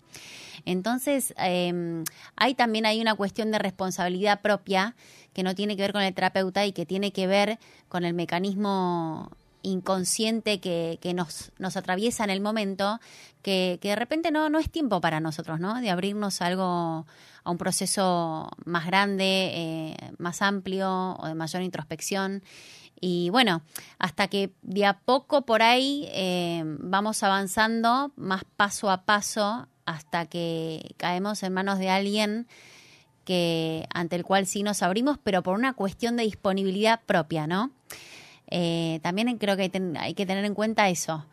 Entonces, 0.64 1.35
eh, 1.38 2.05
hay 2.37 2.55
también 2.55 2.87
hay 2.87 3.01
una 3.01 3.14
cuestión 3.16 3.51
de 3.51 3.59
responsabilidad 3.59 4.40
propia 4.40 4.95
que 5.35 5.42
no 5.42 5.55
tiene 5.55 5.77
que 5.77 5.83
ver 5.83 5.92
con 5.92 6.03
el 6.03 6.14
terapeuta 6.14 6.64
y 6.64 6.73
que 6.73 6.87
tiene 6.87 7.12
que 7.12 7.27
ver 7.27 7.59
con 7.88 8.05
el 8.05 8.14
mecanismo 8.14 9.31
inconsciente 9.66 10.61
que, 10.61 11.12
nos, 11.14 11.52
nos 11.59 11.76
atraviesa 11.76 12.24
en 12.24 12.31
el 12.31 12.40
momento, 12.40 13.00
que, 13.42 13.79
que, 13.81 13.90
de 13.90 13.96
repente 13.96 14.31
no, 14.31 14.48
no 14.48 14.59
es 14.59 14.70
tiempo 14.70 15.00
para 15.00 15.20
nosotros, 15.20 15.61
¿no? 15.61 15.81
De 15.81 15.90
abrirnos 15.90 16.40
a 16.40 16.46
algo, 16.46 17.07
a 17.44 17.50
un 17.50 17.59
proceso 17.59 18.48
más 18.64 18.87
grande, 18.87 19.50
eh, 19.55 19.96
más 20.18 20.42
amplio 20.42 21.16
o 21.18 21.26
de 21.26 21.35
mayor 21.35 21.62
introspección. 21.62 22.42
Y 23.00 23.29
bueno, 23.31 23.62
hasta 23.98 24.29
que 24.29 24.52
de 24.62 24.87
a 24.87 24.98
poco 25.00 25.42
por 25.42 25.62
ahí 25.62 26.09
eh, 26.12 26.62
vamos 26.64 27.22
avanzando 27.22 28.12
más 28.16 28.44
paso 28.57 28.90
a 28.90 29.05
paso 29.05 29.68
hasta 29.85 30.26
que 30.26 30.94
caemos 30.96 31.42
en 31.42 31.52
manos 31.52 31.79
de 31.79 31.90
alguien 31.90 32.46
que 33.24 33.87
ante 33.92 34.16
el 34.16 34.24
cual 34.24 34.46
sí 34.46 34.62
nos 34.62 34.83
abrimos, 34.83 35.18
pero 35.22 35.42
por 35.42 35.59
una 35.59 35.74
cuestión 35.74 36.16
de 36.16 36.22
disponibilidad 36.22 37.00
propia, 37.05 37.46
¿no? 37.46 37.72
Eh, 38.49 39.01
también 39.03 39.39
creo 39.39 39.57
que 39.57 39.71
hay, 39.99 40.15
que 40.15 40.27
tener 40.27 40.45
en 40.45 40.55
cuenta 40.55 40.89
eso, 40.89 41.27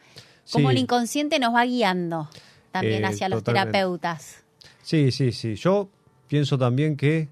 cómo 0.51 0.71
el 0.71 0.77
inconsciente 0.77 1.39
nos 1.39 1.53
va 1.53 1.65
guiando 1.65 2.29
también 2.71 3.03
eh, 3.03 3.07
hacia 3.07 3.29
los 3.29 3.43
terapeutas. 3.43 4.43
Sí, 4.81 5.11
sí, 5.11 5.31
sí. 5.31 5.55
Yo 5.55 5.89
pienso 6.27 6.57
también 6.57 6.97
que, 6.97 7.29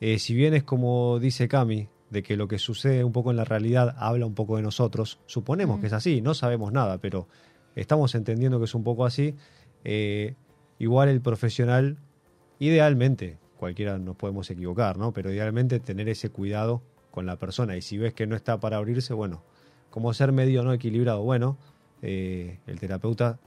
eh, 0.00 0.18
si 0.18 0.34
bien 0.34 0.54
es 0.54 0.64
como 0.64 1.18
dice 1.18 1.48
Cami, 1.48 1.88
de 2.10 2.22
que 2.22 2.36
lo 2.36 2.46
que 2.46 2.58
sucede 2.58 3.04
un 3.04 3.12
poco 3.12 3.30
en 3.30 3.38
la 3.38 3.44
realidad 3.44 3.96
habla 3.98 4.26
un 4.26 4.34
poco 4.34 4.56
de 4.56 4.62
nosotros, 4.62 5.18
suponemos 5.26 5.80
que 5.80 5.86
es 5.86 5.94
así, 5.94 6.20
no 6.20 6.34
sabemos 6.34 6.70
nada, 6.70 6.98
pero 6.98 7.26
estamos 7.74 8.14
entendiendo 8.14 8.58
que 8.58 8.66
es 8.66 8.74
un 8.74 8.84
poco 8.84 9.06
así, 9.06 9.34
igual 10.78 11.08
el 11.08 11.22
profesional, 11.22 11.96
idealmente, 12.58 13.38
cualquiera 13.56 13.96
nos 13.96 14.16
podemos 14.16 14.50
equivocar, 14.50 14.98
¿no? 14.98 15.12
Pero 15.12 15.32
idealmente 15.32 15.80
tener 15.80 16.10
ese 16.10 16.28
cuidado 16.28 16.82
con 17.12 17.24
la 17.26 17.36
persona. 17.36 17.76
Y 17.76 17.82
si 17.82 17.96
ves 17.98 18.12
que 18.14 18.26
no 18.26 18.34
está 18.34 18.58
para 18.58 18.78
abrirse, 18.78 19.14
bueno, 19.14 19.42
como 19.90 20.12
ser 20.14 20.32
medio 20.32 20.64
no 20.64 20.72
equilibrado, 20.72 21.22
bueno, 21.22 21.56
eh, 22.02 22.58
el 22.66 22.80
terapeuta 22.80 23.38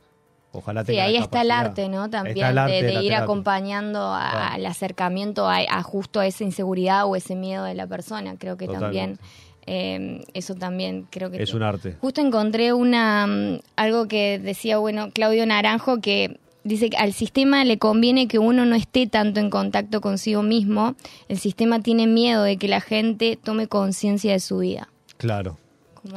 Ojalá 0.57 0.83
Sí, 0.83 0.93
tenga 0.93 1.01
la 1.03 1.09
ahí 1.09 1.17
está 1.17 1.41
el 1.41 1.51
arte, 1.51 1.89
¿no? 1.89 2.09
También 2.09 2.45
arte 2.57 2.71
de, 2.71 2.79
ir 2.79 2.85
terapia. 2.87 3.23
acompañando 3.23 3.99
a- 4.13 4.29
Claro. 4.31 4.53
al 4.53 4.65
acercamiento 4.67 5.49
a, 5.49 5.57
a 5.57 5.83
justo 5.83 6.21
a 6.21 6.27
esa 6.27 6.45
inseguridad 6.45 7.05
o 7.07 7.17
ese 7.17 7.35
miedo 7.35 7.65
de 7.65 7.73
la 7.73 7.87
persona. 7.87 8.37
Creo 8.37 8.55
que 8.55 8.69
también 8.69 9.19
eh, 9.67 10.23
eso 10.33 10.55
también 10.55 11.07
creo 11.11 11.29
que 11.29 11.43
Es 11.43 11.49
te- 11.49 11.57
un 11.57 11.63
arte. 11.63 11.97
Justo 11.99 12.21
encontré 12.21 12.71
una 12.71 13.27
mm, 13.27 13.59
algo 13.75 14.07
que 14.07 14.39
decía 14.39 14.77
bueno 14.77 15.09
Claudio 15.11 15.45
Naranjo 15.45 15.99
que 15.99 16.39
dice 16.65 16.89
que 16.89 16.97
al 16.97 17.13
sistema 17.13 17.63
le 17.63 17.77
conviene 17.77 18.27
que 18.27 18.39
uno 18.39 18.65
no 18.65 18.75
esté 18.75 19.07
tanto 19.07 19.39
en 19.39 19.49
contacto 19.49 20.01
consigo 20.01 20.41
mismo. 20.43 20.95
El 21.29 21.37
sistema 21.37 21.79
tiene 21.79 22.07
miedo 22.07 22.43
de 22.43 22.57
que 22.57 22.67
la 22.67 22.81
gente 22.81 23.39
tome 23.41 23.67
conciencia 23.67 24.33
de 24.33 24.39
su 24.39 24.57
vida. 24.57 24.89
Claro, 25.17 25.57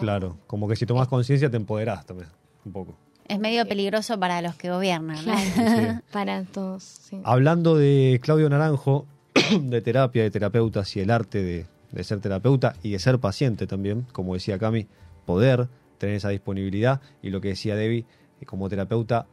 claro. 0.01 0.39
Como 0.49 0.67
que 0.67 0.75
si 0.75 0.87
tomas 0.87 1.07
conciencia 1.07 1.51
te 1.51 1.57
empoderás 1.57 2.05
también, 2.07 2.31
un 2.65 2.73
poco. 2.73 2.97
Es 3.29 3.39
medio 3.39 3.69
peligroso 3.69 4.19
para 4.19 4.41
los 4.41 4.57
que 4.57 4.71
gobiernan. 4.71 5.25
¿no? 5.25 5.35
Claro, 5.55 6.01
para 6.13 6.43
todos. 6.45 6.83
sí. 6.83 7.21
Hablando 7.25 7.77
de 7.77 8.19
Claudio 8.23 8.49
Naranjo, 8.49 9.07
de 9.61 9.81
terapia, 9.83 10.23
de 10.23 10.31
terapeutas 10.31 10.97
y 10.97 11.01
el 11.01 11.11
arte 11.11 11.43
de, 11.43 11.67
de 11.93 12.05
ser 12.05 12.21
terapeuta 12.21 12.75
y 12.83 12.93
de 12.93 12.99
ser 12.99 13.19
paciente 13.19 13.67
también, 13.67 14.07
como 14.13 14.33
decía 14.33 14.59
Cami, 14.59 14.87
poder 15.27 15.69
tener 15.99 16.17
esa 16.17 16.31
disponibilidad 16.31 17.03
y 17.23 17.29
lo 17.29 17.43
que 17.43 17.49
decía 17.49 17.77
Debbie, 17.77 18.07
eh, 18.41 18.47
como 18.47 18.71
terapeuta, 18.71 19.27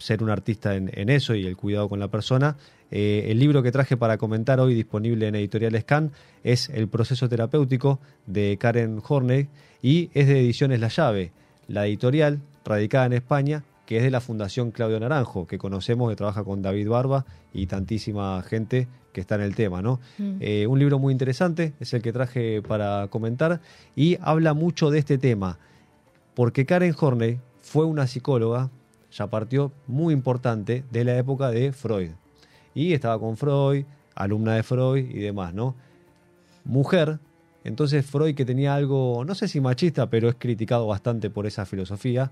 ser 0.00 0.22
un 0.22 0.30
artista 0.30 0.74
en, 0.74 0.90
en 0.92 1.08
eso 1.08 1.34
y 1.34 1.46
el 1.46 1.56
cuidado 1.56 1.88
con 1.88 2.00
la 2.00 2.08
persona. 2.08 2.56
Eh, 2.90 3.26
el 3.28 3.38
libro 3.38 3.62
que 3.62 3.70
traje 3.70 3.96
para 3.96 4.18
comentar 4.18 4.58
hoy, 4.58 4.74
disponible 4.74 5.28
en 5.28 5.36
Editorial 5.36 5.80
Scan, 5.80 6.10
es 6.42 6.68
El 6.70 6.88
proceso 6.88 7.28
terapéutico 7.28 8.00
de 8.26 8.56
Karen 8.58 9.00
Horney 9.06 9.48
y 9.82 10.10
es 10.14 10.26
de 10.26 10.40
Ediciones 10.40 10.80
La 10.80 10.88
Llave, 10.88 11.32
la 11.68 11.86
editorial 11.86 12.40
radicada 12.64 13.06
en 13.06 13.12
España, 13.12 13.62
que 13.86 13.98
es 13.98 14.02
de 14.02 14.10
la 14.10 14.20
Fundación 14.20 14.70
Claudio 14.72 14.98
Naranjo, 14.98 15.46
que 15.46 15.58
conocemos, 15.58 16.10
que 16.10 16.16
trabaja 16.16 16.44
con 16.44 16.62
David 16.62 16.88
Barba 16.88 17.24
y 17.52 17.66
tantísima 17.66 18.42
gente 18.42 18.88
que 19.12 19.20
está 19.20 19.36
en 19.36 19.40
el 19.42 19.54
tema, 19.54 19.82
¿no? 19.82 20.00
Mm. 20.18 20.36
Eh, 20.40 20.66
un 20.66 20.78
libro 20.78 20.98
muy 20.98 21.12
interesante, 21.12 21.74
es 21.80 21.92
el 21.94 22.02
que 22.02 22.12
traje 22.12 22.62
para 22.62 23.08
comentar 23.08 23.60
y 23.96 24.18
habla 24.20 24.54
mucho 24.54 24.90
de 24.90 24.98
este 24.98 25.18
tema, 25.18 25.58
porque 26.34 26.66
Karen 26.66 26.94
Horney 26.98 27.40
fue 27.60 27.84
una 27.84 28.06
psicóloga, 28.06 28.70
ya 29.12 29.26
partió 29.28 29.72
muy 29.86 30.14
importante 30.14 30.84
de 30.90 31.04
la 31.04 31.16
época 31.16 31.50
de 31.50 31.72
Freud. 31.72 32.10
Y 32.74 32.92
estaba 32.92 33.18
con 33.18 33.36
Freud, 33.36 33.84
alumna 34.14 34.54
de 34.54 34.62
Freud 34.62 35.08
y 35.10 35.18
demás, 35.18 35.54
¿no? 35.54 35.74
Mujer, 36.64 37.18
entonces 37.64 38.06
Freud 38.06 38.34
que 38.34 38.44
tenía 38.44 38.74
algo, 38.74 39.24
no 39.24 39.34
sé 39.34 39.48
si 39.48 39.60
machista, 39.60 40.08
pero 40.08 40.28
es 40.28 40.36
criticado 40.38 40.86
bastante 40.86 41.30
por 41.30 41.46
esa 41.46 41.66
filosofía, 41.66 42.30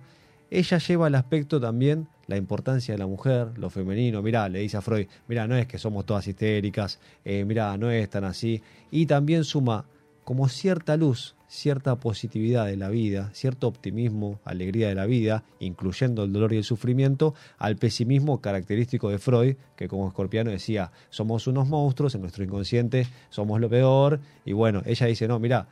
ella 0.50 0.78
lleva 0.78 1.08
el 1.08 1.14
aspecto 1.14 1.60
también, 1.60 2.08
la 2.26 2.36
importancia 2.36 2.94
de 2.94 2.98
la 2.98 3.06
mujer, 3.06 3.58
lo 3.58 3.68
femenino. 3.68 4.22
Mirá, 4.22 4.48
le 4.48 4.60
dice 4.60 4.78
a 4.78 4.80
Freud, 4.80 5.06
mirá, 5.26 5.46
no 5.46 5.54
es 5.56 5.66
que 5.66 5.76
somos 5.76 6.06
todas 6.06 6.26
histéricas, 6.26 6.98
eh, 7.24 7.44
mirá, 7.44 7.76
no 7.76 7.90
es 7.90 8.08
tan 8.08 8.24
así. 8.24 8.62
Y 8.90 9.04
también 9.04 9.44
suma 9.44 9.84
como 10.28 10.46
cierta 10.50 10.98
luz, 10.98 11.36
cierta 11.46 11.96
positividad 12.00 12.66
de 12.66 12.76
la 12.76 12.90
vida, 12.90 13.30
cierto 13.32 13.66
optimismo, 13.66 14.38
alegría 14.44 14.88
de 14.88 14.94
la 14.94 15.06
vida, 15.06 15.42
incluyendo 15.58 16.24
el 16.24 16.34
dolor 16.34 16.52
y 16.52 16.58
el 16.58 16.64
sufrimiento, 16.64 17.32
al 17.56 17.76
pesimismo 17.76 18.42
característico 18.42 19.08
de 19.08 19.18
Freud, 19.18 19.56
que 19.74 19.88
como 19.88 20.06
escorpiano 20.06 20.50
decía, 20.50 20.92
somos 21.08 21.46
unos 21.46 21.66
monstruos, 21.66 22.14
en 22.14 22.20
nuestro 22.20 22.44
inconsciente 22.44 23.06
somos 23.30 23.58
lo 23.58 23.70
peor. 23.70 24.20
Y 24.44 24.52
bueno, 24.52 24.82
ella 24.84 25.06
dice, 25.06 25.26
no, 25.26 25.38
mirá, 25.38 25.66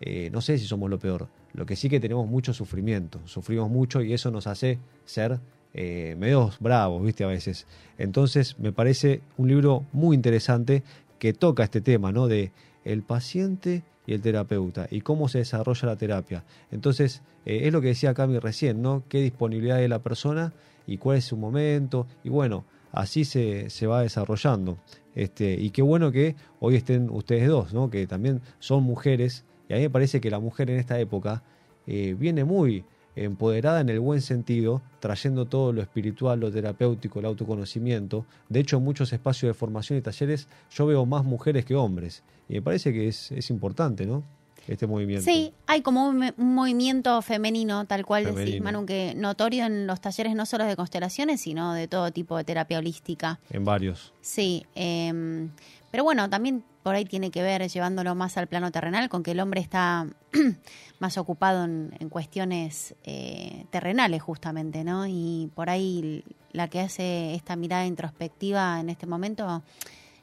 eh, 0.00 0.28
no 0.32 0.40
sé 0.40 0.58
si 0.58 0.66
somos 0.66 0.90
lo 0.90 0.98
peor. 0.98 1.28
Lo 1.52 1.64
que 1.64 1.76
sí 1.76 1.88
que 1.88 2.00
tenemos 2.00 2.26
mucho 2.26 2.52
sufrimiento, 2.52 3.20
sufrimos 3.26 3.70
mucho 3.70 4.02
y 4.02 4.12
eso 4.12 4.32
nos 4.32 4.48
hace 4.48 4.80
ser 5.04 5.38
eh, 5.72 6.16
medios 6.18 6.58
bravos, 6.58 7.00
viste, 7.04 7.22
a 7.22 7.28
veces. 7.28 7.68
Entonces 7.96 8.58
me 8.58 8.72
parece 8.72 9.20
un 9.36 9.46
libro 9.46 9.84
muy 9.92 10.16
interesante 10.16 10.82
que 11.20 11.32
toca 11.32 11.62
este 11.62 11.80
tema, 11.80 12.10
¿no? 12.10 12.26
De 12.26 12.50
el 12.84 13.02
paciente 13.02 13.84
y 14.10 14.14
el 14.14 14.20
terapeuta 14.20 14.88
y 14.90 15.02
cómo 15.02 15.28
se 15.28 15.38
desarrolla 15.38 15.86
la 15.86 15.96
terapia. 15.96 16.42
Entonces, 16.72 17.22
eh, 17.46 17.60
es 17.64 17.72
lo 17.72 17.80
que 17.80 17.88
decía 17.88 18.12
Cami 18.12 18.40
recién, 18.40 18.82
¿no? 18.82 19.04
Qué 19.08 19.20
disponibilidad 19.20 19.76
de 19.78 19.88
la 19.88 20.00
persona 20.00 20.52
y 20.86 20.98
cuál 20.98 21.18
es 21.18 21.24
su 21.24 21.36
momento. 21.36 22.08
Y 22.24 22.28
bueno, 22.28 22.64
así 22.90 23.24
se, 23.24 23.70
se 23.70 23.86
va 23.86 24.02
desarrollando. 24.02 24.78
Este, 25.14 25.52
y 25.52 25.70
qué 25.70 25.82
bueno 25.82 26.10
que 26.10 26.34
hoy 26.58 26.74
estén 26.74 27.08
ustedes 27.08 27.48
dos, 27.48 27.72
¿no? 27.72 27.88
Que 27.88 28.08
también 28.08 28.40
son 28.58 28.82
mujeres. 28.82 29.44
Y 29.68 29.74
a 29.74 29.76
mí 29.76 29.82
me 29.82 29.90
parece 29.90 30.20
que 30.20 30.28
la 30.28 30.40
mujer 30.40 30.70
en 30.70 30.80
esta 30.80 30.98
época 30.98 31.44
eh, 31.86 32.16
viene 32.18 32.42
muy 32.44 32.84
empoderada 33.16 33.80
en 33.80 33.88
el 33.88 34.00
buen 34.00 34.20
sentido, 34.20 34.82
trayendo 35.00 35.46
todo 35.46 35.72
lo 35.72 35.82
espiritual, 35.82 36.40
lo 36.40 36.50
terapéutico, 36.50 37.18
el 37.18 37.26
autoconocimiento. 37.26 38.24
De 38.48 38.60
hecho, 38.60 38.78
en 38.78 38.84
muchos 38.84 39.12
espacios 39.12 39.50
de 39.50 39.54
formación 39.54 39.98
y 39.98 40.02
talleres 40.02 40.48
yo 40.70 40.86
veo 40.86 41.06
más 41.06 41.24
mujeres 41.24 41.64
que 41.64 41.74
hombres. 41.74 42.22
Y 42.48 42.54
me 42.54 42.62
parece 42.62 42.92
que 42.92 43.08
es, 43.08 43.32
es 43.32 43.50
importante, 43.50 44.06
¿no? 44.06 44.24
Este 44.70 44.86
movimiento. 44.86 45.24
Sí, 45.24 45.52
hay 45.66 45.82
como 45.82 46.06
un, 46.06 46.32
un 46.36 46.54
movimiento 46.54 47.20
femenino, 47.22 47.86
tal 47.86 48.06
cual 48.06 48.22
decís, 48.22 48.38
Femenino. 48.38 48.64
Manu, 48.64 48.86
que 48.86 49.14
notorio 49.16 49.66
en 49.66 49.88
los 49.88 50.00
talleres 50.00 50.36
no 50.36 50.46
solo 50.46 50.64
de 50.64 50.76
constelaciones, 50.76 51.40
sino 51.40 51.74
de 51.74 51.88
todo 51.88 52.12
tipo 52.12 52.36
de 52.36 52.44
terapia 52.44 52.78
holística. 52.78 53.40
En 53.50 53.64
varios. 53.64 54.12
Sí, 54.20 54.64
eh, 54.76 55.48
pero 55.90 56.04
bueno, 56.04 56.30
también 56.30 56.62
por 56.84 56.94
ahí 56.94 57.04
tiene 57.04 57.32
que 57.32 57.42
ver, 57.42 57.68
llevándolo 57.68 58.14
más 58.14 58.36
al 58.36 58.46
plano 58.46 58.70
terrenal, 58.70 59.08
con 59.08 59.24
que 59.24 59.32
el 59.32 59.40
hombre 59.40 59.60
está 59.60 60.06
más 61.00 61.18
ocupado 61.18 61.64
en, 61.64 61.92
en 61.98 62.08
cuestiones 62.08 62.94
eh, 63.02 63.66
terrenales 63.70 64.22
justamente, 64.22 64.84
¿no? 64.84 65.04
Y 65.08 65.50
por 65.56 65.68
ahí 65.68 66.22
la 66.52 66.68
que 66.68 66.78
hace 66.78 67.34
esta 67.34 67.56
mirada 67.56 67.86
introspectiva 67.86 68.78
en 68.78 68.88
este 68.88 69.06
momento 69.06 69.62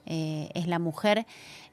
eh, 0.10 0.50
es 0.54 0.68
la 0.68 0.80
mujer 0.80 1.26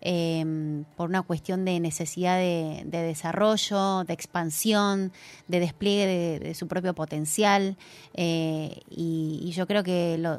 eh, 0.05 0.85
por 0.97 1.09
una 1.09 1.23
cuestión 1.23 1.65
de 1.65 1.81
necesidad 1.81 2.39
de, 2.39 2.83
de 2.85 2.99
desarrollo, 3.03 4.05
de 4.05 4.13
expansión, 4.13 5.13
de 5.49 5.61
despliegue 5.61 6.07
de, 6.07 6.39
de 6.41 6.55
su 6.55 6.69
propio 6.69 6.95
potencial. 6.95 7.77
eh, 8.13 8.81
y, 8.91 9.41
y 9.43 9.51
yo 9.53 9.67
creo 9.67 9.83
que, 9.83 10.17
lo, 10.19 10.39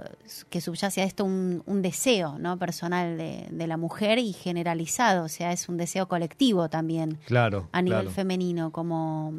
que 0.49 0.61
subyace 0.61 1.01
a 1.01 1.03
esto 1.03 1.26
un, 1.26 1.63
un 1.66 1.82
deseo 1.82 2.38
¿no? 2.39 2.57
personal 2.57 3.18
de, 3.18 3.47
de 3.49 3.68
la 3.68 3.78
mujer 3.78 4.18
y 4.20 4.34
generalizado, 4.34 5.26
o 5.26 5.30
sea, 5.30 5.51
es 5.51 5.68
un 5.70 5.78
deseo 5.78 6.07
colectivo 6.07 6.70
también 6.70 7.18
Claro. 7.26 7.68
a 7.72 7.82
nivel 7.82 8.01
claro. 8.01 8.11
femenino, 8.16 8.72
como 8.72 9.34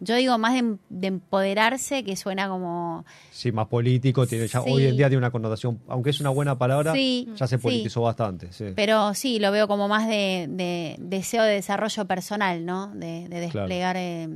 yo 0.00 0.14
digo 0.16 0.38
más 0.38 0.54
de, 0.54 0.76
de 0.88 1.06
empoderarse 1.08 2.04
que 2.04 2.16
suena 2.16 2.48
como 2.48 3.04
Sí, 3.30 3.52
más 3.52 3.66
político. 3.66 4.26
Tiene, 4.26 4.46
ya. 4.48 4.62
Hoy 4.62 4.86
en 4.86 4.96
día 4.96 5.08
tiene 5.08 5.18
una 5.18 5.30
connotación, 5.30 5.80
aunque 5.88 6.10
es 6.10 6.20
una 6.20 6.30
buena 6.30 6.56
palabra, 6.56 6.92
Sí, 6.94 7.28
ya 7.36 7.46
se 7.46 7.56
sí. 7.58 7.62
politizó 7.62 8.02
bastante. 8.02 8.52
Sí. 8.52 8.66
Pero 8.76 9.12
sí, 9.14 9.38
lo 9.38 9.50
veo 9.50 9.57
como 9.66 9.88
más 9.88 10.06
de, 10.06 10.46
de 10.48 10.96
deseo 11.00 11.42
de 11.42 11.54
desarrollo 11.54 12.04
personal, 12.04 12.64
¿no? 12.64 12.88
De, 12.94 13.22
de 13.22 13.48
Claro. 13.50 13.66
desplegar 13.66 13.96
eh, 13.96 14.28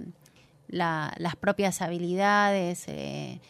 la- 0.69 1.13
las 1.19 1.37
propias 1.37 1.83
habilidades, 1.83 2.89
eh, 2.89 3.41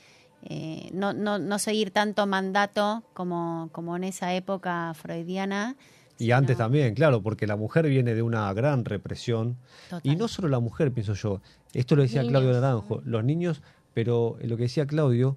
eh, 0.45 0.91
no, 0.93 1.13
no, 1.13 1.39
no 1.39 1.59
seguir 1.59 1.93
tanto 1.93 2.27
mandato 2.27 3.05
como, 3.15 3.69
como 3.73 3.97
en 3.97 4.05
esa 4.05 4.35
época 4.35 4.93
freudiana. 4.95 5.77
Y 6.19 6.25
sino- 6.25 6.37
antes 6.37 6.57
también, 6.59 6.95
claro, 6.95 7.23
porque 7.23 7.47
la 7.47 7.57
mujer 7.57 7.87
viene 7.87 8.15
de 8.15 8.23
una 8.23 8.53
gran 8.53 8.85
represión. 8.85 9.57
Total. 9.89 10.13
Y 10.13 10.17
no 10.17 10.29
solo 10.29 10.49
la 10.49 10.59
mujer, 10.61 10.93
pienso 10.93 11.15
yo. 11.15 11.41
Esto 11.73 11.97
lo 11.97 12.03
decía 12.03 12.23
Niños. 12.23 12.33
Claudio 12.43 12.61
Naranjo. 12.61 13.01
Los 13.05 13.25
niños, 13.25 13.63
pero 13.95 14.37
lo 14.43 14.57
que 14.57 14.65
decía 14.65 14.85
Claudio 14.87 15.37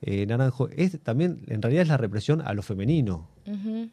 eh, 0.00 0.26
Naranjo 0.26 0.68
es 0.68 1.00
también, 1.02 1.42
en 1.48 1.60
realidad 1.60 1.82
es 1.82 1.88
la 1.88 1.96
represión 1.96 2.40
a 2.42 2.54
lo 2.54 2.62
femenino. 2.62 3.28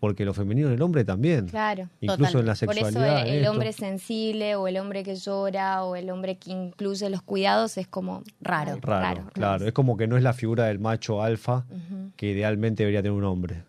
Porque 0.02 0.26
lo 0.26 0.34
femenino 0.34 0.68
en 0.68 0.74
el 0.74 0.82
hombre 0.82 1.06
también. 1.06 1.48
Claro. 1.48 1.90
Incluso 2.02 2.40
en 2.40 2.46
la 2.46 2.56
Por 2.56 2.76
eso 2.76 2.88
sexualidad. 2.88 3.26
el, 3.26 3.48
hombre 3.48 3.72
sensible 3.72 4.56
o 4.56 4.68
el 4.68 4.76
hombre 4.76 5.02
que 5.04 5.16
llora 5.16 5.86
o 5.86 5.96
el 5.96 6.10
hombre 6.10 6.38
que 6.38 6.52
incluye 6.52 7.10
los 7.10 7.22
cuidados 7.22 7.78
es 7.78 7.88
como 7.88 8.22
Raro. 8.42 8.78
Raro, 8.82 9.30
claro. 9.32 9.66
Es 9.66 9.72
como 9.72 9.96
que 9.96 10.08
no 10.08 10.18
es 10.18 10.24
la 10.24 10.34
figura 10.34 10.66
del 10.66 10.80
macho 10.80 11.24
alfa 11.24 11.66
que 12.18 12.32
idealmente 12.32 12.84
debería 12.84 13.02
tener 13.02 13.18
un 13.18 13.24
hombre. 13.24 13.64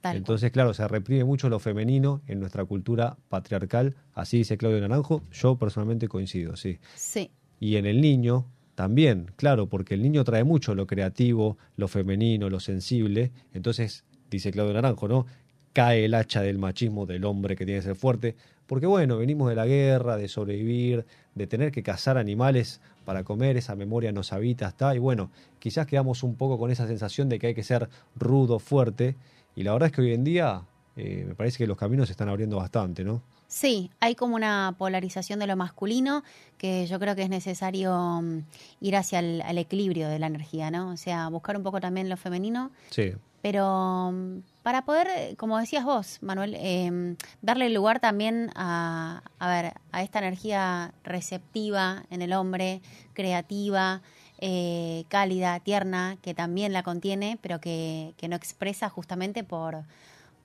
Tal 0.00 0.16
Entonces, 0.16 0.52
claro, 0.52 0.72
se 0.72 0.86
reprime 0.86 1.24
mucho 1.24 1.48
lo 1.48 1.58
femenino 1.58 2.22
en 2.28 2.38
nuestra 2.38 2.64
cultura 2.64 3.16
patriarcal. 3.28 3.96
Así 4.14 4.38
dice 4.38 4.56
Claudio 4.56 4.80
Naranjo. 4.80 5.22
Yo 5.32 5.56
personalmente 5.56 6.06
coincido, 6.06 6.56
sí. 6.56 6.78
Sí, 6.94 7.32
Y 7.58 7.74
en 7.74 7.86
el 7.86 8.00
niño 8.00 8.46
también, 8.78 9.32
claro, 9.34 9.66
porque 9.66 9.94
el 9.94 10.02
niño 10.02 10.22
trae 10.22 10.44
mucho 10.44 10.72
lo 10.76 10.86
creativo, 10.86 11.58
lo 11.76 11.88
femenino, 11.88 12.48
lo 12.48 12.60
sensible. 12.60 13.32
Entonces, 13.52 14.04
dice 14.30 14.52
Claudio 14.52 14.72
Naranjo, 14.72 15.08
¿no? 15.08 15.26
Cae 15.72 16.04
el 16.04 16.14
hacha 16.14 16.42
del 16.42 16.58
machismo 16.58 17.04
del 17.04 17.24
hombre 17.24 17.56
que 17.56 17.66
tiene 17.66 17.80
que 17.80 17.86
ser 17.86 17.96
fuerte. 17.96 18.36
Porque 18.68 18.86
bueno, 18.86 19.18
venimos 19.18 19.48
de 19.48 19.56
la 19.56 19.66
guerra, 19.66 20.16
de 20.16 20.28
sobrevivir, 20.28 21.06
de 21.34 21.48
tener 21.48 21.72
que 21.72 21.82
cazar 21.82 22.18
animales 22.18 22.80
para 23.04 23.24
comer, 23.24 23.56
esa 23.56 23.74
memoria 23.74 24.12
nos 24.12 24.32
habita, 24.32 24.68
está. 24.68 24.94
Y 24.94 25.00
bueno, 25.00 25.32
quizás 25.58 25.84
quedamos 25.88 26.22
un 26.22 26.36
poco 26.36 26.56
con 26.56 26.70
esa 26.70 26.86
sensación 26.86 27.28
de 27.28 27.40
que 27.40 27.48
hay 27.48 27.54
que 27.54 27.64
ser 27.64 27.88
rudo, 28.14 28.60
fuerte. 28.60 29.16
Y 29.56 29.64
la 29.64 29.72
verdad 29.72 29.88
es 29.88 29.92
que 29.92 30.02
hoy 30.02 30.12
en 30.12 30.22
día 30.22 30.62
eh, 30.94 31.24
me 31.26 31.34
parece 31.34 31.58
que 31.58 31.66
los 31.66 31.76
caminos 31.76 32.06
se 32.06 32.12
están 32.12 32.28
abriendo 32.28 32.58
bastante, 32.58 33.02
¿no? 33.02 33.24
Sí, 33.48 33.90
hay 33.98 34.14
como 34.14 34.36
una 34.36 34.74
polarización 34.76 35.38
de 35.38 35.46
lo 35.46 35.56
masculino 35.56 36.22
que 36.58 36.86
yo 36.86 37.00
creo 37.00 37.16
que 37.16 37.22
es 37.22 37.30
necesario 37.30 38.20
mm, 38.22 38.44
ir 38.82 38.96
hacia 38.96 39.20
el, 39.20 39.58
equilibrio 39.58 40.08
de 40.08 40.18
la 40.18 40.26
energía, 40.26 40.70
¿no? 40.70 40.90
O 40.90 40.96
sea, 40.98 41.28
buscar 41.28 41.56
un 41.56 41.62
poco 41.62 41.80
también 41.80 42.10
lo 42.10 42.16
femenino, 42.18 42.70
Sí, 42.90 43.14
pero 43.40 44.10
mm, 44.12 44.40
para 44.62 44.84
poder, 44.84 45.08
eh, 45.16 45.34
como 45.36 45.58
decías 45.58 45.84
vos, 45.84 46.18
Manuel, 46.20 46.54
eh, 46.58 47.16
darle 47.40 47.70
lugar 47.70 48.00
también 48.00 48.50
a, 48.54 49.22
a 49.38 49.48
ver, 49.48 49.72
a 49.92 50.02
esta 50.02 50.18
energía 50.18 50.92
receptiva 51.02 52.04
en 52.10 52.20
el 52.20 52.34
hombre, 52.34 52.82
creativa, 53.14 54.02
eh, 54.40 55.04
cálida, 55.08 55.58
tierna, 55.60 56.18
que 56.20 56.34
también 56.34 56.72
la 56.72 56.82
contiene, 56.82 57.38
pero 57.40 57.60
que, 57.60 58.12
que 58.18 58.28
no 58.28 58.36
expresa 58.36 58.88
justamente 58.88 59.42
por, 59.42 59.84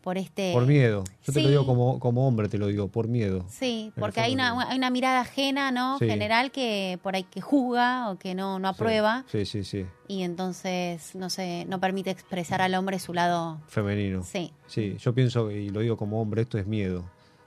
por 0.03 0.17
este... 0.17 0.51
por 0.51 0.67
miedo. 0.67 1.05
Yo 1.25 1.31
te 1.31 1.41
lo 1.41 1.49
digo 1.49 1.65
como, 1.65 1.97
como 1.99 2.27
hombre, 2.27 2.49
te 2.49 2.57
lo 2.57 2.67
digo, 2.67 2.89
por 2.89 3.07
miedo. 3.07 3.45
Sí, 3.49 3.93
porque 3.97 4.19
hay 4.19 4.33
una, 4.33 4.69
hay 4.69 4.77
una 4.77 4.89
mirada 4.89 5.21
ajena, 5.21 5.71
¿no? 5.71 5.97
Sí. 5.97 6.07
General 6.07 6.51
que 6.51 6.99
por 7.01 7.15
ahí 7.15 7.23
que 7.23 7.39
juzga 7.39 8.11
o 8.11 8.17
que 8.17 8.35
no, 8.35 8.59
no 8.59 8.67
aprueba 8.67 9.23
Sí, 9.31 9.45
sí, 9.45 9.63
sí. 9.63 9.85
y 10.09 10.23
entonces 10.23 11.15
no 11.15 11.29
sé, 11.29 11.65
no 11.69 11.79
permite 11.79 12.09
expresar 12.09 12.61
al 12.61 12.75
hombre 12.75 12.99
su 12.99 13.13
lado. 13.13 13.61
Femenino. 13.67 14.23
Sí, 14.23 14.51
Sí, 14.67 14.97
yo 14.99 15.13
pienso, 15.13 15.49
y 15.51 15.69
lo 15.69 15.79
digo 15.79 15.95
como 15.95 16.21
hombre, 16.21 16.41
esto 16.41 16.57
es 16.57 16.67
miedo. 16.67 17.05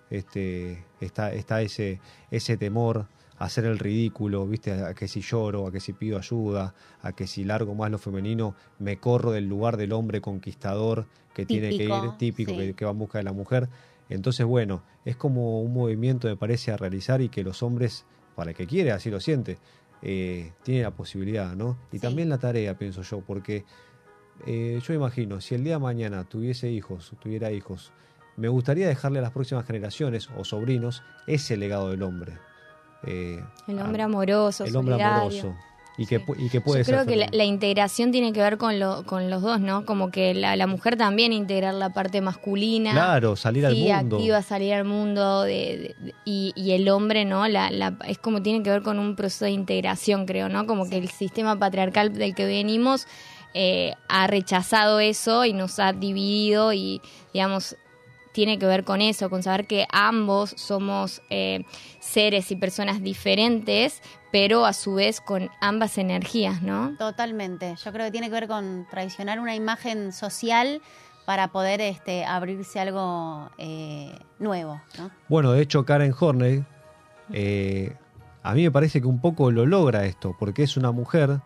Este, 0.09 0.82
está, 1.00 1.32
está 1.32 1.61
ese, 1.61 2.00
ese 2.30 2.57
temor 2.57 3.07
hacer 3.39 3.64
el 3.64 3.78
ridículo, 3.78 4.47
¿viste? 4.47 4.72
A 4.72 4.95
que 4.95 5.09
si 5.09 5.20
lloro, 5.20 5.66
a 5.66 5.72
que 5.72 5.80
si 5.80 5.93
pido 5.93 6.18
ayuda, 6.18 6.74
a 7.03 7.12
que 7.12 7.26
si 7.26 7.45
largo 7.45 7.74
más 7.74 7.91
lo 7.91 7.99
femenino, 7.99 8.55
me 8.78 8.99
corro 8.99 9.32
del 9.32 9.47
lugar 9.47 9.76
del 9.76 9.93
hombre 9.93 10.20
conquistador 10.20 11.07
que 11.34 11.45
tiene 11.45 11.76
que 11.76 11.84
ir, 11.84 12.11
típico, 12.18 12.53
sí. 12.53 12.59
que, 12.59 12.74
que 12.74 12.84
va 12.84 12.93
en 12.93 12.99
busca 12.99 13.18
de 13.18 13.24
la 13.24 13.32
mujer. 13.32 13.68
Entonces, 14.09 14.47
bueno, 14.47 14.84
es 15.05 15.16
como 15.16 15.61
un 15.61 15.74
movimiento, 15.74 16.28
me 16.28 16.37
parece, 16.37 16.72
a 16.72 16.76
realizar 16.76 17.20
y 17.20 17.28
que 17.28 17.43
los 17.43 17.62
hombres, 17.62 18.07
para 18.34 18.51
el 18.51 18.57
que 18.57 18.66
quiere, 18.66 18.93
así 18.93 19.11
lo 19.11 19.20
siente, 19.20 19.59
eh, 20.03 20.53
tiene 20.62 20.82
la 20.82 20.93
posibilidad, 20.93 21.55
¿no? 21.57 21.78
Y 21.93 21.97
Sí. 21.99 22.03
también 22.03 22.28
la 22.28 22.39
tarea, 22.39 22.78
pienso 22.78 23.03
yo, 23.03 23.20
porque 23.20 23.64
eh, 24.47 24.80
yo 24.87 24.95
imagino, 24.95 25.41
si 25.41 25.55
el 25.55 25.64
día 25.64 25.74
de 25.74 25.78
mañana 25.80 26.24
tuviese 26.24 26.70
hijos, 26.70 27.12
tuviera 27.20 27.51
hijos, 27.53 27.93
me 28.37 28.49
gustaría 28.49 28.87
dejarle 28.87 29.18
a 29.18 29.22
las 29.22 29.32
próximas 29.32 29.66
generaciones 29.66 30.28
o 30.37 30.45
sobrinos 30.45 31.03
ese 31.26 31.57
legado 31.57 31.91
del 31.91 32.03
hombre. 32.03 32.34
Eh, 33.07 33.42
El 33.68 33.78
a- 33.78 33.84
hombre 33.84 34.02
amoroso, 34.02 34.64
el 34.64 34.76
hombre 34.76 34.94
solidario. 34.94 35.20
amoroso. 35.22 35.54
Y 35.98 36.04
que, 36.04 36.18
Sí. 36.18 36.24
y 36.36 36.50
que 36.50 36.61
puede 36.61 36.80
Yo 36.80 36.84
ser 36.84 36.94
creo 36.94 37.07
que 37.07 37.34
la, 37.34 37.44
integración 37.44 38.12
tiene 38.12 38.34
que 38.34 38.40
ver 38.40 38.59
con, 38.59 38.78
lo, 38.78 39.04
con 39.07 39.30
los 39.30 39.40
dos, 39.40 39.61
¿no? 39.61 39.86
Como 39.86 40.11
que 40.11 40.34
la, 40.34 40.54
la 40.54 40.66
mujer 40.66 40.98
también 40.98 41.32
integrar 41.32 41.72
la 41.72 41.88
parte 41.94 42.20
masculina. 42.20 42.92
Claro, 42.92 43.34
salir 43.34 43.64
al 43.64 43.74
mundo. 43.74 44.16
activa, 44.16 44.42
salir 44.42 44.74
al 44.74 44.84
mundo 44.84 45.44
de, 45.44 45.94
de- 45.98 46.04
de- 46.04 46.14
y, 46.26 46.52
y 46.54 46.72
el 46.72 46.90
hombre, 46.90 47.24
¿no? 47.24 47.48
La, 47.48 47.70
la- 47.70 47.96
es 48.07 48.18
como 48.18 48.42
tiene 48.42 48.62
que 48.62 48.68
ver 48.68 48.82
con 48.82 48.98
un 48.98 49.16
proceso 49.16 49.46
de 49.46 49.52
integración, 49.52 50.26
creo, 50.26 50.50
¿no? 50.50 50.66
Como 50.66 50.86
que 50.86 50.98
el 50.98 51.09
sistema 51.09 51.59
patriarcal 51.59 52.12
del 52.12 52.34
que 52.34 52.44
venimos 52.44 53.07
eh, 53.54 53.94
ha 54.11 54.26
rechazado 54.26 55.00
eso 55.00 55.46
y 55.46 55.54
nos 55.54 55.78
ha 55.78 55.94
dividido 55.94 56.74
y, 56.74 57.00
digamos, 57.32 57.74
tiene 58.37 58.59
que 58.59 58.66
ver 58.66 58.84
con 58.84 59.01
eso, 59.01 59.30
con 59.30 59.43
saber 59.43 59.66
que 59.66 59.87
ambos 59.91 60.51
somos 60.59 61.22
eh, 61.30 61.64
seres 62.01 62.51
y 62.51 62.57
personas 62.57 63.03
diferentes, 63.03 64.03
pero 64.30 64.66
a 64.66 64.74
su 64.74 64.97
vez 64.97 65.22
con 65.22 65.49
ambas 65.62 65.97
energías, 65.97 66.61
¿no? 66.61 66.95
totalmente. 66.99 67.76
Yo 67.82 67.93
creo 67.93 68.05
que 68.05 68.11
tiene 68.12 68.26
que 68.26 68.34
ver 68.34 68.47
con 68.47 68.87
traicionar 68.91 69.41
una 69.41 69.55
imagen 69.55 70.12
social 70.12 70.82
para 71.24 71.49
poder 71.49 71.80
este, 71.80 72.26
abrirse 72.26 72.78
algo 72.78 73.49
eh, 73.57 74.12
nuevo, 74.39 74.82
¿no? 74.99 75.11
Bueno, 75.30 75.53
de 75.53 75.62
hecho, 75.62 75.87
Karen 75.87 76.14
Horney, 76.20 76.62
eh, 77.32 77.97
a 78.43 78.53
mí 78.53 78.64
me 78.64 78.70
parece 78.70 79.01
que 79.01 79.07
un 79.07 79.22
poco 79.22 79.51
lo 79.51 79.64
logra 79.64 80.05
esto, 80.05 80.37
porque 80.39 80.62
es 80.62 80.76
una 80.76 80.93
mujer 80.93 81.41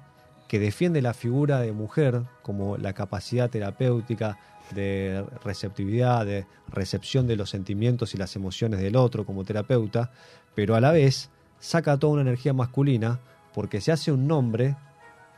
que 0.49 0.59
defiende 0.59 1.03
la 1.03 1.14
figura 1.14 1.61
de 1.61 1.70
mujer 1.70 2.22
como 2.43 2.76
la 2.78 2.95
capacidad 2.95 3.49
terapéutica 3.49 4.38
de 4.75 5.25
receptividad, 5.45 6.25
de 6.27 6.47
recepción 6.68 7.27
de 7.27 7.37
los 7.37 7.51
sentimientos 7.51 8.14
y 8.14 8.18
las 8.18 8.37
emociones 8.37 8.81
del 8.81 8.97
otro 8.97 9.25
como 9.25 9.45
terapeuta, 9.45 10.11
pero 10.55 10.75
a 10.75 10.81
la 10.81 10.93
vez 10.93 11.31
saca 11.59 11.99
toda 11.99 12.14
una 12.14 12.23
energía 12.23 12.53
masculina 12.53 13.21
porque 13.53 13.81
se 13.81 13.93
hace 13.93 14.12
un 14.12 14.27
nombre 14.27 14.77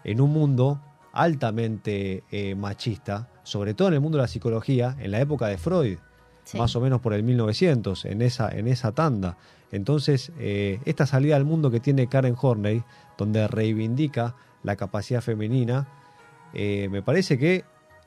en 0.04 0.20
un 0.20 0.30
mundo 0.32 0.80
altamente 1.12 2.24
eh, 2.30 2.54
machista, 2.54 3.28
sobre 3.42 3.74
todo 3.74 3.88
en 3.88 3.94
el 3.94 4.00
mundo 4.00 4.18
de 4.18 4.22
la 4.22 4.28
psicología, 4.28 4.96
en 5.00 5.10
la 5.10 5.20
época 5.20 5.46
de 5.46 5.58
Freud 5.58 5.98
Sí. 6.44 6.58
más 6.58 6.74
o 6.74 6.80
menos 6.80 7.00
por 7.00 7.14
el 7.14 7.22
1900, 7.22 8.04
en 8.04 8.20
esa, 8.20 8.48
en 8.50 8.66
esa 8.66 8.90
tanda. 8.90 9.36
Entonces, 9.70 10.32
eh, 10.40 10.80
esta 10.84 11.06
salida 11.06 11.36
al 11.36 11.44
mundo 11.44 11.70
que 11.70 11.78
tiene 11.78 12.08
Karen 12.08 12.34
Horney, 12.36 12.82
donde 13.16 13.46
reivindica 13.46 14.34
la 14.64 14.74
capacidad 14.74 15.20
femenina, 15.20 15.86
eh, 16.52 16.88
me 16.90 17.00
parece 17.00 17.38
que 17.38 17.64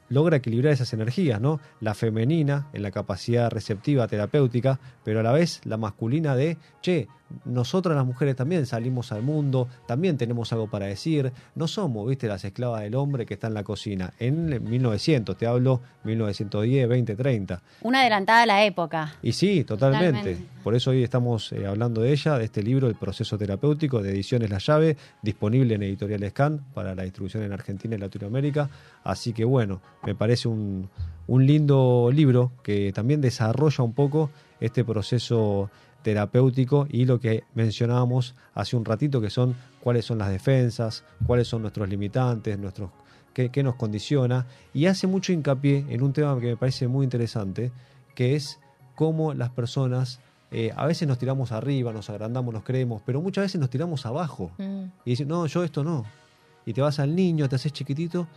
logra 0.09 0.37
equilibrar 0.37 0.73
esas 0.73 0.93
energías, 0.93 1.41
¿no? 1.41 1.59
La 1.79 1.93
femenina 1.93 2.67
en 2.73 2.83
la 2.83 2.91
capacidad 2.91 3.49
receptiva, 3.49 4.07
terapéutica, 4.07 4.79
pero 5.03 5.19
a 5.19 5.23
la 5.23 5.31
vez 5.31 5.61
la 5.63 5.77
masculina 5.77 6.35
de, 6.35 6.57
che, 6.81 7.07
nosotras 7.43 7.95
las 7.95 8.05
mujeres 8.05 8.35
también 8.35 8.65
salimos 8.65 9.11
al 9.11 9.21
mundo, 9.21 9.67
también 9.87 10.17
tenemos 10.17 10.51
algo 10.53 10.67
para 10.67 10.85
decir, 10.85 11.31
no 11.55 11.67
somos, 11.67 12.07
viste, 12.07 12.27
las 12.27 12.45
esclavas 12.45 12.81
del 12.81 12.95
hombre 12.95 13.25
que 13.25 13.33
está 13.33 13.47
en 13.47 13.53
la 13.53 13.63
cocina. 13.63 14.13
En 14.19 14.63
1900, 14.63 15.37
te 15.37 15.47
hablo 15.47 15.81
1910, 16.03 16.87
20, 16.87 17.15
30. 17.15 17.61
Una 17.81 18.01
adelantada 18.01 18.43
a 18.43 18.45
la 18.45 18.65
época. 18.65 19.15
Y 19.21 19.31
sí, 19.31 19.63
totalmente. 19.63 20.05
Totalmente. 20.19 20.55
Por 20.63 20.75
eso 20.75 20.91
hoy 20.91 21.03
estamos 21.03 21.51
eh, 21.51 21.67
hablando 21.67 22.01
de 22.01 22.11
ella, 22.11 22.37
de 22.37 22.45
este 22.45 22.63
libro, 22.63 22.87
El 22.87 22.95
proceso 22.95 23.37
terapéutico, 23.37 24.01
de 24.01 24.11
Ediciones 24.11 24.49
La 24.49 24.57
Llave, 24.57 24.97
disponible 25.21 25.75
en 25.75 25.83
Editorial 25.83 26.27
Scan 26.29 26.65
para 26.73 26.95
la 26.95 27.03
distribución 27.03 27.43
en 27.43 27.53
Argentina 27.53 27.95
y 27.95 27.99
Latinoamérica. 27.99 28.69
Así 29.03 29.33
que 29.33 29.45
bueno, 29.45 29.81
me 30.03 30.15
parece 30.15 30.47
un, 30.47 30.89
un 31.27 31.45
lindo 31.45 32.09
libro 32.11 32.51
que 32.63 32.91
también 32.93 33.21
desarrolla 33.21 33.83
un 33.83 33.93
poco 33.93 34.31
este 34.59 34.83
proceso 34.83 35.69
terapéutico 36.05 36.85
y 36.87 37.05
lo 37.05 37.19
que 37.19 37.43
mencionábamos 37.55 38.35
hace 38.53 38.75
un 38.75 38.85
ratito, 38.85 39.19
que 39.19 39.31
son 39.31 39.55
cuáles 39.81 40.05
son 40.05 40.19
las 40.19 40.29
defensas, 40.29 41.03
cuáles 41.25 41.47
son 41.47 41.63
nuestros 41.63 41.89
limitantes, 41.89 42.59
nuestros 42.59 42.91
qué, 43.33 43.49
qué 43.49 43.63
nos 43.63 43.73
condiciona, 43.73 44.45
y 44.71 44.85
hace 44.85 45.07
mucho 45.07 45.33
hincapié 45.33 45.83
en 45.89 46.03
un 46.03 46.13
tema 46.13 46.39
que 46.39 46.45
me 46.45 46.57
parece 46.57 46.87
muy 46.87 47.03
interesante, 47.05 47.71
que 48.13 48.35
es 48.35 48.59
cómo 48.93 49.33
las 49.33 49.49
personas 49.49 50.19
eh, 50.51 50.71
a 50.75 50.85
veces 50.85 51.07
nos 51.07 51.17
tiramos 51.17 51.51
arriba, 51.51 51.91
nos 51.91 52.07
agrandamos, 52.11 52.53
nos 52.53 52.63
creemos, 52.63 53.01
pero 53.03 53.19
muchas 53.19 53.45
veces 53.45 53.59
nos 53.59 53.71
tiramos 53.71 54.05
abajo 54.05 54.51
Mm. 54.59 54.83
y 55.05 55.09
dicen, 55.09 55.27
no, 55.27 55.47
yo 55.47 55.63
esto 55.63 55.83
no. 55.83 56.05
Y 56.67 56.73
te 56.73 56.81
vas 56.81 56.99
al 56.99 57.15
niño, 57.15 57.49
te 57.49 57.55
haces 57.55 57.73
chiquitito 57.73 58.27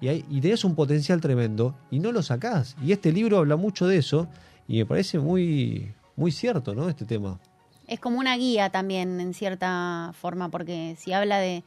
y, 0.00 0.06
hay, 0.08 0.24
y 0.30 0.40
tenés 0.40 0.64
un 0.64 0.76
potencial 0.76 1.20
tremendo 1.20 1.74
y 1.90 1.98
no 1.98 2.12
lo 2.12 2.22
sacás. 2.22 2.76
Y 2.80 2.92
este 2.92 3.10
libro 3.12 3.38
habla 3.38 3.56
mucho 3.56 3.88
de 3.88 3.96
eso 3.98 4.28
y 4.68 4.78
me 4.78 4.86
parece 4.86 5.18
muy, 5.18 5.92
muy 6.16 6.32
cierto, 6.32 6.74
¿no? 6.74 6.88
Este 6.88 7.04
tema. 7.04 7.38
Es 7.86 8.00
como 8.00 8.18
una 8.18 8.36
guía 8.36 8.70
también, 8.70 9.20
en 9.20 9.32
cierta 9.32 10.12
forma, 10.18 10.48
porque 10.50 10.96
si 10.98 11.12
habla 11.12 11.38
de, 11.38 11.62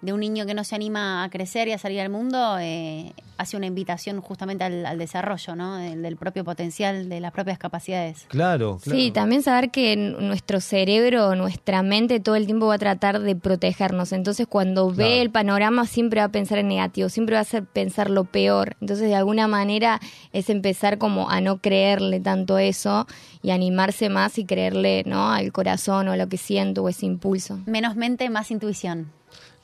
de 0.00 0.12
un 0.12 0.20
niño 0.20 0.44
que 0.44 0.52
no 0.52 0.64
se 0.64 0.74
anima 0.74 1.24
a 1.24 1.30
crecer 1.30 1.66
y 1.68 1.72
a 1.72 1.78
salir 1.78 2.00
al 2.00 2.10
mundo, 2.10 2.58
eh, 2.60 3.12
hace 3.38 3.56
una 3.56 3.64
invitación 3.66 4.20
justamente 4.20 4.62
al, 4.62 4.84
al 4.84 4.98
desarrollo, 4.98 5.56
¿no? 5.56 5.76
Del, 5.76 6.02
del 6.02 6.16
propio 6.16 6.44
potencial, 6.44 7.08
de 7.08 7.20
las 7.20 7.32
propias 7.32 7.58
capacidades. 7.58 8.26
Claro, 8.28 8.78
claro. 8.82 8.98
Sí, 8.98 9.10
también 9.12 9.42
saber 9.42 9.70
que 9.70 9.96
nuestro 9.96 10.60
cerebro, 10.60 11.34
nuestra 11.36 11.82
mente 11.82 12.20
todo 12.20 12.36
el 12.36 12.44
tiempo 12.44 12.66
va 12.66 12.74
a 12.74 12.78
tratar 12.78 13.20
de 13.20 13.34
protegernos. 13.34 14.12
Entonces, 14.12 14.46
cuando 14.46 14.88
Claro. 14.90 14.96
ve 15.10 15.22
el 15.22 15.30
panorama, 15.30 15.86
siempre 15.86 16.20
va 16.20 16.26
a 16.26 16.32
pensar 16.32 16.58
en 16.58 16.68
negativo, 16.68 17.08
siempre 17.08 17.34
va 17.34 17.38
a 17.38 17.42
hacer 17.42 17.64
pensar 17.64 18.10
lo 18.10 18.24
peor. 18.24 18.76
Entonces, 18.82 19.08
de 19.08 19.14
alguna 19.14 19.48
manera, 19.48 20.00
es 20.34 20.50
empezar 20.50 20.98
como 20.98 21.30
a 21.30 21.40
no 21.40 21.58
creerle 21.58 22.20
tanto 22.20 22.58
eso 22.58 23.06
y 23.42 23.52
animarse 23.52 24.10
más 24.10 24.36
y 24.38 24.44
creerle, 24.44 25.02
¿no? 25.06 25.30
Al 25.32 25.50
corazón 25.50 26.08
o 26.08 26.12
a 26.12 26.16
lo 26.18 26.28
que 26.28 26.36
siento 26.36 26.82
o 26.82 26.88
ese 26.90 27.06
impulso. 27.06 27.58
Menos 27.64 27.96
mente, 27.96 28.28
más 28.28 28.50
intuición. 28.50 29.10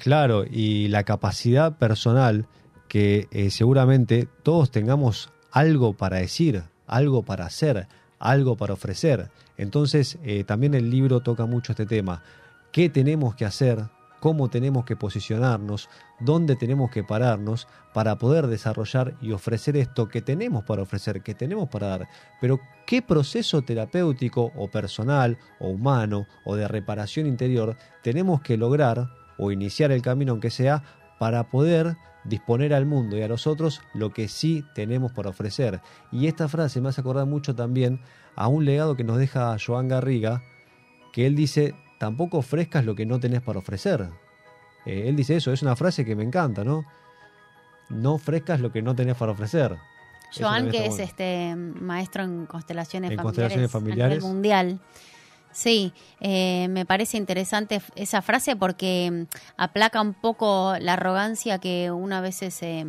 Claro, 0.01 0.45
y 0.51 0.89
la 0.89 1.05
capacidad 1.05 1.77
personal 1.77 2.47
que 2.89 3.29
eh, 3.33 3.51
seguramente 3.51 4.27
todos 4.43 4.71
tengamos 4.71 5.31
algo 5.53 5.93
para 5.93 6.17
decir, 6.17 6.63
algo 6.87 7.23
para 7.23 7.45
hacer, 7.45 7.87
algo 8.19 8.57
para 8.57 8.73
ofrecer. 8.73 9.31
Entonces, 9.59 10.19
eh, 10.25 10.45
también 10.45 10.73
el 10.73 10.91
libro 10.91 11.21
toca 11.21 11.45
mucho 11.45 11.73
este 11.73 11.85
tema. 11.85 12.23
¿Qué 12.73 12.89
tenemos 12.89 13.35
que 13.35 13.45
hacer? 13.45 13.91
¿Cómo 14.21 14.49
tenemos 14.49 14.87
que 14.87 14.97
posicionarnos? 14.97 15.91
¿Dónde 16.19 16.57
tenemos 16.57 16.91
que 16.91 17.05
pararnos 17.05 17.69
para 17.93 18.17
poder 18.17 18.47
desarrollar 18.47 19.17
y 19.21 19.33
ofrecer 19.33 19.77
esto 19.77 20.09
que 20.09 20.23
tenemos 20.23 20.65
para 20.65 20.81
ofrecer, 20.81 21.23
que 21.23 21.35
tenemos 21.35 21.69
para 21.69 21.89
dar? 21.89 22.09
Pero, 22.41 22.59
¿qué 22.87 23.03
proceso 23.03 23.61
terapéutico 23.61 24.51
o 24.57 24.71
personal 24.71 25.37
o 25.59 25.69
humano 25.69 26.27
o 26.45 26.57
de 26.57 26.69
reparación 26.69 27.27
interior 27.27 27.77
tenemos 28.03 28.41
que 28.41 28.57
lograr 28.57 29.20
o 29.41 29.51
iniciar 29.51 29.91
el 29.91 30.03
camino 30.03 30.33
aunque 30.33 30.51
sea 30.51 30.83
para 31.19 31.49
poder 31.49 31.97
disponer 32.25 32.75
al 32.75 32.85
mundo 32.85 33.17
y 33.17 33.23
a 33.23 33.29
los 33.29 33.47
otros 33.47 33.81
lo 33.95 34.11
que 34.11 34.29
sí 34.29 34.65
tenemos 34.75 35.13
por 35.13 35.27
ofrecer. 35.27 35.81
Y 36.13 36.27
esta 36.27 36.49
frase 36.49 36.81
me 36.81 36.91
hace 36.91 37.01
acordar 37.01 37.27
mucho 37.27 37.55
también 37.55 38.01
a 38.37 38.49
un 38.49 38.65
legado 38.65 38.97
que 38.97 39.05
nos 39.05 39.19
deja 39.19 39.57
Joan 39.65 39.89
Garriga, 39.89 40.43
que 41.13 41.27
él 41.27 41.35
dice, 41.35 41.75
tampoco 41.99 42.39
ofrezcas 42.39 42.85
lo 42.85 42.95
que 42.95 43.07
no 43.07 43.19
tenés 43.19 43.41
para 43.41 43.59
ofrecer. 43.59 44.11
Eh, 44.85 45.05
él 45.07 45.17
dice 45.17 45.37
eso, 45.37 45.53
es 45.53 45.63
una 45.63 45.77
frase 45.77 46.05
que 46.05 46.15
me 46.15 46.23
encanta, 46.23 46.63
¿no? 46.63 46.85
No 47.89 48.15
ofrezcas 48.15 48.61
lo 48.61 48.71
que 48.71 48.83
no 48.83 48.95
tenés 48.95 49.17
para 49.17 49.33
ofrecer. 49.33 49.77
Joan, 50.39 50.71
que 50.71 50.85
es 50.85 50.91
bueno. 50.91 51.05
este 51.05 51.57
maestro 51.57 52.23
en 52.23 52.47
constelaciones 52.47 53.11
En 53.11 53.17
familiares, 53.17 53.57
constelaciones 53.57 53.71
familiares. 53.71 54.19
a 54.19 54.21
nivel 54.21 54.35
mundial. 54.35 54.81
Sí, 55.53 55.93
eh, 56.21 56.69
me 56.69 56.87
parece 56.87 57.17
interesante 57.17 57.83
esa 57.97 58.23
frase 58.23 58.55
porque 58.55 59.11
mm, 59.11 59.23
aplaca 59.57 60.01
un 60.01 60.15
poco 60.15 60.75
la 60.79 60.93
arrogancia 60.93 61.59
que 61.59 61.91
uno 61.91 62.17
a 62.17 62.21
veces 62.21 62.63
eh, 62.63 62.85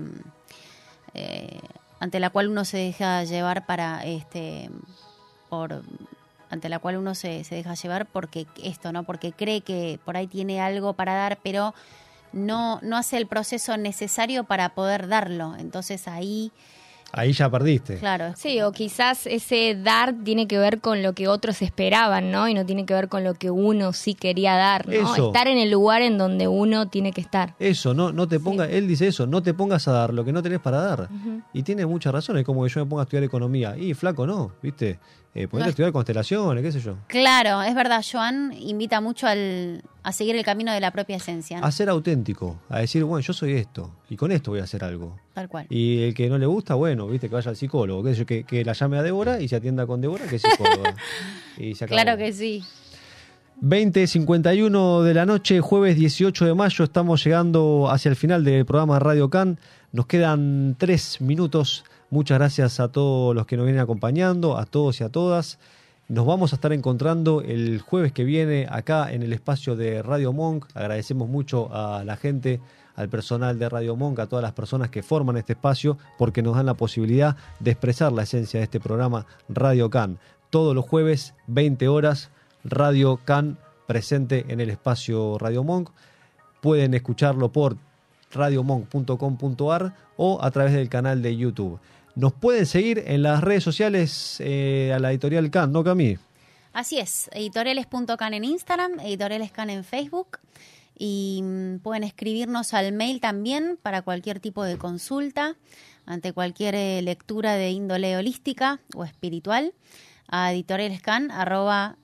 eh, 1.13 1.59
ante 1.99 2.19
la 2.19 2.29
cual 2.29 2.49
uno 2.49 2.63
se 2.65 2.77
deja 2.77 3.23
llevar 3.23 3.65
para 3.65 4.03
este 4.05 4.69
por 5.49 5.81
ante 6.49 6.69
la 6.69 6.79
cual 6.79 6.97
uno 6.97 7.15
se, 7.15 7.43
se 7.43 7.55
deja 7.55 7.73
llevar 7.73 8.05
porque 8.05 8.45
esto, 8.61 8.91
¿no? 8.91 9.03
Porque 9.03 9.31
cree 9.31 9.61
que 9.61 9.99
por 10.03 10.17
ahí 10.17 10.27
tiene 10.27 10.61
algo 10.61 10.93
para 10.93 11.15
dar, 11.15 11.39
pero 11.41 11.73
no, 12.33 12.79
no 12.81 12.97
hace 12.97 13.17
el 13.17 13.27
proceso 13.27 13.77
necesario 13.77 14.43
para 14.43 14.69
poder 14.69 15.07
darlo. 15.07 15.55
Entonces 15.57 16.07
ahí, 16.07 16.51
Ahí 17.13 17.33
ya 17.33 17.49
perdiste. 17.49 17.97
claro, 17.97 18.33
Sí, 18.35 18.61
o 18.61 18.71
quizás 18.71 19.27
ese 19.27 19.75
dar 19.75 20.15
tiene 20.23 20.47
que 20.47 20.57
ver 20.57 20.79
con 20.79 21.03
lo 21.03 21.13
que 21.13 21.27
otros 21.27 21.61
esperaban, 21.61 22.31
¿no? 22.31 22.47
Y 22.47 22.53
no 22.53 22.65
tiene 22.65 22.85
que 22.85 22.93
ver 22.93 23.09
con 23.09 23.23
lo 23.23 23.33
que 23.33 23.51
uno 23.51 23.93
sí 23.93 24.13
quería 24.13 24.55
dar, 24.55 24.87
¿no? 24.87 24.93
Eso. 24.93 25.27
Estar 25.27 25.47
en 25.47 25.57
el 25.57 25.71
lugar 25.71 26.01
en 26.01 26.17
donde 26.17 26.47
uno 26.47 26.87
tiene 26.87 27.11
que 27.11 27.21
estar. 27.21 27.55
Eso, 27.59 27.93
no, 27.93 28.11
no 28.11 28.27
te 28.27 28.39
pongas, 28.39 28.69
él 28.69 28.87
dice 28.87 29.07
eso, 29.07 29.27
no 29.27 29.43
te 29.43 29.53
pongas 29.53 29.87
a 29.87 29.91
dar 29.91 30.13
lo 30.13 30.23
que 30.23 30.31
no 30.31 30.41
tenés 30.41 30.59
para 30.59 30.81
dar. 30.81 31.09
Y 31.53 31.63
tiene 31.63 31.85
muchas 31.85 32.13
razones, 32.13 32.45
como 32.45 32.63
que 32.63 32.69
yo 32.69 32.83
me 32.83 32.89
ponga 32.89 33.01
a 33.01 33.05
estudiar 33.05 33.23
economía. 33.23 33.75
Y 33.77 33.93
flaco, 33.93 34.25
no, 34.25 34.53
¿viste? 34.61 34.99
Eh, 35.33 35.47
ponete 35.47 35.59
No 35.59 35.63
a 35.63 35.67
es- 35.67 35.69
estudiar 35.69 35.91
constelaciones, 35.93 36.61
qué 36.63 36.71
sé 36.73 36.81
yo. 36.81 36.97
Claro, 37.07 37.61
es 37.61 37.73
verdad, 37.73 38.03
Joan 38.09 38.51
invita 38.59 38.99
mucho 38.99 39.27
al, 39.27 39.81
a 40.03 40.11
seguir 40.11 40.35
el 40.35 40.43
camino 40.43 40.73
de 40.73 40.81
la 40.81 40.91
propia 40.91 41.15
esencia, 41.15 41.61
¿no? 41.61 41.65
A 41.65 41.71
ser 41.71 41.87
auténtico, 41.87 42.57
a 42.67 42.79
decir, 42.79 43.03
bueno, 43.05 43.21
yo 43.21 43.31
soy 43.31 43.53
esto, 43.53 43.91
y 44.09 44.17
con 44.17 44.31
esto 44.33 44.51
voy 44.51 44.59
a 44.59 44.63
hacer 44.65 44.83
algo. 44.83 45.17
Tal 45.33 45.47
cual. 45.47 45.67
Y 45.69 46.03
el 46.03 46.13
que 46.13 46.27
no 46.27 46.37
le 46.37 46.45
gusta, 46.47 46.75
bueno, 46.75 47.07
viste, 47.07 47.29
que 47.29 47.35
vaya 47.35 47.49
al 47.49 47.55
psicólogo, 47.55 48.03
qué 48.03 48.09
sé 48.13 48.19
yo, 48.19 48.25
que, 48.25 48.43
que 48.43 48.65
la 48.65 48.73
llame 48.73 48.97
a 48.97 49.03
Débora 49.03 49.39
y 49.39 49.47
se 49.47 49.55
atienda 49.55 49.87
con 49.87 50.01
Débora, 50.01 50.25
que 50.27 50.35
es 50.35 50.41
psicóloga. 50.41 50.95
y 51.57 51.75
se 51.75 51.85
acabó. 51.85 52.01
Claro 52.01 52.17
que 52.17 52.33
sí. 52.33 52.63
20.51 53.61 55.03
de 55.03 55.13
la 55.13 55.25
noche, 55.25 55.61
jueves 55.61 55.95
18 55.95 56.45
de 56.45 56.53
mayo, 56.55 56.83
estamos 56.83 57.23
llegando 57.23 57.89
hacia 57.91 58.09
el 58.09 58.15
final 58.15 58.43
del 58.43 58.65
programa 58.65 58.99
Radio 58.99 59.29
Can. 59.29 59.59
Nos 59.93 60.05
quedan 60.05 60.77
tres 60.77 61.19
minutos. 61.19 61.83
Muchas 62.11 62.39
gracias 62.39 62.79
a 62.79 62.87
todos 62.87 63.35
los 63.35 63.45
que 63.45 63.57
nos 63.57 63.65
vienen 63.65 63.81
acompañando, 63.81 64.57
a 64.57 64.65
todos 64.65 65.01
y 65.01 65.03
a 65.03 65.09
todas. 65.09 65.59
Nos 66.07 66.25
vamos 66.25 66.53
a 66.53 66.55
estar 66.55 66.71
encontrando 66.71 67.41
el 67.41 67.81
jueves 67.81 68.13
que 68.13 68.23
viene 68.23 68.67
acá 68.69 69.11
en 69.11 69.21
el 69.21 69.33
espacio 69.33 69.75
de 69.75 70.01
Radio 70.01 70.31
Monk. 70.31 70.65
Agradecemos 70.75 71.27
mucho 71.27 71.67
a 71.75 72.05
la 72.05 72.15
gente, 72.15 72.61
al 72.95 73.09
personal 73.09 73.59
de 73.59 73.67
Radio 73.67 73.97
Monk, 73.97 74.19
a 74.19 74.27
todas 74.27 74.43
las 74.43 74.53
personas 74.53 74.89
que 74.89 75.03
forman 75.03 75.35
este 75.35 75.53
espacio, 75.53 75.97
porque 76.17 76.41
nos 76.41 76.55
dan 76.55 76.67
la 76.67 76.75
posibilidad 76.75 77.35
de 77.59 77.71
expresar 77.71 78.13
la 78.13 78.23
esencia 78.23 78.61
de 78.61 78.63
este 78.63 78.79
programa 78.79 79.25
Radio 79.49 79.89
Can. 79.89 80.19
Todos 80.49 80.73
los 80.73 80.85
jueves, 80.85 81.33
20 81.47 81.89
horas, 81.89 82.29
Radio 82.63 83.19
Can 83.25 83.57
presente 83.87 84.45
en 84.47 84.61
el 84.61 84.69
espacio 84.69 85.37
Radio 85.37 85.65
Monk. 85.65 85.89
Pueden 86.61 86.93
escucharlo 86.93 87.51
por 87.51 87.75
radiomonk.com.ar 88.33 89.93
o 90.17 90.43
a 90.43 90.51
través 90.51 90.73
del 90.73 90.89
canal 90.89 91.21
de 91.21 91.35
YouTube. 91.35 91.79
Nos 92.15 92.33
pueden 92.33 92.65
seguir 92.65 93.03
en 93.07 93.23
las 93.23 93.41
redes 93.41 93.63
sociales 93.63 94.37
eh, 94.39 94.91
a 94.93 94.99
la 94.99 95.11
editorial 95.11 95.49
Can, 95.49 95.71
¿no, 95.71 95.83
Cami? 95.83 96.17
Así 96.73 96.99
es, 96.99 97.29
editoriales.can 97.33 98.33
en 98.33 98.43
Instagram, 98.43 98.99
editorialescan 98.99 99.69
en 99.69 99.83
Facebook 99.83 100.39
y 100.97 101.41
mm, 101.43 101.79
pueden 101.79 102.03
escribirnos 102.03 102.73
al 102.73 102.91
mail 102.91 103.19
también 103.19 103.77
para 103.81 104.03
cualquier 104.03 104.39
tipo 104.39 104.63
de 104.63 104.77
consulta, 104.77 105.55
ante 106.05 106.31
cualquier 106.31 106.75
eh, 106.75 107.01
lectura 107.01 107.55
de 107.55 107.71
índole 107.71 108.15
holística 108.17 108.79
o 108.95 109.03
espiritual, 109.03 109.73
a 110.27 110.53
editorialescan 110.53 111.31
arroba, 111.31 111.97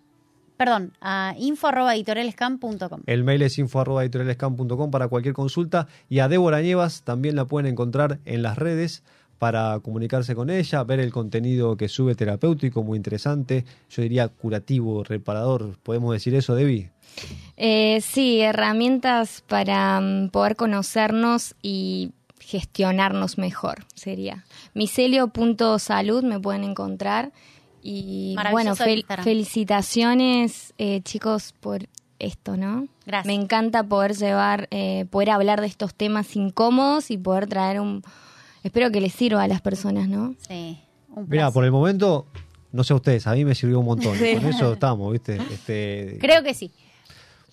perdón, 0.57 0.93
a 1.01 1.35
info 1.37 1.67
arroba 1.67 1.95
editorialescan.com. 1.95 3.01
El 3.05 3.23
mail 3.23 3.43
es 3.43 3.57
info.editorialescan.com 3.57 4.91
para 4.91 5.07
cualquier 5.07 5.33
consulta 5.33 5.87
y 6.09 6.19
a 6.19 6.27
Débora 6.27 6.61
Nievas 6.61 7.03
también 7.03 7.35
la 7.35 7.45
pueden 7.45 7.71
encontrar 7.71 8.19
en 8.25 8.41
las 8.41 8.57
redes 8.57 9.03
para 9.39 9.79
comunicarse 9.81 10.35
con 10.35 10.49
ella, 10.49 10.83
ver 10.83 10.99
el 10.99 11.11
contenido 11.11 11.77
que 11.77 11.87
sube 11.87 12.15
terapéutico, 12.15 12.83
muy 12.83 12.97
interesante, 12.97 13.65
yo 13.89 14.01
diría 14.01 14.27
curativo, 14.29 15.03
reparador, 15.03 15.77
¿podemos 15.83 16.11
decir 16.13 16.33
eso, 16.35 16.55
Debbie? 16.55 16.89
Eh, 17.55 18.01
sí, 18.01 18.41
herramientas 18.41 19.43
para 19.47 19.99
mm, 20.01 20.29
poder 20.29 20.55
conocernos 20.55 21.55
y 21.61 22.11
gestionarnos 22.39 23.37
mejor 23.37 23.85
sería. 23.93 24.45
Micelio.salud 24.73 26.23
me 26.23 26.39
pueden 26.39 26.63
encontrar. 26.63 27.31
Y 27.89 28.33
bueno, 28.35 28.49
Maravilloso 28.75 28.83
fel- 28.83 28.97
Instagram. 28.97 29.23
felicitaciones 29.23 30.73
eh, 30.77 30.99
chicos 31.03 31.53
por 31.59 31.87
esto, 32.19 32.57
¿no? 32.57 32.87
Gracias. 33.05 33.25
Me 33.27 33.33
encanta 33.41 33.83
poder 33.83 34.13
llevar, 34.15 34.67
eh, 34.71 35.05
poder 35.09 35.29
hablar 35.29 35.61
de 35.61 35.67
estos 35.67 35.93
temas 35.95 36.35
incómodos 36.35 37.11
y 37.11 37.17
poder 37.17 37.47
traer 37.47 37.79
un... 37.79 38.03
Espero 38.63 38.91
que 38.91 38.99
les 38.99 39.13
sirva 39.13 39.43
a 39.43 39.47
las 39.47 39.61
personas, 39.61 40.09
¿no? 40.09 40.35
Sí, 40.49 40.77
un 41.15 41.27
Mira, 41.29 41.49
por 41.51 41.63
el 41.63 41.71
momento, 41.71 42.25
no 42.73 42.83
sé 42.83 42.93
ustedes, 42.93 43.25
a 43.25 43.33
mí 43.35 43.45
me 43.45 43.55
sirvió 43.55 43.79
un 43.79 43.85
montón, 43.85 44.17
con 44.17 44.25
eso 44.45 44.73
estamos, 44.73 45.13
¿viste? 45.13 45.37
Este, 45.49 46.17
Creo 46.19 46.43
que 46.43 46.53
sí. 46.53 46.71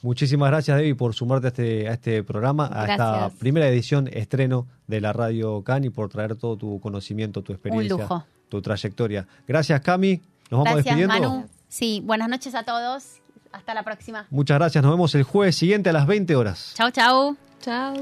Muchísimas 0.03 0.51
gracias, 0.51 0.76
Debbie, 0.78 0.97
por 0.97 1.14
sumarte 1.14 1.47
a 1.47 1.49
este, 1.49 1.89
a 1.89 1.93
este 1.93 2.22
programa, 2.24 2.68
a 2.72 2.91
esta 2.91 3.30
primera 3.39 3.68
edición 3.68 4.09
estreno 4.12 4.66
de 4.89 5.01
la 5.01 5.12
Radio 5.12 5.62
Can 5.62 5.85
y 5.85 5.91
por 5.91 6.09
traer 6.11 6.35
todo 6.37 6.57
tu 6.57 6.80
conocimiento, 6.80 7.43
tu 7.43 7.53
experiencia, 7.53 7.97
lujo. 7.97 8.24
Tu 8.59 8.62
trayectoria. 8.62 9.26
Gracias, 9.46 9.80
Cami. 9.80 10.20
Nos 10.50 10.64
vamos 10.64 10.74
Gracias, 10.74 10.96
despidiendo. 10.96 11.30
Manu. 11.30 11.48
Sí, 11.68 12.00
buenas 12.05 12.28
noches 12.28 12.55
a 12.55 12.62
todos. 12.62 13.16
Hasta 13.52 13.74
la 13.74 13.82
próxima. 13.82 14.26
Muchas 14.30 14.59
gracias. 14.59 14.82
Nos 14.82 14.92
vemos 14.92 15.14
el 15.14 15.22
jueves 15.22 15.57
siguiente 15.57 15.90
a 15.90 15.92
las 15.92 16.07
20 16.07 16.34
horas. 16.36 16.74
Chau, 16.76 16.90
chau. 16.90 17.36
Chao. 17.61 17.94